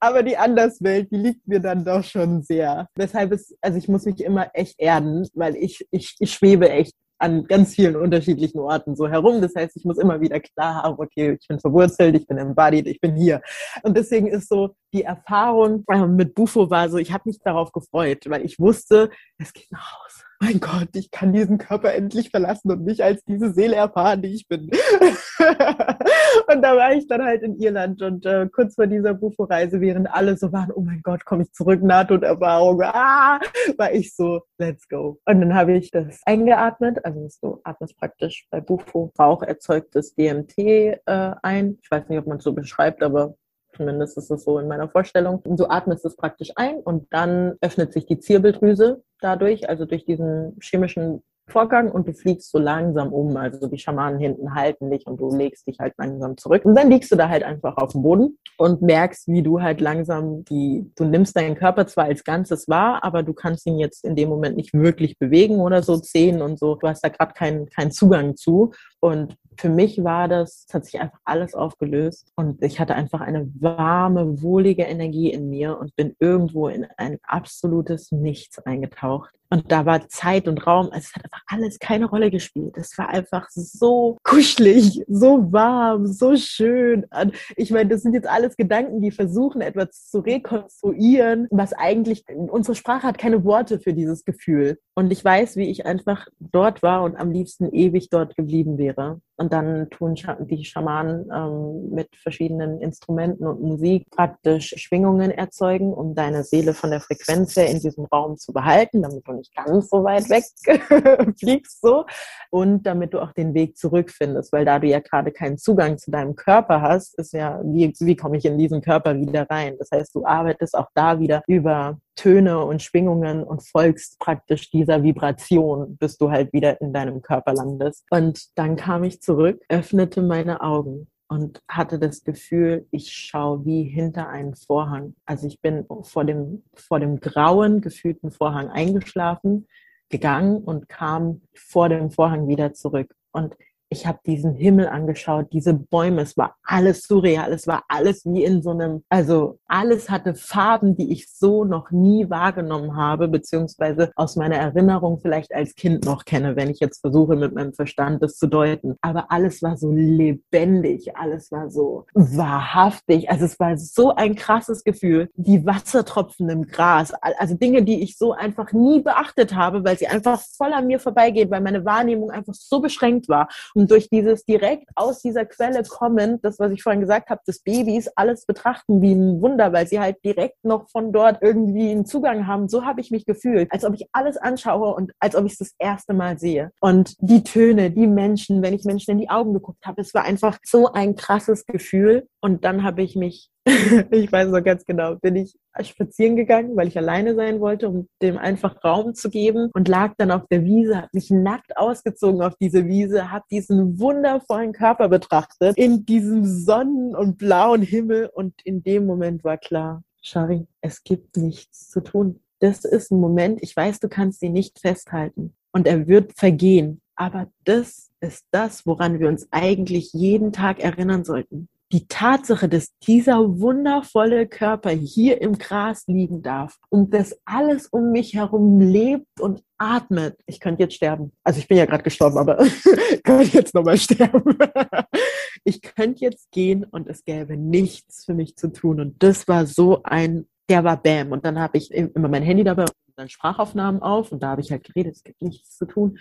Aber 0.00 0.22
die 0.22 0.36
Anderswelt, 0.36 1.10
die 1.10 1.16
liegt 1.16 1.46
mir 1.48 1.60
dann 1.60 1.84
doch 1.84 2.04
schon 2.04 2.42
sehr. 2.42 2.88
Weshalb 2.94 3.32
es, 3.32 3.56
also 3.60 3.78
ich 3.78 3.88
muss 3.88 4.04
mich 4.04 4.22
immer 4.22 4.50
echt 4.52 4.78
erden, 4.78 5.26
weil 5.34 5.56
ich, 5.56 5.86
ich, 5.90 6.16
ich 6.18 6.32
schwebe 6.32 6.68
echt 6.68 6.94
an 7.18 7.46
ganz 7.46 7.74
vielen 7.74 7.96
unterschiedlichen 7.96 8.58
Orten 8.58 8.96
so 8.96 9.08
herum. 9.08 9.40
Das 9.40 9.54
heißt, 9.54 9.76
ich 9.76 9.84
muss 9.84 9.98
immer 9.98 10.20
wieder 10.20 10.40
klar 10.40 10.82
haben, 10.82 10.96
okay, 10.98 11.38
ich 11.40 11.48
bin 11.48 11.58
verwurzelt, 11.58 12.14
ich 12.16 12.26
bin 12.26 12.38
embodied, 12.38 12.86
ich 12.86 13.00
bin 13.00 13.16
hier. 13.16 13.40
Und 13.82 13.96
deswegen 13.96 14.26
ist 14.26 14.48
so 14.48 14.74
die 14.92 15.04
Erfahrung 15.04 15.84
äh, 15.88 16.06
mit 16.06 16.34
Bufo 16.34 16.70
war 16.70 16.88
so, 16.88 16.98
ich 16.98 17.12
habe 17.12 17.24
mich 17.26 17.38
darauf 17.40 17.72
gefreut, 17.72 18.24
weil 18.28 18.44
ich 18.44 18.58
wusste, 18.58 19.10
es 19.38 19.52
geht 19.52 19.70
nach 19.70 19.92
Hause 19.92 20.24
mein 20.44 20.60
Gott, 20.60 20.88
ich 20.94 21.10
kann 21.10 21.32
diesen 21.32 21.56
Körper 21.56 21.94
endlich 21.94 22.28
verlassen 22.30 22.70
und 22.70 22.84
mich 22.84 23.02
als 23.02 23.24
diese 23.24 23.52
Seele 23.52 23.76
erfahren, 23.76 24.20
die 24.20 24.34
ich 24.34 24.46
bin. 24.46 24.68
und 24.68 26.62
da 26.62 26.76
war 26.76 26.92
ich 26.92 27.06
dann 27.06 27.22
halt 27.22 27.42
in 27.42 27.58
Irland 27.58 28.02
und 28.02 28.26
äh, 28.26 28.46
kurz 28.52 28.74
vor 28.74 28.86
dieser 28.86 29.14
Bufo-Reise, 29.14 29.80
während 29.80 30.10
alle 30.10 30.36
so 30.36 30.52
waren, 30.52 30.70
oh 30.74 30.82
mein 30.82 31.00
Gott, 31.02 31.24
komme 31.24 31.44
ich 31.44 31.52
zurück, 31.52 31.82
Nahtoderfahrung, 31.82 32.82
ah, 32.82 33.40
war 33.78 33.92
ich 33.92 34.14
so, 34.14 34.42
let's 34.58 34.86
go. 34.88 35.18
Und 35.24 35.40
dann 35.40 35.54
habe 35.54 35.72
ich 35.78 35.90
das 35.90 36.20
eingeatmet, 36.26 37.02
also 37.04 37.26
du 37.40 37.60
atmest 37.64 37.96
praktisch 37.96 38.46
bei 38.50 38.60
Bufo 38.60 39.12
Rauch 39.18 39.42
erzeugtes 39.42 40.14
DMT 40.14 40.58
äh, 40.58 40.98
ein. 41.42 41.78
Ich 41.82 41.90
weiß 41.90 42.08
nicht, 42.08 42.18
ob 42.18 42.26
man 42.26 42.38
es 42.38 42.44
so 42.44 42.52
beschreibt, 42.52 43.02
aber 43.02 43.34
Zumindest 43.76 44.16
ist 44.18 44.30
es 44.30 44.44
so 44.44 44.58
in 44.58 44.68
meiner 44.68 44.88
Vorstellung. 44.88 45.42
Du 45.44 45.66
atmest 45.66 46.04
es 46.04 46.16
praktisch 46.16 46.52
ein 46.56 46.76
und 46.76 47.06
dann 47.12 47.56
öffnet 47.60 47.92
sich 47.92 48.06
die 48.06 48.18
Zirbeldrüse 48.18 49.02
dadurch, 49.20 49.68
also 49.68 49.84
durch 49.84 50.04
diesen 50.04 50.56
chemischen 50.60 51.22
Vorgang 51.46 51.90
und 51.90 52.08
du 52.08 52.14
fliegst 52.14 52.50
so 52.50 52.58
langsam 52.58 53.12
um. 53.12 53.36
Also 53.36 53.66
die 53.66 53.78
Schamanen 53.78 54.18
hinten 54.18 54.54
halten 54.54 54.90
dich 54.90 55.06
und 55.06 55.20
du 55.20 55.34
legst 55.34 55.66
dich 55.66 55.78
halt 55.78 55.92
langsam 55.98 56.38
zurück. 56.38 56.64
Und 56.64 56.74
dann 56.74 56.90
liegst 56.90 57.12
du 57.12 57.16
da 57.16 57.28
halt 57.28 57.42
einfach 57.42 57.76
auf 57.76 57.92
dem 57.92 58.02
Boden 58.02 58.38
und 58.56 58.80
merkst, 58.80 59.28
wie 59.28 59.42
du 59.42 59.60
halt 59.60 59.80
langsam 59.80 60.44
die, 60.44 60.90
du 60.96 61.04
nimmst 61.04 61.36
deinen 61.36 61.54
Körper 61.54 61.86
zwar 61.86 62.04
als 62.04 62.24
Ganzes 62.24 62.66
wahr, 62.68 63.04
aber 63.04 63.22
du 63.22 63.34
kannst 63.34 63.66
ihn 63.66 63.78
jetzt 63.78 64.04
in 64.04 64.16
dem 64.16 64.30
Moment 64.30 64.56
nicht 64.56 64.72
wirklich 64.72 65.18
bewegen 65.18 65.60
oder 65.60 65.82
so 65.82 65.98
zählen 65.98 66.40
und 66.40 66.58
so. 66.58 66.76
Du 66.76 66.88
hast 66.88 67.04
da 67.04 67.10
gerade 67.10 67.34
keinen 67.34 67.68
keinen 67.68 67.90
Zugang 67.90 68.36
zu. 68.36 68.72
Und 69.00 69.36
für 69.56 69.68
mich 69.68 70.02
war 70.02 70.28
das, 70.28 70.66
es 70.68 70.74
hat 70.74 70.84
sich 70.84 71.00
einfach 71.00 71.18
alles 71.24 71.54
aufgelöst 71.54 72.32
und 72.36 72.62
ich 72.62 72.80
hatte 72.80 72.94
einfach 72.94 73.20
eine 73.20 73.50
warme, 73.60 74.42
wohlige 74.42 74.84
Energie 74.84 75.32
in 75.32 75.50
mir 75.50 75.78
und 75.78 75.94
bin 75.96 76.14
irgendwo 76.18 76.68
in 76.68 76.86
ein 76.96 77.18
absolutes 77.22 78.12
Nichts 78.12 78.58
eingetaucht. 78.58 79.34
Und 79.54 79.70
da 79.70 79.86
war 79.86 80.08
Zeit 80.08 80.48
und 80.48 80.66
Raum, 80.66 80.86
also 80.86 81.06
es 81.06 81.14
hat 81.14 81.24
einfach 81.24 81.42
alles 81.46 81.78
keine 81.78 82.06
Rolle 82.06 82.32
gespielt. 82.32 82.76
Es 82.76 82.98
war 82.98 83.08
einfach 83.10 83.48
so 83.50 84.16
kuschelig, 84.24 85.04
so 85.06 85.52
warm, 85.52 86.08
so 86.08 86.34
schön. 86.34 87.06
Und 87.16 87.36
ich 87.56 87.70
meine, 87.70 87.90
das 87.90 88.02
sind 88.02 88.14
jetzt 88.14 88.28
alles 88.28 88.56
Gedanken, 88.56 89.00
die 89.00 89.12
versuchen, 89.12 89.60
etwas 89.60 90.08
zu 90.10 90.18
rekonstruieren, 90.18 91.46
was 91.52 91.72
eigentlich, 91.72 92.24
unsere 92.28 92.74
Sprache 92.74 93.06
hat 93.06 93.16
keine 93.16 93.44
Worte 93.44 93.78
für 93.78 93.92
dieses 93.92 94.24
Gefühl. 94.24 94.78
Und 94.96 95.12
ich 95.12 95.24
weiß, 95.24 95.54
wie 95.56 95.70
ich 95.70 95.86
einfach 95.86 96.26
dort 96.40 96.82
war 96.82 97.04
und 97.04 97.14
am 97.14 97.30
liebsten 97.30 97.72
ewig 97.72 98.10
dort 98.10 98.36
geblieben 98.36 98.76
wäre. 98.76 99.20
Und 99.36 99.52
dann 99.52 99.90
tun 99.90 100.14
die 100.40 100.64
Schamanen 100.64 101.28
ähm, 101.34 101.90
mit 101.90 102.08
verschiedenen 102.14 102.80
Instrumenten 102.80 103.46
und 103.46 103.60
Musik 103.60 104.08
praktisch 104.10 104.74
Schwingungen 104.76 105.32
erzeugen, 105.32 105.92
um 105.92 106.14
deine 106.14 106.44
Seele 106.44 106.72
von 106.72 106.90
der 106.90 107.00
Frequenz 107.00 107.56
her 107.56 107.68
in 107.68 107.80
diesem 107.80 108.04
Raum 108.04 108.36
zu 108.36 108.52
behalten, 108.52 109.02
damit 109.02 109.26
du 109.26 109.32
nicht 109.32 109.54
ganz 109.54 109.88
so 109.90 110.04
weit 110.04 110.28
weg 110.30 110.44
fliegst 111.38 111.80
so 111.80 112.04
und 112.50 112.84
damit 112.84 113.12
du 113.12 113.20
auch 113.20 113.32
den 113.32 113.54
Weg 113.54 113.76
zurückfindest, 113.76 114.52
weil 114.52 114.64
da 114.64 114.78
du 114.78 114.86
ja 114.86 115.00
gerade 115.00 115.32
keinen 115.32 115.58
Zugang 115.58 115.98
zu 115.98 116.12
deinem 116.12 116.36
Körper 116.36 116.80
hast, 116.80 117.18
ist 117.18 117.32
ja, 117.32 117.60
wie, 117.64 117.92
wie 117.98 118.16
komme 118.16 118.36
ich 118.36 118.44
in 118.44 118.56
diesen 118.56 118.82
Körper 118.82 119.18
wieder 119.18 119.50
rein? 119.50 119.76
Das 119.78 119.90
heißt, 119.90 120.14
du 120.14 120.24
arbeitest 120.24 120.76
auch 120.76 120.88
da 120.94 121.18
wieder 121.18 121.42
über 121.48 121.98
Töne 122.14 122.64
und 122.64 122.82
Schwingungen 122.82 123.42
und 123.42 123.66
folgst 123.66 124.18
praktisch 124.18 124.70
dieser 124.70 125.02
Vibration, 125.02 125.96
bis 125.96 126.16
du 126.16 126.30
halt 126.30 126.52
wieder 126.52 126.80
in 126.80 126.92
deinem 126.92 127.22
Körper 127.22 127.52
landest. 127.52 128.04
Und 128.10 128.56
dann 128.56 128.76
kam 128.76 129.04
ich 129.04 129.20
zurück, 129.20 129.60
öffnete 129.68 130.22
meine 130.22 130.60
Augen 130.60 131.08
und 131.28 131.60
hatte 131.68 131.98
das 131.98 132.22
Gefühl, 132.22 132.86
ich 132.90 133.12
schaue 133.12 133.64
wie 133.64 133.84
hinter 133.84 134.28
einen 134.28 134.54
Vorhang. 134.54 135.14
Also 135.24 135.46
ich 135.46 135.60
bin 135.60 135.86
vor 136.02 136.24
dem, 136.24 136.64
vor 136.74 137.00
dem 137.00 137.20
grauen, 137.20 137.80
gefühlten 137.80 138.30
Vorhang 138.30 138.68
eingeschlafen, 138.68 139.66
gegangen 140.08 140.58
und 140.58 140.88
kam 140.88 141.42
vor 141.54 141.88
dem 141.88 142.10
Vorhang 142.10 142.46
wieder 142.46 142.72
zurück. 142.72 143.14
Und 143.32 143.56
ich 143.88 144.06
habe 144.06 144.18
diesen 144.26 144.54
Himmel 144.54 144.88
angeschaut, 144.88 145.48
diese 145.52 145.74
Bäume, 145.74 146.22
es 146.22 146.36
war 146.36 146.56
alles 146.64 147.02
surreal, 147.02 147.52
es 147.52 147.66
war 147.66 147.84
alles 147.88 148.24
wie 148.24 148.44
in 148.44 148.62
so 148.62 148.70
einem, 148.70 149.04
also 149.08 149.58
alles 149.66 150.10
hatte 150.10 150.34
Farben, 150.34 150.96
die 150.96 151.12
ich 151.12 151.30
so 151.30 151.64
noch 151.64 151.90
nie 151.90 152.28
wahrgenommen 152.30 152.96
habe, 152.96 153.28
beziehungsweise 153.28 154.10
aus 154.16 154.36
meiner 154.36 154.56
Erinnerung 154.56 155.20
vielleicht 155.20 155.54
als 155.54 155.74
Kind 155.74 156.04
noch 156.04 156.24
kenne, 156.24 156.56
wenn 156.56 156.70
ich 156.70 156.80
jetzt 156.80 157.00
versuche 157.00 157.36
mit 157.36 157.54
meinem 157.54 157.72
Verstand 157.72 158.22
das 158.22 158.36
zu 158.36 158.46
deuten. 158.46 158.96
Aber 159.00 159.30
alles 159.30 159.62
war 159.62 159.76
so 159.76 159.92
lebendig, 159.92 161.16
alles 161.16 161.52
war 161.52 161.70
so 161.70 162.06
wahrhaftig, 162.14 163.30
also 163.30 163.44
es 163.44 163.58
war 163.60 163.76
so 163.76 164.14
ein 164.14 164.34
krasses 164.34 164.84
Gefühl, 164.84 165.30
die 165.36 165.64
Wassertropfen 165.64 166.48
im 166.48 166.66
Gras, 166.66 167.12
also 167.38 167.54
Dinge, 167.54 167.82
die 167.82 168.02
ich 168.02 168.18
so 168.18 168.32
einfach 168.32 168.72
nie 168.72 169.00
beachtet 169.00 169.54
habe, 169.54 169.84
weil 169.84 169.98
sie 169.98 170.06
einfach 170.06 170.40
voll 170.40 170.72
an 170.72 170.86
mir 170.86 170.98
vorbeigehen, 170.98 171.50
weil 171.50 171.60
meine 171.60 171.84
Wahrnehmung 171.84 172.30
einfach 172.30 172.54
so 172.54 172.80
beschränkt 172.80 173.28
war. 173.28 173.48
Und 173.74 173.83
durch 173.86 174.08
dieses 174.08 174.44
direkt 174.44 174.88
aus 174.94 175.20
dieser 175.20 175.44
Quelle 175.44 175.82
kommen, 175.82 176.40
das, 176.42 176.58
was 176.58 176.72
ich 176.72 176.82
vorhin 176.82 177.00
gesagt 177.00 177.30
habe, 177.30 177.40
des 177.46 177.62
Babys, 177.62 178.08
alles 178.16 178.46
betrachten 178.46 179.02
wie 179.02 179.12
ein 179.12 179.40
Wunder, 179.40 179.72
weil 179.72 179.86
sie 179.86 180.00
halt 180.00 180.16
direkt 180.24 180.64
noch 180.64 180.88
von 180.90 181.12
dort 181.12 181.42
irgendwie 181.42 181.90
einen 181.90 182.06
Zugang 182.06 182.46
haben. 182.46 182.68
So 182.68 182.84
habe 182.84 183.00
ich 183.00 183.10
mich 183.10 183.24
gefühlt, 183.24 183.70
als 183.72 183.84
ob 183.84 183.94
ich 183.94 184.06
alles 184.12 184.36
anschaue 184.36 184.94
und 184.94 185.12
als 185.18 185.36
ob 185.36 185.46
ich 185.46 185.52
es 185.52 185.58
das 185.58 185.74
erste 185.78 186.14
Mal 186.14 186.38
sehe. 186.38 186.70
Und 186.80 187.14
die 187.20 187.44
Töne, 187.44 187.90
die 187.90 188.06
Menschen, 188.06 188.62
wenn 188.62 188.74
ich 188.74 188.84
Menschen 188.84 189.12
in 189.12 189.18
die 189.18 189.30
Augen 189.30 189.52
geguckt 189.52 189.86
habe, 189.86 190.00
es 190.00 190.14
war 190.14 190.24
einfach 190.24 190.58
so 190.64 190.92
ein 190.92 191.16
krasses 191.16 191.66
Gefühl. 191.66 192.26
Und 192.40 192.64
dann 192.64 192.82
habe 192.82 193.02
ich 193.02 193.16
mich 193.16 193.50
ich 194.10 194.30
weiß 194.30 194.50
noch 194.50 194.62
ganz 194.62 194.84
genau, 194.84 195.14
bin 195.16 195.36
ich 195.36 195.56
spazieren 195.80 196.36
gegangen, 196.36 196.76
weil 196.76 196.88
ich 196.88 196.98
alleine 196.98 197.34
sein 197.34 197.60
wollte, 197.60 197.88
um 197.88 198.08
dem 198.20 198.36
einfach 198.36 198.84
Raum 198.84 199.14
zu 199.14 199.30
geben 199.30 199.70
und 199.72 199.88
lag 199.88 200.12
dann 200.18 200.30
auf 200.30 200.46
der 200.50 200.64
Wiese, 200.64 200.98
habe 200.98 201.08
mich 201.12 201.30
nackt 201.30 201.76
ausgezogen 201.78 202.42
auf 202.42 202.54
diese 202.60 202.86
Wiese, 202.86 203.30
habe 203.30 203.44
diesen 203.50 203.98
wundervollen 203.98 204.74
Körper 204.74 205.08
betrachtet 205.08 205.78
in 205.78 206.04
diesem 206.04 206.44
sonnen- 206.44 207.16
und 207.16 207.38
blauen 207.38 207.80
Himmel 207.80 208.28
und 208.34 208.54
in 208.64 208.82
dem 208.82 209.06
Moment 209.06 209.44
war 209.44 209.56
klar, 209.56 210.02
Shari, 210.20 210.66
es 210.82 211.02
gibt 211.02 211.38
nichts 211.38 211.88
zu 211.88 212.02
tun. 212.02 212.40
Das 212.58 212.84
ist 212.84 213.10
ein 213.10 213.20
Moment, 213.20 213.62
ich 213.62 213.74
weiß, 213.74 213.98
du 214.00 214.08
kannst 214.08 214.42
ihn 214.42 214.52
nicht 214.52 214.78
festhalten 214.78 215.54
und 215.72 215.86
er 215.86 216.06
wird 216.06 216.32
vergehen, 216.36 217.00
aber 217.16 217.48
das 217.64 218.10
ist 218.20 218.44
das, 218.50 218.84
woran 218.86 219.20
wir 219.20 219.28
uns 219.28 219.48
eigentlich 219.50 220.12
jeden 220.12 220.52
Tag 220.52 220.80
erinnern 220.80 221.24
sollten 221.24 221.68
die 221.94 222.08
Tatsache, 222.08 222.68
dass 222.68 222.98
dieser 223.06 223.60
wundervolle 223.60 224.48
Körper 224.48 224.90
hier 224.90 225.40
im 225.40 225.56
Gras 225.58 226.08
liegen 226.08 226.42
darf 226.42 226.76
und 226.88 227.14
dass 227.14 227.38
alles 227.44 227.86
um 227.86 228.10
mich 228.10 228.34
herum 228.34 228.80
lebt 228.80 229.40
und 229.40 229.62
atmet. 229.78 230.36
Ich 230.46 230.58
könnte 230.58 230.82
jetzt 230.82 230.96
sterben. 230.96 231.30
Also 231.44 231.60
ich 231.60 231.68
bin 231.68 231.78
ja 231.78 231.86
gerade 231.86 232.02
gestorben, 232.02 232.36
aber 232.36 232.60
ich 232.64 233.22
könnte 233.22 233.56
jetzt 233.56 233.76
nochmal 233.76 233.96
sterben. 233.96 234.58
ich 235.64 235.82
könnte 235.82 236.24
jetzt 236.24 236.50
gehen 236.50 236.82
und 236.82 237.08
es 237.08 237.24
gäbe 237.24 237.56
nichts 237.56 238.24
für 238.24 238.34
mich 238.34 238.56
zu 238.56 238.72
tun. 238.72 238.98
Und 238.98 239.22
das 239.22 239.46
war 239.46 239.64
so 239.64 240.02
ein, 240.02 240.48
der 240.68 240.82
war 240.82 241.00
Bam. 241.00 241.30
Und 241.30 241.44
dann 241.44 241.60
habe 241.60 241.78
ich 241.78 241.92
immer 241.92 242.28
mein 242.28 242.42
Handy 242.42 242.64
dabei 242.64 242.86
dann 243.16 243.28
Sprachaufnahmen 243.28 244.02
auf 244.02 244.32
und 244.32 244.42
da 244.42 244.48
habe 244.48 244.60
ich 244.60 244.70
halt 244.70 244.84
geredet, 244.84 245.16
es 245.16 245.22
gibt 245.22 245.40
nichts 245.42 245.76
zu 245.76 245.86
tun. 245.86 246.18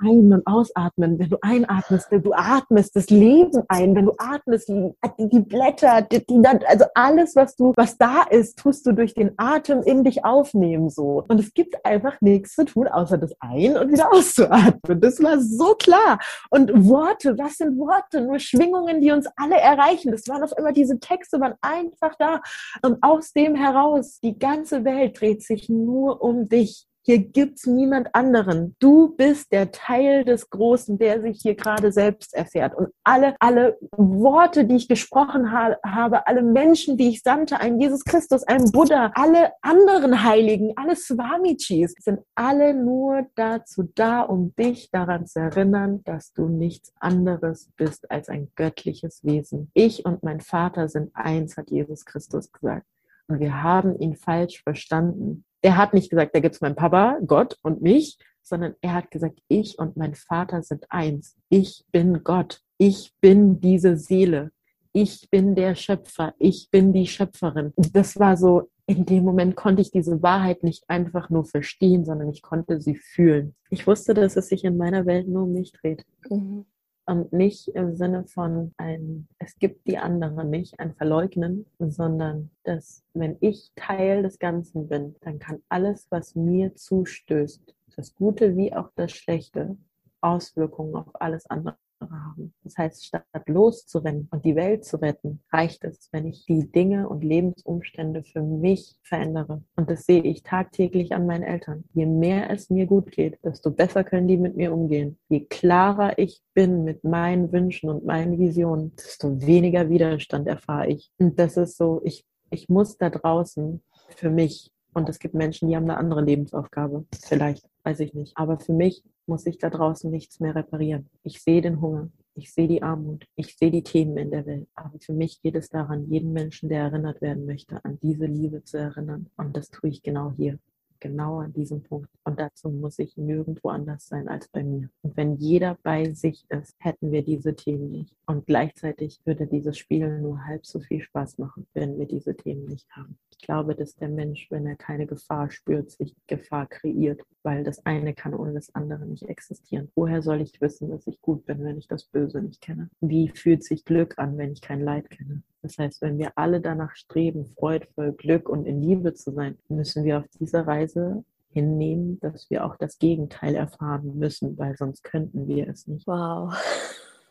Ein- 0.00 0.32
und 0.32 0.46
ausatmen. 0.46 1.18
Wenn 1.18 1.30
du 1.30 1.38
einatmest, 1.42 2.08
du 2.10 2.32
atmest 2.32 2.96
das 2.96 3.10
Leben 3.10 3.62
ein. 3.68 3.94
Wenn 3.94 4.06
du 4.06 4.12
atmest, 4.18 4.68
die 4.68 5.40
Blätter, 5.40 6.02
die, 6.02 6.24
die, 6.26 6.42
also 6.46 6.84
alles, 6.94 7.36
was 7.36 7.56
du, 7.56 7.72
was 7.76 7.96
da 7.98 8.22
ist, 8.30 8.58
tust 8.58 8.86
du 8.86 8.92
durch 8.92 9.14
den 9.14 9.32
Atem 9.36 9.82
in 9.82 10.04
dich 10.04 10.24
aufnehmen, 10.24 10.90
so. 10.90 11.24
Und 11.28 11.40
es 11.40 11.52
gibt 11.54 11.84
einfach 11.84 12.20
nichts 12.20 12.54
zu 12.54 12.64
tun, 12.64 12.88
außer 12.88 13.18
das 13.18 13.34
ein- 13.40 13.76
und 13.76 13.92
wieder 13.92 14.12
auszuatmen. 14.12 15.00
Das 15.00 15.22
war 15.22 15.40
so 15.40 15.74
klar. 15.74 16.18
Und 16.50 16.70
Worte, 16.88 17.36
was 17.38 17.56
sind 17.56 17.78
Worte? 17.78 18.20
Nur 18.20 18.38
Schwingungen, 18.38 19.00
die 19.00 19.12
uns 19.12 19.26
alle 19.36 19.56
erreichen. 19.56 20.10
Das 20.10 20.26
waren 20.28 20.42
auf 20.42 20.52
einmal 20.54 20.72
diese 20.72 20.98
Texte, 20.98 21.40
waren 21.40 21.54
einfach 21.60 22.14
da. 22.18 22.40
Und 22.82 23.02
aus 23.02 23.32
dem 23.32 23.54
heraus, 23.54 24.20
die 24.20 24.38
ganze 24.38 24.84
Welt 24.84 25.20
dreht 25.20 25.42
sich 25.42 25.68
nur 25.68 26.22
um 26.22 26.48
dich. 26.48 26.86
Hier 27.06 27.18
gibt's 27.18 27.66
niemand 27.66 28.14
anderen. 28.14 28.76
Du 28.78 29.14
bist 29.14 29.52
der 29.52 29.70
Teil 29.72 30.24
des 30.24 30.48
Großen, 30.48 30.96
der 30.96 31.20
sich 31.20 31.42
hier 31.42 31.54
gerade 31.54 31.92
selbst 31.92 32.32
erfährt. 32.32 32.74
Und 32.74 32.88
alle, 33.04 33.36
alle 33.40 33.76
Worte, 33.90 34.64
die 34.64 34.76
ich 34.76 34.88
gesprochen 34.88 35.52
ha 35.52 35.76
habe, 35.84 36.26
alle 36.26 36.40
Menschen, 36.40 36.96
die 36.96 37.10
ich 37.10 37.20
sandte, 37.22 37.60
ein 37.60 37.78
Jesus 37.78 38.04
Christus, 38.04 38.42
ein 38.44 38.72
Buddha, 38.72 39.12
alle 39.16 39.52
anderen 39.60 40.24
Heiligen, 40.24 40.72
alle 40.76 40.96
Swamichis, 40.96 41.94
sind 42.00 42.20
alle 42.34 42.72
nur 42.72 43.26
dazu 43.34 43.82
da, 43.94 44.22
um 44.22 44.54
dich 44.56 44.90
daran 44.90 45.26
zu 45.26 45.40
erinnern, 45.40 46.02
dass 46.04 46.32
du 46.32 46.48
nichts 46.48 46.94
anderes 47.00 47.68
bist 47.76 48.10
als 48.10 48.30
ein 48.30 48.50
göttliches 48.56 49.22
Wesen. 49.24 49.70
Ich 49.74 50.06
und 50.06 50.22
mein 50.22 50.40
Vater 50.40 50.88
sind 50.88 51.10
eins, 51.12 51.58
hat 51.58 51.70
Jesus 51.70 52.06
Christus 52.06 52.50
gesagt. 52.50 52.86
Und 53.28 53.40
wir 53.40 53.62
haben 53.62 53.98
ihn 53.98 54.16
falsch 54.16 54.62
verstanden. 54.62 55.44
Der 55.64 55.76
hat 55.76 55.94
nicht 55.94 56.10
gesagt, 56.10 56.34
da 56.34 56.40
gibt's 56.40 56.60
mein 56.60 56.76
Papa, 56.76 57.18
Gott 57.26 57.58
und 57.62 57.82
mich, 57.82 58.18
sondern 58.42 58.74
er 58.82 58.94
hat 58.94 59.10
gesagt, 59.10 59.40
ich 59.48 59.78
und 59.78 59.96
mein 59.96 60.14
Vater 60.14 60.62
sind 60.62 60.84
eins. 60.90 61.36
Ich 61.48 61.84
bin 61.90 62.22
Gott. 62.22 62.60
Ich 62.78 63.12
bin 63.20 63.60
diese 63.60 63.96
Seele. 63.96 64.52
Ich 64.92 65.28
bin 65.30 65.54
der 65.54 65.74
Schöpfer. 65.74 66.34
Ich 66.38 66.68
bin 66.70 66.92
die 66.92 67.06
Schöpferin. 67.06 67.72
das 67.76 68.18
war 68.18 68.36
so, 68.36 68.70
in 68.86 69.06
dem 69.06 69.24
Moment 69.24 69.56
konnte 69.56 69.82
ich 69.82 69.90
diese 69.90 70.22
Wahrheit 70.22 70.62
nicht 70.62 70.84
einfach 70.88 71.30
nur 71.30 71.46
verstehen, 71.46 72.04
sondern 72.04 72.28
ich 72.28 72.42
konnte 72.42 72.80
sie 72.80 72.94
fühlen. 72.94 73.56
Ich 73.70 73.86
wusste, 73.86 74.12
dass 74.12 74.36
es 74.36 74.48
sich 74.48 74.62
in 74.64 74.76
meiner 74.76 75.06
Welt 75.06 75.26
nur 75.26 75.44
um 75.44 75.52
mich 75.54 75.72
dreht. 75.72 76.04
Mhm 76.28 76.66
und 77.06 77.32
nicht 77.32 77.68
im 77.68 77.96
Sinne 77.96 78.24
von 78.26 78.74
ein, 78.76 79.28
es 79.38 79.58
gibt 79.58 79.86
die 79.86 79.98
andere 79.98 80.44
nicht, 80.44 80.78
ein 80.80 80.94
Verleugnen, 80.94 81.66
sondern 81.78 82.50
dass 82.64 83.04
wenn 83.12 83.36
ich 83.40 83.72
Teil 83.76 84.22
des 84.22 84.38
Ganzen 84.38 84.88
bin, 84.88 85.16
dann 85.20 85.38
kann 85.38 85.62
alles, 85.68 86.06
was 86.10 86.34
mir 86.34 86.74
zustößt, 86.74 87.74
das 87.96 88.14
Gute 88.14 88.56
wie 88.56 88.72
auch 88.74 88.90
das 88.96 89.12
Schlechte, 89.12 89.76
Auswirkungen 90.20 90.94
auf 90.96 91.20
alles 91.20 91.46
andere 91.50 91.76
haben. 92.10 92.54
Das 92.62 92.76
heißt, 92.76 93.04
statt 93.04 93.24
loszurennen 93.46 94.28
und 94.30 94.44
die 94.44 94.56
Welt 94.56 94.84
zu 94.84 94.96
retten, 94.96 95.42
reicht 95.52 95.84
es, 95.84 96.08
wenn 96.12 96.26
ich 96.26 96.44
die 96.46 96.70
Dinge 96.70 97.08
und 97.08 97.24
Lebensumstände 97.24 98.22
für 98.24 98.42
mich 98.42 98.96
verändere. 99.02 99.62
Und 99.76 99.90
das 99.90 100.06
sehe 100.06 100.22
ich 100.22 100.42
tagtäglich 100.42 101.14
an 101.14 101.26
meinen 101.26 101.42
Eltern. 101.42 101.84
Je 101.92 102.06
mehr 102.06 102.50
es 102.50 102.70
mir 102.70 102.86
gut 102.86 103.10
geht, 103.10 103.38
desto 103.44 103.70
besser 103.70 104.04
können 104.04 104.28
die 104.28 104.36
mit 104.36 104.56
mir 104.56 104.72
umgehen. 104.72 105.18
Je 105.28 105.44
klarer 105.44 106.18
ich 106.18 106.42
bin 106.54 106.84
mit 106.84 107.04
meinen 107.04 107.52
Wünschen 107.52 107.90
und 107.90 108.04
meinen 108.04 108.38
Visionen, 108.38 108.94
desto 108.96 109.40
weniger 109.40 109.88
Widerstand 109.88 110.46
erfahre 110.46 110.88
ich. 110.88 111.10
Und 111.18 111.38
das 111.38 111.56
ist 111.56 111.76
so, 111.76 112.00
ich, 112.04 112.24
ich 112.50 112.68
muss 112.68 112.96
da 112.96 113.10
draußen 113.10 113.82
für 114.16 114.30
mich 114.30 114.70
und 114.94 115.08
es 115.08 115.18
gibt 115.18 115.34
Menschen, 115.34 115.68
die 115.68 115.76
haben 115.76 115.84
eine 115.84 115.98
andere 115.98 116.22
Lebensaufgabe. 116.22 117.04
Vielleicht, 117.22 117.68
weiß 117.82 118.00
ich 118.00 118.14
nicht. 118.14 118.36
Aber 118.36 118.58
für 118.58 118.72
mich 118.72 119.02
muss 119.26 119.46
ich 119.46 119.58
da 119.58 119.70
draußen 119.70 120.10
nichts 120.10 120.40
mehr 120.40 120.54
reparieren. 120.54 121.10
Ich 121.22 121.42
sehe 121.42 121.60
den 121.60 121.80
Hunger. 121.80 122.10
Ich 122.36 122.52
sehe 122.52 122.68
die 122.68 122.82
Armut. 122.82 123.26
Ich 123.36 123.56
sehe 123.56 123.70
die 123.70 123.82
Themen 123.82 124.16
in 124.16 124.30
der 124.30 124.46
Welt. 124.46 124.68
Aber 124.74 124.98
für 125.00 125.12
mich 125.12 125.42
geht 125.42 125.56
es 125.56 125.68
daran, 125.68 126.06
jeden 126.08 126.32
Menschen, 126.32 126.68
der 126.68 126.82
erinnert 126.82 127.20
werden 127.20 127.46
möchte, 127.46 127.84
an 127.84 127.98
diese 128.02 128.26
Liebe 128.26 128.64
zu 128.64 128.78
erinnern. 128.78 129.30
Und 129.36 129.56
das 129.56 129.70
tue 129.70 129.90
ich 129.90 130.02
genau 130.02 130.32
hier 130.36 130.58
genau 131.04 131.40
an 131.40 131.52
diesem 131.52 131.82
Punkt. 131.82 132.08
Und 132.24 132.40
dazu 132.40 132.70
muss 132.70 132.98
ich 132.98 133.18
nirgendwo 133.18 133.68
anders 133.68 134.08
sein 134.08 134.26
als 134.26 134.48
bei 134.48 134.64
mir. 134.64 134.88
Und 135.02 135.16
wenn 135.18 135.36
jeder 135.36 135.76
bei 135.82 136.14
sich 136.14 136.46
ist, 136.48 136.74
hätten 136.78 137.12
wir 137.12 137.22
diese 137.22 137.54
Themen 137.54 137.90
nicht. 137.90 138.16
Und 138.24 138.46
gleichzeitig 138.46 139.20
würde 139.26 139.46
dieses 139.46 139.76
Spiel 139.76 140.18
nur 140.20 140.46
halb 140.46 140.64
so 140.64 140.80
viel 140.80 141.02
Spaß 141.02 141.36
machen, 141.36 141.66
wenn 141.74 141.98
wir 141.98 142.06
diese 142.06 142.34
Themen 142.34 142.64
nicht 142.64 142.90
haben. 142.92 143.18
Ich 143.30 143.38
glaube, 143.38 143.74
dass 143.74 143.96
der 143.96 144.08
Mensch, 144.08 144.50
wenn 144.50 144.66
er 144.66 144.76
keine 144.76 145.06
Gefahr 145.06 145.50
spürt, 145.50 145.90
sich 145.90 146.16
Gefahr 146.26 146.66
kreiert, 146.66 147.20
weil 147.42 147.64
das 147.64 147.84
eine 147.84 148.14
kann 148.14 148.32
ohne 148.32 148.54
das 148.54 148.74
andere 148.74 149.04
nicht 149.04 149.24
existieren. 149.24 149.90
Woher 149.94 150.22
soll 150.22 150.40
ich 150.40 150.58
wissen, 150.62 150.88
dass 150.88 151.06
ich 151.06 151.20
gut 151.20 151.44
bin, 151.44 151.62
wenn 151.62 151.76
ich 151.76 151.86
das 151.86 152.04
Böse 152.04 152.40
nicht 152.40 152.62
kenne? 152.62 152.88
Wie 153.02 153.28
fühlt 153.28 153.62
sich 153.62 153.84
Glück 153.84 154.18
an, 154.18 154.38
wenn 154.38 154.52
ich 154.52 154.62
kein 154.62 154.80
Leid 154.80 155.10
kenne? 155.10 155.42
Das 155.64 155.78
heißt, 155.78 156.02
wenn 156.02 156.18
wir 156.18 156.32
alle 156.36 156.60
danach 156.60 156.94
streben, 156.94 157.46
freudvoll, 157.46 158.12
Glück 158.12 158.50
und 158.50 158.66
in 158.66 158.82
Liebe 158.82 159.14
zu 159.14 159.32
sein, 159.32 159.56
müssen 159.68 160.04
wir 160.04 160.18
auf 160.18 160.26
dieser 160.38 160.66
Reise 160.66 161.24
hinnehmen, 161.54 162.20
dass 162.20 162.50
wir 162.50 162.66
auch 162.66 162.76
das 162.76 162.98
Gegenteil 162.98 163.54
erfahren 163.54 164.18
müssen, 164.18 164.58
weil 164.58 164.76
sonst 164.76 165.02
könnten 165.04 165.48
wir 165.48 165.66
es 165.66 165.86
nicht. 165.86 166.06
Wow. 166.06 166.52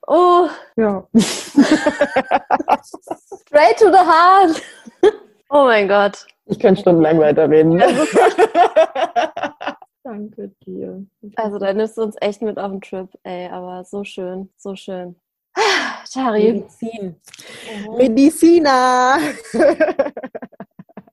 Oh. 0.08 0.48
Ja. 0.76 1.08
Straight 3.44 3.78
to 3.78 3.92
the 3.92 4.00
heart. 4.00 4.60
Oh 5.52 5.66
mein 5.66 5.88
Gott. 5.88 6.26
Ich 6.48 6.58
könnte 6.58 6.82
stundenlang 6.82 7.20
weiterreden. 7.20 7.78
Danke 10.04 10.52
dir. 10.66 11.06
Also 11.36 11.60
da 11.60 11.72
nimmst 11.72 12.00
du 12.00 12.02
uns 12.02 12.16
echt 12.20 12.42
mit 12.42 12.58
auf 12.58 12.72
den 12.72 12.82
Trip, 12.82 13.10
ey, 13.22 13.48
aber 13.50 13.84
so 13.86 14.04
schön, 14.04 14.50
so 14.58 14.76
schön. 14.76 15.18
Tari. 16.12 16.54
Medizin. 16.54 17.16
Mhm. 17.88 17.98
Mediziner. 17.98 19.18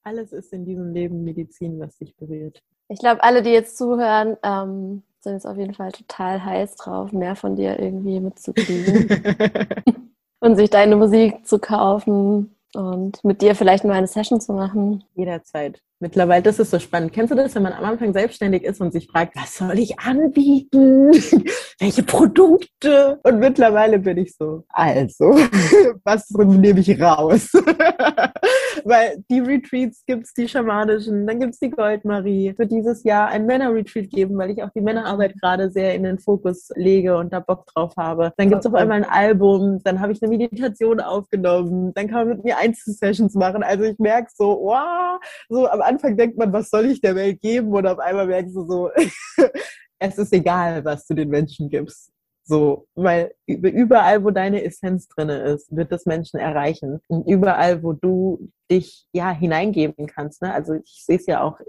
Alles 0.03 0.33
ist 0.33 0.53
in 0.53 0.65
diesem 0.65 0.93
Leben 0.93 1.25
Medizin, 1.25 1.79
was 1.81 1.97
dich 1.99 2.17
berührt. 2.17 2.63
Ich 2.89 2.99
glaube, 2.99 3.23
alle, 3.23 3.43
die 3.43 3.51
jetzt 3.51 3.77
zuhören, 3.77 4.37
ähm, 4.43 5.03
sind 5.21 5.35
jetzt 5.35 5.47
auf 5.47 5.57
jeden 5.57 5.75
Fall 5.75 5.93
total 5.93 6.45
heiß 6.45 6.77
drauf, 6.77 7.13
mehr 7.13 7.37
von 7.37 7.55
dir 7.55 7.79
irgendwie 7.79 8.19
mitzukriegen 8.19 9.09
und 10.41 10.57
sich 10.57 10.71
deine 10.71 10.97
Musik 10.97 11.47
zu 11.47 11.59
kaufen 11.59 12.57
und 12.75 13.23
mit 13.23 13.43
dir 13.43 13.55
vielleicht 13.55 13.85
mal 13.85 13.93
eine 13.93 14.07
Session 14.07 14.41
zu 14.41 14.53
machen. 14.53 15.05
Jederzeit. 15.15 15.81
Mittlerweile, 16.03 16.43
das 16.43 16.59
ist 16.59 16.71
so 16.71 16.79
spannend. 16.79 17.13
Kennst 17.13 17.31
du 17.31 17.37
das, 17.37 17.55
wenn 17.55 17.63
man 17.63 17.75
am 17.75 17.85
Anfang 17.85 18.15
selbstständig 18.15 18.63
ist 18.65 18.81
und 18.81 18.91
sich 18.91 19.07
fragt, 19.07 19.37
was 19.37 19.55
soll 19.55 19.79
ich 19.79 20.01
anbieten? 20.01 21.11
Welche 21.79 22.03
Produkte? 22.03 23.21
Und 23.23 23.39
mittlerweile 23.39 23.99
bin 23.99 24.17
ich 24.17 24.35
so, 24.35 24.65
also, 24.71 25.27
was 26.05 26.31
nehme 26.31 26.81
ich 26.81 26.99
raus? 26.99 27.51
Weil 28.85 29.23
die 29.31 29.41
Retreats 29.41 30.03
gibt's 30.07 30.33
die 30.33 30.49
schamanischen, 30.49 31.27
dann 31.27 31.39
gibt's 31.39 31.59
die 31.59 31.69
Goldmarie. 31.69 32.55
Für 32.57 32.67
dieses 32.67 33.05
Jahr 33.05 33.29
ein 33.29 33.45
Männer-Retreat 33.45 34.09
geben, 34.09 34.39
weil 34.39 34.51
ich 34.51 34.63
auch 34.63 34.71
die 34.71 34.81
Männerarbeit 34.81 35.35
gerade 35.39 35.71
sehr 35.71 35.95
in 35.95 36.05
den 36.05 36.19
Fokus 36.19 36.71
lege 36.77 37.19
und 37.19 37.33
da 37.33 37.41
Bock 37.41 37.67
drauf 37.67 37.93
habe. 37.99 38.33
Dann 38.39 38.49
gibt's 38.49 38.65
auf 38.65 38.75
einmal 38.75 38.99
ein 38.99 39.11
Album, 39.11 39.83
dann 39.85 40.01
habe 40.01 40.13
ich 40.13 40.23
eine 40.23 40.31
Meditation 40.35 41.01
aufgenommen, 41.01 41.93
dann 41.95 42.09
kann 42.09 42.27
man 42.27 42.37
mit 42.37 42.45
mir 42.45 42.57
Einzelsessions 42.57 43.35
machen. 43.35 43.63
Also 43.63 43.85
ich 43.85 43.99
merke 43.99 44.31
so, 44.35 44.59
wow, 44.63 45.21
so 45.51 45.69
am 45.69 45.83
Anfang 45.91 46.17
denkt 46.17 46.39
man, 46.39 46.53
was 46.53 46.71
soll 46.71 46.87
ich 46.87 47.01
der 47.01 47.15
Welt 47.15 47.41
geben? 47.41 47.73
Und 47.73 47.87
auf 47.87 47.99
einmal 47.99 48.27
merkst 48.27 48.55
du 48.55 48.65
so, 48.67 48.91
es 49.99 50.19
ist 50.19 50.33
egal, 50.33 50.85
was 50.85 51.07
du 51.07 51.15
den 51.15 51.29
Menschen 51.29 51.69
gibst. 51.69 52.11
So, 52.45 52.89
weil 52.95 53.33
überall, 53.47 54.25
wo 54.25 54.31
deine 54.31 54.65
Essenz 54.65 55.07
drinne 55.07 55.39
ist, 55.39 55.75
wird 55.75 55.93
das 55.93 56.07
Menschen 56.07 56.41
erreichen. 56.41 57.01
Und 57.07 57.29
überall, 57.29 57.83
wo 57.83 57.93
du 57.93 58.51
dich 58.71 59.07
ja 59.13 59.31
hineingeben 59.31 60.07
kannst, 60.07 60.43
ne? 60.43 60.53
Also 60.53 60.75
ich 60.75 61.05
sehe 61.05 61.17
es 61.17 61.27
ja 61.27 61.43
auch 61.43 61.61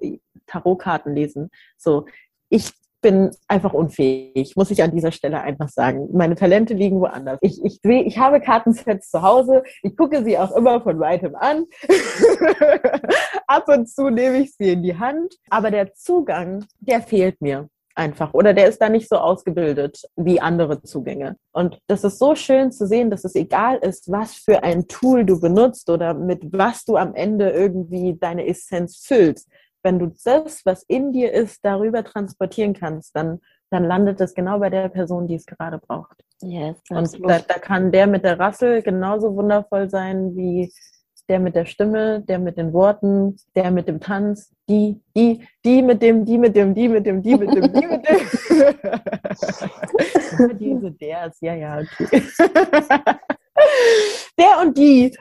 Tarotkarten 0.48 1.14
lesen. 1.14 1.52
So, 1.78 2.06
ich 2.50 2.72
bin 3.02 3.32
einfach 3.48 3.74
unfähig, 3.74 4.56
muss 4.56 4.72
ich 4.72 4.84
an 4.84 4.92
dieser 4.92 5.12
Stelle 5.12 5.42
einfach 5.42 5.70
sagen. 5.70 6.08
Meine 6.14 6.36
Talente 6.36 6.74
liegen 6.74 7.00
woanders. 7.00 7.40
Ich, 7.42 7.64
ich, 7.64 7.80
ich 7.84 8.18
habe 8.18 8.40
Kartensets 8.40 9.10
zu 9.10 9.22
Hause, 9.22 9.64
ich 9.84 9.98
gucke 9.98 10.24
sie 10.24 10.38
auch 10.38 10.56
immer 10.56 10.82
von 10.82 11.00
weitem 11.00 11.36
an. 11.36 11.66
Ab 13.48 13.68
und 13.68 13.90
zu 13.90 14.10
nehme 14.10 14.38
ich 14.40 14.56
sie 14.56 14.72
in 14.74 14.84
die 14.84 14.98
Hand, 14.98 15.36
aber 15.50 15.72
der 15.72 15.94
Zugang, 15.94 16.66
der 16.80 17.02
fehlt 17.02 17.42
mir 17.42 17.68
einfach 17.96 18.34
oder 18.34 18.54
der 18.54 18.68
ist 18.68 18.82
da 18.82 18.90
nicht 18.90 19.10
so 19.10 19.18
ausgebildet 19.18 20.02
wie 20.16 20.40
andere 20.40 20.82
Zugänge. 20.82 21.36
Und 21.52 21.80
das 21.88 22.04
ist 22.04 22.20
so 22.20 22.36
schön 22.36 22.72
zu 22.72 22.88
sehen, 22.88 23.10
dass 23.10 23.26
es 23.26 23.36
egal 23.36 23.78
ist, 23.78 24.12
was 24.12 24.36
für 24.36 24.64
ein 24.64 24.88
Tool 24.88 25.26
du 25.26 25.40
benutzt 25.40 25.90
oder 25.90 26.14
mit 26.14 26.42
was 26.54 26.86
du 26.86 26.96
am 26.96 27.14
Ende 27.14 27.50
irgendwie 27.50 28.18
deine 28.20 28.48
Essenz 28.48 29.04
füllst 29.06 29.50
wenn 29.84 30.00
du 30.00 30.14
das, 30.24 30.66
was 30.66 30.84
in 30.84 31.12
dir 31.12 31.32
ist, 31.32 31.64
darüber 31.64 32.04
transportieren 32.04 32.74
kannst, 32.74 33.16
dann, 33.16 33.40
dann 33.70 33.84
landet 33.86 34.20
es 34.22 34.34
genau 34.34 34.60
bei 34.60 34.70
der 34.70 34.90
Person, 34.90 35.28
die 35.28 35.36
es 35.36 35.46
gerade 35.46 35.78
braucht. 35.78 36.24
Yes, 36.42 36.78
und 36.90 37.30
da, 37.30 37.40
da 37.40 37.60
kann 37.60 37.92
der 37.92 38.08
mit 38.08 38.24
der 38.24 38.40
Rassel 38.40 38.82
genauso 38.82 39.36
wundervoll 39.36 39.90
sein 39.90 40.36
wie 40.36 40.72
der 41.30 41.40
mit 41.40 41.56
der 41.56 41.66
Stimme, 41.66 42.22
der 42.22 42.40
mit 42.40 42.58
den 42.58 42.74
Worten, 42.74 43.38
der 43.56 43.72
mit 43.72 43.88
dem 43.88 44.02
Tanz, 44.02 44.54
die, 44.68 45.00
die, 45.16 45.48
die 45.64 45.82
mit 45.82 46.02
dem, 46.02 46.26
die 46.26 46.38
mit 46.38 46.56
dem, 46.56 46.74
die 46.74 46.90
mit 46.90 47.06
dem, 47.06 47.22
die 47.22 47.36
mit 47.36 47.54
dem, 47.54 47.72
die 47.72 47.88
mit 47.88 48.06
dem. 48.06 48.18
Diese, 50.60 50.92
der 50.92 51.28
ist, 51.28 51.42
ja, 51.42 51.54
ja, 51.54 51.80
okay. 51.80 52.22
der 54.38 54.60
und 54.62 54.78
die. 54.78 55.16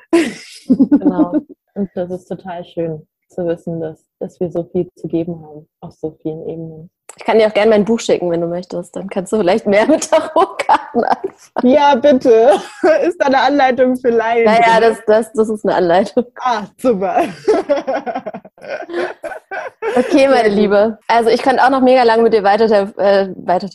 Genau. 0.66 1.32
Und 1.74 1.90
das 1.94 2.10
ist 2.10 2.26
total 2.26 2.64
schön 2.64 3.06
zu 3.30 3.46
wissen, 3.46 3.80
dass, 3.80 4.04
dass 4.18 4.40
wir 4.40 4.50
so 4.50 4.64
viel 4.64 4.88
zu 4.96 5.08
geben 5.08 5.42
haben, 5.42 5.68
auf 5.80 5.94
so 5.94 6.16
vielen 6.22 6.46
Ebenen. 6.48 6.90
Ich 7.16 7.24
kann 7.24 7.38
dir 7.38 7.48
auch 7.48 7.54
gerne 7.54 7.70
mein 7.70 7.84
Buch 7.84 8.00
schicken, 8.00 8.30
wenn 8.30 8.40
du 8.40 8.46
möchtest. 8.46 8.94
Dann 8.94 9.08
kannst 9.08 9.32
du 9.32 9.38
vielleicht 9.38 9.66
mehr 9.66 9.86
mit 9.86 10.08
Tarotkarten 10.08 11.04
anfangen. 11.04 11.74
Ja, 11.74 11.94
bitte. 11.94 12.52
Ist 13.02 13.20
da 13.20 13.26
eine 13.26 13.40
Anleitung 13.40 13.96
für 13.96 14.10
Laien? 14.10 14.44
Naja, 14.44 14.80
das, 14.80 14.98
das, 15.06 15.32
das 15.32 15.48
ist 15.48 15.64
eine 15.64 15.74
Anleitung. 15.74 16.24
Ah, 16.40 16.64
super. 16.78 17.24
Okay, 19.96 20.28
meine 20.28 20.48
Liebe. 20.48 20.98
Also 21.08 21.30
ich 21.30 21.42
könnte 21.42 21.64
auch 21.64 21.70
noch 21.70 21.80
mega 21.80 22.02
lange 22.04 22.22
mit 22.22 22.32
dir 22.32 22.44
weiter, 22.44 22.66
äh, 22.66 23.28
weiter, 23.36 23.66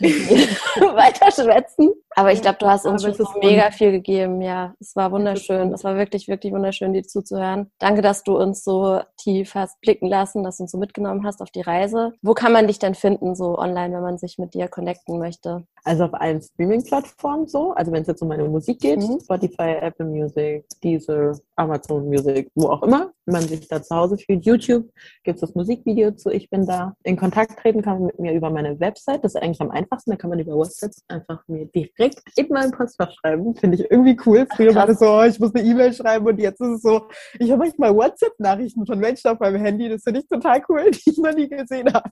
weiter 0.96 1.32
schwätzen. 1.32 1.92
Aber 2.16 2.32
ich 2.32 2.42
glaube, 2.42 2.58
du 2.60 2.68
hast 2.68 2.86
uns 2.86 3.04
schon 3.04 3.14
mega 3.42 3.72
viel 3.72 3.92
gegeben. 3.92 4.42
Ja, 4.42 4.74
es 4.80 4.96
war 4.96 5.12
wunderschön. 5.12 5.74
Es 5.74 5.84
war 5.84 5.98
wirklich, 5.98 6.28
wirklich 6.30 6.54
wunderschön, 6.54 6.94
dir 6.94 7.04
zuzuhören. 7.04 7.70
Danke, 7.78 8.02
dass 8.02 8.24
du 8.24 8.38
uns 8.38 8.64
so 8.64 9.02
tief 9.18 9.54
hast 9.54 9.80
blicken 9.82 10.08
lassen, 10.08 10.44
dass 10.44 10.58
du 10.58 10.64
uns 10.64 10.72
so 10.72 10.78
mitgenommen 10.78 11.26
hast 11.26 11.42
auf 11.42 11.52
die 11.52 11.62
Reise. 11.62 12.14
Wo 12.22 12.34
kann 12.34 12.54
man 12.54 12.68
dich 12.68 12.80
denn 12.80 12.96
finden, 12.96 13.36
so 13.36 13.58
online, 13.58 13.94
wenn 13.96 14.04
man 14.04 14.18
sich 14.18 14.38
mit 14.38 14.54
dir 14.54 14.70
connecten 14.70 15.20
möchte? 15.20 15.66
Also 15.86 16.06
auf 16.06 16.14
allen 16.16 16.42
Streaming-Plattformen 16.42 17.48
so. 17.48 17.72
Also 17.74 17.92
wenn 17.92 18.02
es 18.02 18.08
jetzt 18.08 18.22
um 18.22 18.28
meine 18.28 18.44
Musik 18.44 18.80
geht, 18.80 19.00
mhm. 19.00 19.20
Spotify, 19.22 19.78
Apple 19.82 20.08
Music, 20.08 20.66
Deezer, 20.84 21.38
Amazon 21.56 22.10
Music, 22.10 22.50
wo 22.56 22.70
auch 22.70 22.82
immer 22.82 23.12
man 23.26 23.42
sich 23.44 23.68
da 23.68 23.82
zu 23.82 23.96
Hause 23.96 24.18
fühlt. 24.18 24.46
YouTube 24.46 24.90
gibt 25.24 25.36
es 25.36 25.42
das 25.42 25.56
Musikvideo 25.56 26.12
zu 26.12 26.32
Ich 26.32 26.50
bin 26.50 26.66
da. 26.66 26.96
In 27.04 27.18
Kontakt 27.18 27.60
treten 27.60 27.82
kann 27.82 28.00
man 28.00 28.06
mit 28.08 28.20
mir 28.20 28.34
über 28.34 28.50
meine 28.50 28.80
Website. 28.80 29.24
Das 29.24 29.36
ist 29.36 29.42
eigentlich 29.42 29.62
am 29.62 29.72
einfachsten. 29.72 30.12
Da 30.12 30.18
kann 30.18 30.30
man 30.30 30.40
über 30.40 30.56
WhatsApp 30.56 30.92
einfach 31.08 31.44
mir 31.48 31.66
direkt 31.68 32.22
in 32.36 32.48
meinem 32.50 32.72
Postfach 32.72 33.12
schreiben. 33.12 33.56
Finde 33.56 33.78
ich 33.78 33.92
irgendwie 33.92 34.18
cool. 34.26 34.48
Früher 34.56 34.72
Ach, 34.72 34.76
war 34.76 34.88
das 34.88 35.00
so, 35.00 35.08
oh, 35.08 35.24
ich 35.24 35.40
muss 35.40 35.54
eine 35.54 35.68
E-Mail 35.68 35.94
schreiben 35.94 36.26
und 36.26 36.40
jetzt 36.40 36.62
ist 36.62 36.68
es 36.68 36.82
so, 36.82 37.08
ich 37.40 37.52
habe 37.52 37.60
manchmal 37.60 37.96
WhatsApp-Nachrichten 37.96 38.86
von 38.86 39.00
Menschen 39.00 39.30
auf 39.30 39.40
meinem 39.40 39.62
Handy. 39.64 39.90
Das 39.90 40.04
finde 40.04 40.22
ich 40.22 40.28
total 40.28 40.62
cool, 40.70 40.84
die 40.92 41.10
ich 41.10 41.18
noch 41.18 41.34
nie 41.34 41.48
gesehen 41.48 41.92
habe. 41.94 42.10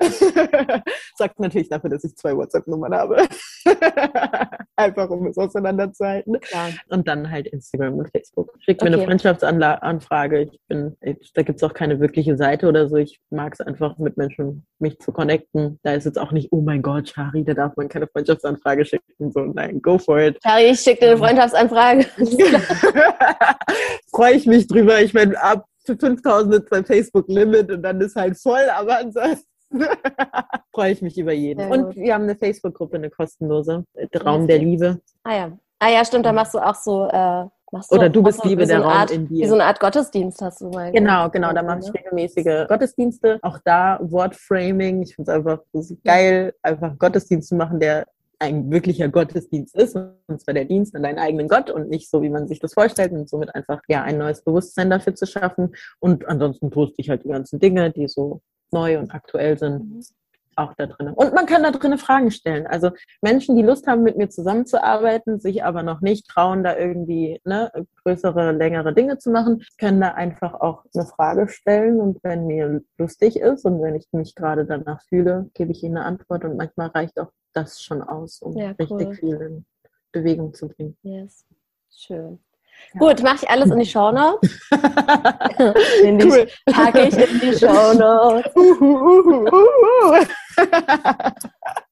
Sagt 1.16 1.38
natürlich 1.40 1.68
dafür, 1.68 1.90
dass 1.90 2.04
ich 2.04 2.16
zwei 2.16 2.36
WhatsApp-Nummern 2.36 2.94
habe. 2.94 2.99
einfach 4.76 5.10
um 5.10 5.26
es 5.26 5.36
auseinanderzuhalten. 5.38 6.38
Ja. 6.52 6.68
Und 6.88 7.08
dann 7.08 7.30
halt 7.30 7.46
Instagram 7.48 7.94
und 7.94 8.10
Facebook. 8.10 8.52
Schickt 8.60 8.82
okay. 8.82 8.90
mir 8.90 8.96
eine 8.96 9.04
Freundschaftsanfrage. 9.04 10.42
Ich 10.42 10.60
bin, 10.68 10.96
ich, 11.00 11.32
da 11.34 11.42
gibt 11.42 11.58
es 11.58 11.62
auch 11.62 11.74
keine 11.74 12.00
wirkliche 12.00 12.36
Seite 12.36 12.68
oder 12.68 12.88
so. 12.88 12.96
Ich 12.96 13.20
mag 13.30 13.52
es 13.54 13.60
einfach 13.60 13.98
mit 13.98 14.16
Menschen, 14.16 14.66
mich 14.78 14.98
zu 14.98 15.12
connecten. 15.12 15.78
Da 15.82 15.94
ist 15.94 16.04
jetzt 16.04 16.18
auch 16.18 16.32
nicht, 16.32 16.48
oh 16.52 16.60
mein 16.60 16.82
Gott, 16.82 17.08
Shari, 17.08 17.44
da 17.44 17.54
darf 17.54 17.76
man 17.76 17.88
keine 17.88 18.06
Freundschaftsanfrage 18.06 18.84
schicken. 18.84 19.32
So, 19.32 19.40
nein, 19.40 19.80
go 19.82 19.98
for 19.98 20.20
it. 20.20 20.38
Shari, 20.42 20.70
ich 20.70 20.80
schicke 20.80 21.00
dir 21.00 21.10
eine 21.10 21.18
Freundschaftsanfrage. 21.18 22.06
Freue 24.10 24.34
ich 24.34 24.46
mich 24.46 24.66
drüber. 24.66 25.00
Ich 25.00 25.14
meine, 25.14 25.40
ab 25.40 25.66
5000 25.86 26.54
ist 26.54 26.70
bei 26.70 26.82
Facebook 26.84 27.26
Limit 27.28 27.70
und 27.70 27.82
dann 27.82 28.00
ist 28.00 28.16
halt 28.16 28.38
voll, 28.38 28.68
aber 28.76 28.98
ansonsten 28.98 29.49
freue 30.72 30.92
ich 30.92 31.02
mich 31.02 31.18
über 31.18 31.32
jeden. 31.32 31.70
Und 31.70 31.96
wir 31.96 32.14
haben 32.14 32.24
eine 32.24 32.36
Facebook-Gruppe, 32.36 32.96
eine 32.96 33.10
kostenlose, 33.10 33.84
Raum 34.24 34.46
der 34.46 34.58
Liebe. 34.58 35.00
Ah 35.24 35.36
ja. 35.36 35.58
Ah 35.78 35.88
ja, 35.88 36.04
stimmt, 36.04 36.26
da 36.26 36.32
machst 36.32 36.54
du 36.54 36.58
auch 36.58 36.74
so 36.74 37.06
äh, 37.06 37.46
Machst 37.72 37.92
Oder 37.92 38.08
du 38.08 38.22
bist 38.22 38.44
Liebe, 38.44 38.66
der 38.66 38.78
so 38.78 38.82
Raum 38.82 38.92
Art, 38.92 39.10
in 39.12 39.28
dir. 39.28 39.44
Wie 39.44 39.46
so 39.46 39.54
eine 39.54 39.64
Art 39.64 39.78
Gottesdienst 39.78 40.42
hast 40.42 40.60
du 40.60 40.70
mal. 40.70 40.90
Genau, 40.90 41.30
genau, 41.30 41.52
da 41.52 41.62
mache 41.62 41.80
ich 41.80 41.94
regelmäßige 41.94 42.66
Gottesdienste. 42.66 43.38
Auch 43.42 43.58
da 43.64 44.00
Wortframing. 44.02 45.02
Ich 45.02 45.14
finde 45.14 45.30
es 45.30 45.36
einfach 45.36 45.60
so 45.72 45.96
geil, 46.04 46.52
einfach 46.62 46.98
Gottesdienst 46.98 47.48
zu 47.48 47.54
machen, 47.54 47.78
der 47.78 48.06
ein 48.40 48.70
wirklicher 48.70 49.08
Gottesdienst 49.08 49.76
ist, 49.76 49.94
und 49.94 50.40
zwar 50.40 50.54
der 50.54 50.64
Dienst 50.64 50.96
an 50.96 51.02
deinen 51.02 51.18
eigenen 51.18 51.46
Gott 51.46 51.70
und 51.70 51.90
nicht 51.90 52.08
so, 52.08 52.22
wie 52.22 52.30
man 52.30 52.48
sich 52.48 52.58
das 52.58 52.72
vorstellt 52.72 53.12
und 53.12 53.28
somit 53.28 53.54
einfach 53.54 53.82
ja 53.86 54.02
ein 54.02 54.16
neues 54.16 54.42
Bewusstsein 54.42 54.88
dafür 54.88 55.14
zu 55.14 55.26
schaffen. 55.26 55.74
Und 56.00 56.26
ansonsten 56.26 56.70
poste 56.70 56.96
ich 56.98 57.10
halt 57.10 57.22
die 57.24 57.28
ganzen 57.28 57.60
Dinge, 57.60 57.90
die 57.90 58.08
so 58.08 58.40
neu 58.72 58.98
und 58.98 59.14
aktuell 59.14 59.58
sind. 59.58 59.94
Mhm 59.96 60.02
auch 60.60 60.74
da 60.74 60.86
drin. 60.86 61.08
Und 61.08 61.34
man 61.34 61.46
kann 61.46 61.62
da 61.62 61.70
drin 61.70 61.98
Fragen 61.98 62.30
stellen. 62.30 62.66
Also 62.66 62.90
Menschen, 63.22 63.56
die 63.56 63.62
Lust 63.62 63.86
haben, 63.86 64.02
mit 64.02 64.16
mir 64.16 64.28
zusammenzuarbeiten, 64.28 65.40
sich 65.40 65.64
aber 65.64 65.82
noch 65.82 66.00
nicht 66.00 66.28
trauen, 66.28 66.62
da 66.62 66.76
irgendwie 66.76 67.40
ne, 67.44 67.70
größere, 68.04 68.52
längere 68.52 68.94
Dinge 68.94 69.18
zu 69.18 69.30
machen, 69.30 69.64
können 69.78 70.00
da 70.00 70.12
einfach 70.12 70.54
auch 70.54 70.84
eine 70.94 71.06
Frage 71.06 71.48
stellen. 71.48 72.00
Und 72.00 72.22
wenn 72.22 72.46
mir 72.46 72.82
lustig 72.98 73.36
ist 73.36 73.64
und 73.64 73.82
wenn 73.82 73.94
ich 73.94 74.08
mich 74.12 74.34
gerade 74.34 74.64
danach 74.64 75.02
fühle, 75.02 75.50
gebe 75.54 75.72
ich 75.72 75.82
ihnen 75.82 75.96
eine 75.96 76.06
Antwort. 76.06 76.44
Und 76.44 76.56
manchmal 76.56 76.88
reicht 76.88 77.18
auch 77.18 77.32
das 77.52 77.82
schon 77.82 78.02
aus, 78.02 78.40
um 78.40 78.56
ja, 78.56 78.74
cool. 78.78 78.98
richtig 78.98 79.18
viel 79.18 79.36
in 79.36 79.64
Bewegung 80.12 80.54
zu 80.54 80.68
bringen. 80.68 80.96
Yes. 81.02 81.46
Schön. 81.92 82.38
Ja. 82.94 83.00
Gut, 83.00 83.22
mache 83.22 83.36
ich 83.42 83.50
alles 83.50 83.70
in 83.70 83.78
die 83.78 83.86
Show 83.86 84.10
Notes. 84.10 84.50
cool. 86.02 86.48
Packe 86.66 87.02
ich 87.02 87.16
in 87.16 87.40
die 87.40 87.56
Show 87.56 87.94
Notes. 87.94 88.52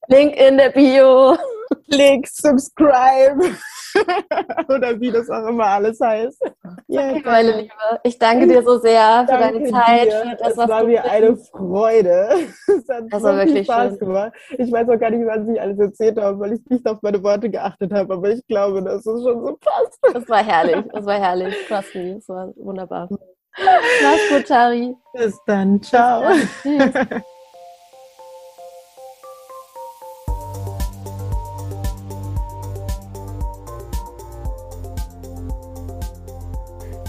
Link 0.09 0.35
in 0.35 0.57
der 0.57 0.69
Bio. 0.69 1.37
Link, 1.85 2.27
subscribe. 2.27 3.55
Oder 4.69 4.99
wie 4.99 5.11
das 5.11 5.29
auch 5.29 5.47
immer 5.47 5.65
alles 5.65 5.99
heißt. 5.99 6.41
Ja, 6.87 7.13
meine 7.23 7.61
Liebe. 7.61 7.73
Ich 8.03 8.17
danke 8.17 8.47
dir 8.47 8.63
so 8.63 8.79
sehr 8.79 9.25
für 9.29 9.37
deine 9.37 9.63
Zeit. 9.69 10.11
Für 10.11 10.35
das, 10.35 10.51
es 10.51 10.57
war 10.57 10.83
mir 10.83 11.03
eine 11.03 11.37
Freude. 11.37 12.29
Es 12.67 12.87
hat 12.89 13.03
das 13.11 13.23
war 13.23 13.37
wirklich 13.37 13.65
Spaß 13.65 13.89
schön. 13.89 13.99
gemacht. 13.99 14.31
Ich 14.57 14.71
weiß 14.71 14.89
auch 14.89 14.99
gar 14.99 15.11
nicht, 15.11 15.25
was 15.27 15.47
ich 15.47 15.61
alles 15.61 15.79
erzählt 15.79 16.17
habe, 16.19 16.39
weil 16.39 16.53
ich 16.53 16.61
nicht 16.69 16.87
auf 16.87 17.01
meine 17.01 17.21
Worte 17.21 17.49
geachtet 17.49 17.91
habe. 17.93 18.13
Aber 18.13 18.29
ich 18.29 18.45
glaube, 18.47 18.83
dass 18.83 19.05
es 19.05 19.23
schon 19.23 19.45
so 19.45 19.57
passt. 19.59 19.99
Das 20.13 20.27
war 20.27 20.43
herrlich. 20.43 20.85
Das 20.91 21.05
war 21.05 21.19
herrlich. 21.19 21.55
Trust 21.67 21.93
me. 21.93 22.15
Das 22.15 22.29
war 22.29 22.51
wunderbar. 22.55 23.09
Mach's 23.57 24.29
gut, 24.29 24.47
Tari. 24.47 24.95
Bis 25.13 25.37
dann. 25.45 25.81
Ciao. 25.83 26.33
Bis 26.33 26.47
dann. 26.63 26.79
Tschüss. 27.09 27.21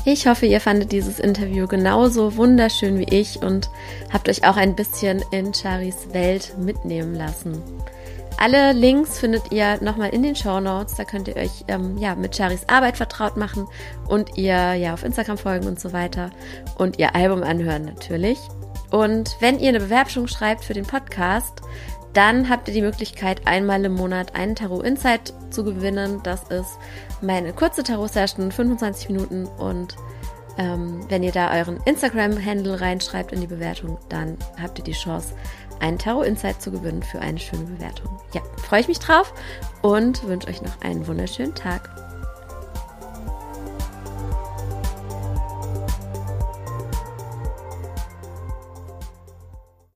Ich 0.07 0.27
hoffe, 0.27 0.47
ihr 0.47 0.61
fandet 0.61 0.93
dieses 0.93 1.21
Interview 1.21 1.67
genauso 1.67 2.37
wunderschön 2.37 2.99
wie 2.99 3.15
ich 3.15 3.43
und 3.43 3.69
habt 4.11 4.31
euch 4.31 4.47
auch 4.47 4.57
ein 4.57 4.75
bisschen 4.75 5.23
in 5.31 5.53
Charis 5.53 6.09
Welt 6.13 6.55
mitnehmen 6.59 7.15
lassen. 7.15 7.63
Alle 8.39 8.73
Links 8.73 9.19
findet 9.19 9.53
ihr 9.53 9.79
nochmal 9.83 10.09
in 10.09 10.23
den 10.23 10.35
Show 10.35 10.59
Notes. 10.59 10.95
Da 10.95 11.05
könnt 11.05 11.29
ihr 11.29 11.37
euch 11.37 11.65
ähm, 11.69 11.99
ja, 11.99 12.15
mit 12.15 12.35
Charis 12.35 12.63
Arbeit 12.67 12.97
vertraut 12.97 13.37
machen 13.37 13.69
und 14.09 14.39
ihr 14.39 14.73
ja 14.73 14.95
auf 14.95 15.05
Instagram 15.05 15.37
folgen 15.37 15.67
und 15.67 15.79
so 15.79 15.93
weiter 15.93 16.31
und 16.79 16.99
ihr 16.99 17.15
Album 17.15 17.43
anhören 17.43 17.85
natürlich. 17.85 18.39
Und 18.91 19.37
wenn 19.41 19.59
ihr 19.59 19.69
eine 19.69 19.81
Bewerbung 19.81 20.27
schreibt 20.27 20.65
für 20.65 20.73
den 20.73 20.87
Podcast, 20.87 21.61
dann 22.15 22.49
habt 22.49 22.67
ihr 22.69 22.75
die 22.75 22.83
Möglichkeit, 22.83 23.47
einmal 23.47 23.85
im 23.85 23.93
Monat 23.93 24.35
einen 24.35 24.57
Tarot 24.57 24.85
Insight 24.85 25.35
zu 25.51 25.63
gewinnen. 25.63 26.21
Das 26.25 26.43
ist 26.45 26.79
meine 27.21 27.53
kurze 27.53 27.83
Tarot-Session, 27.83 28.53
25 28.53 29.11
Minuten. 29.11 29.47
Und 29.47 29.97
ähm, 30.59 31.01
wenn 31.09 31.23
ihr 31.23 31.33
da 31.33 31.53
euren 31.53 31.79
Instagram-Handle 31.85 32.81
reinschreibt 32.81 33.33
in 33.33 33.41
die 33.41 33.47
Bewertung, 33.47 33.99
dann 34.09 34.37
habt 34.61 34.79
ihr 34.79 34.85
die 34.85 34.93
Chance, 34.93 35.35
einen 35.81 35.99
Tarot 35.99 36.27
Insight 36.27 36.61
zu 36.61 36.71
gewinnen 36.71 37.03
für 37.03 37.21
eine 37.21 37.39
schöne 37.39 37.65
Bewertung. 37.65 38.21
Ja, 38.35 38.43
freue 38.57 38.81
ich 38.81 38.89
mich 38.89 38.99
drauf 38.99 39.33
und 39.83 40.23
wünsche 40.25 40.49
euch 40.49 40.63
noch 40.63 40.81
einen 40.83 41.07
wunderschönen 41.07 41.55
Tag. 41.55 42.10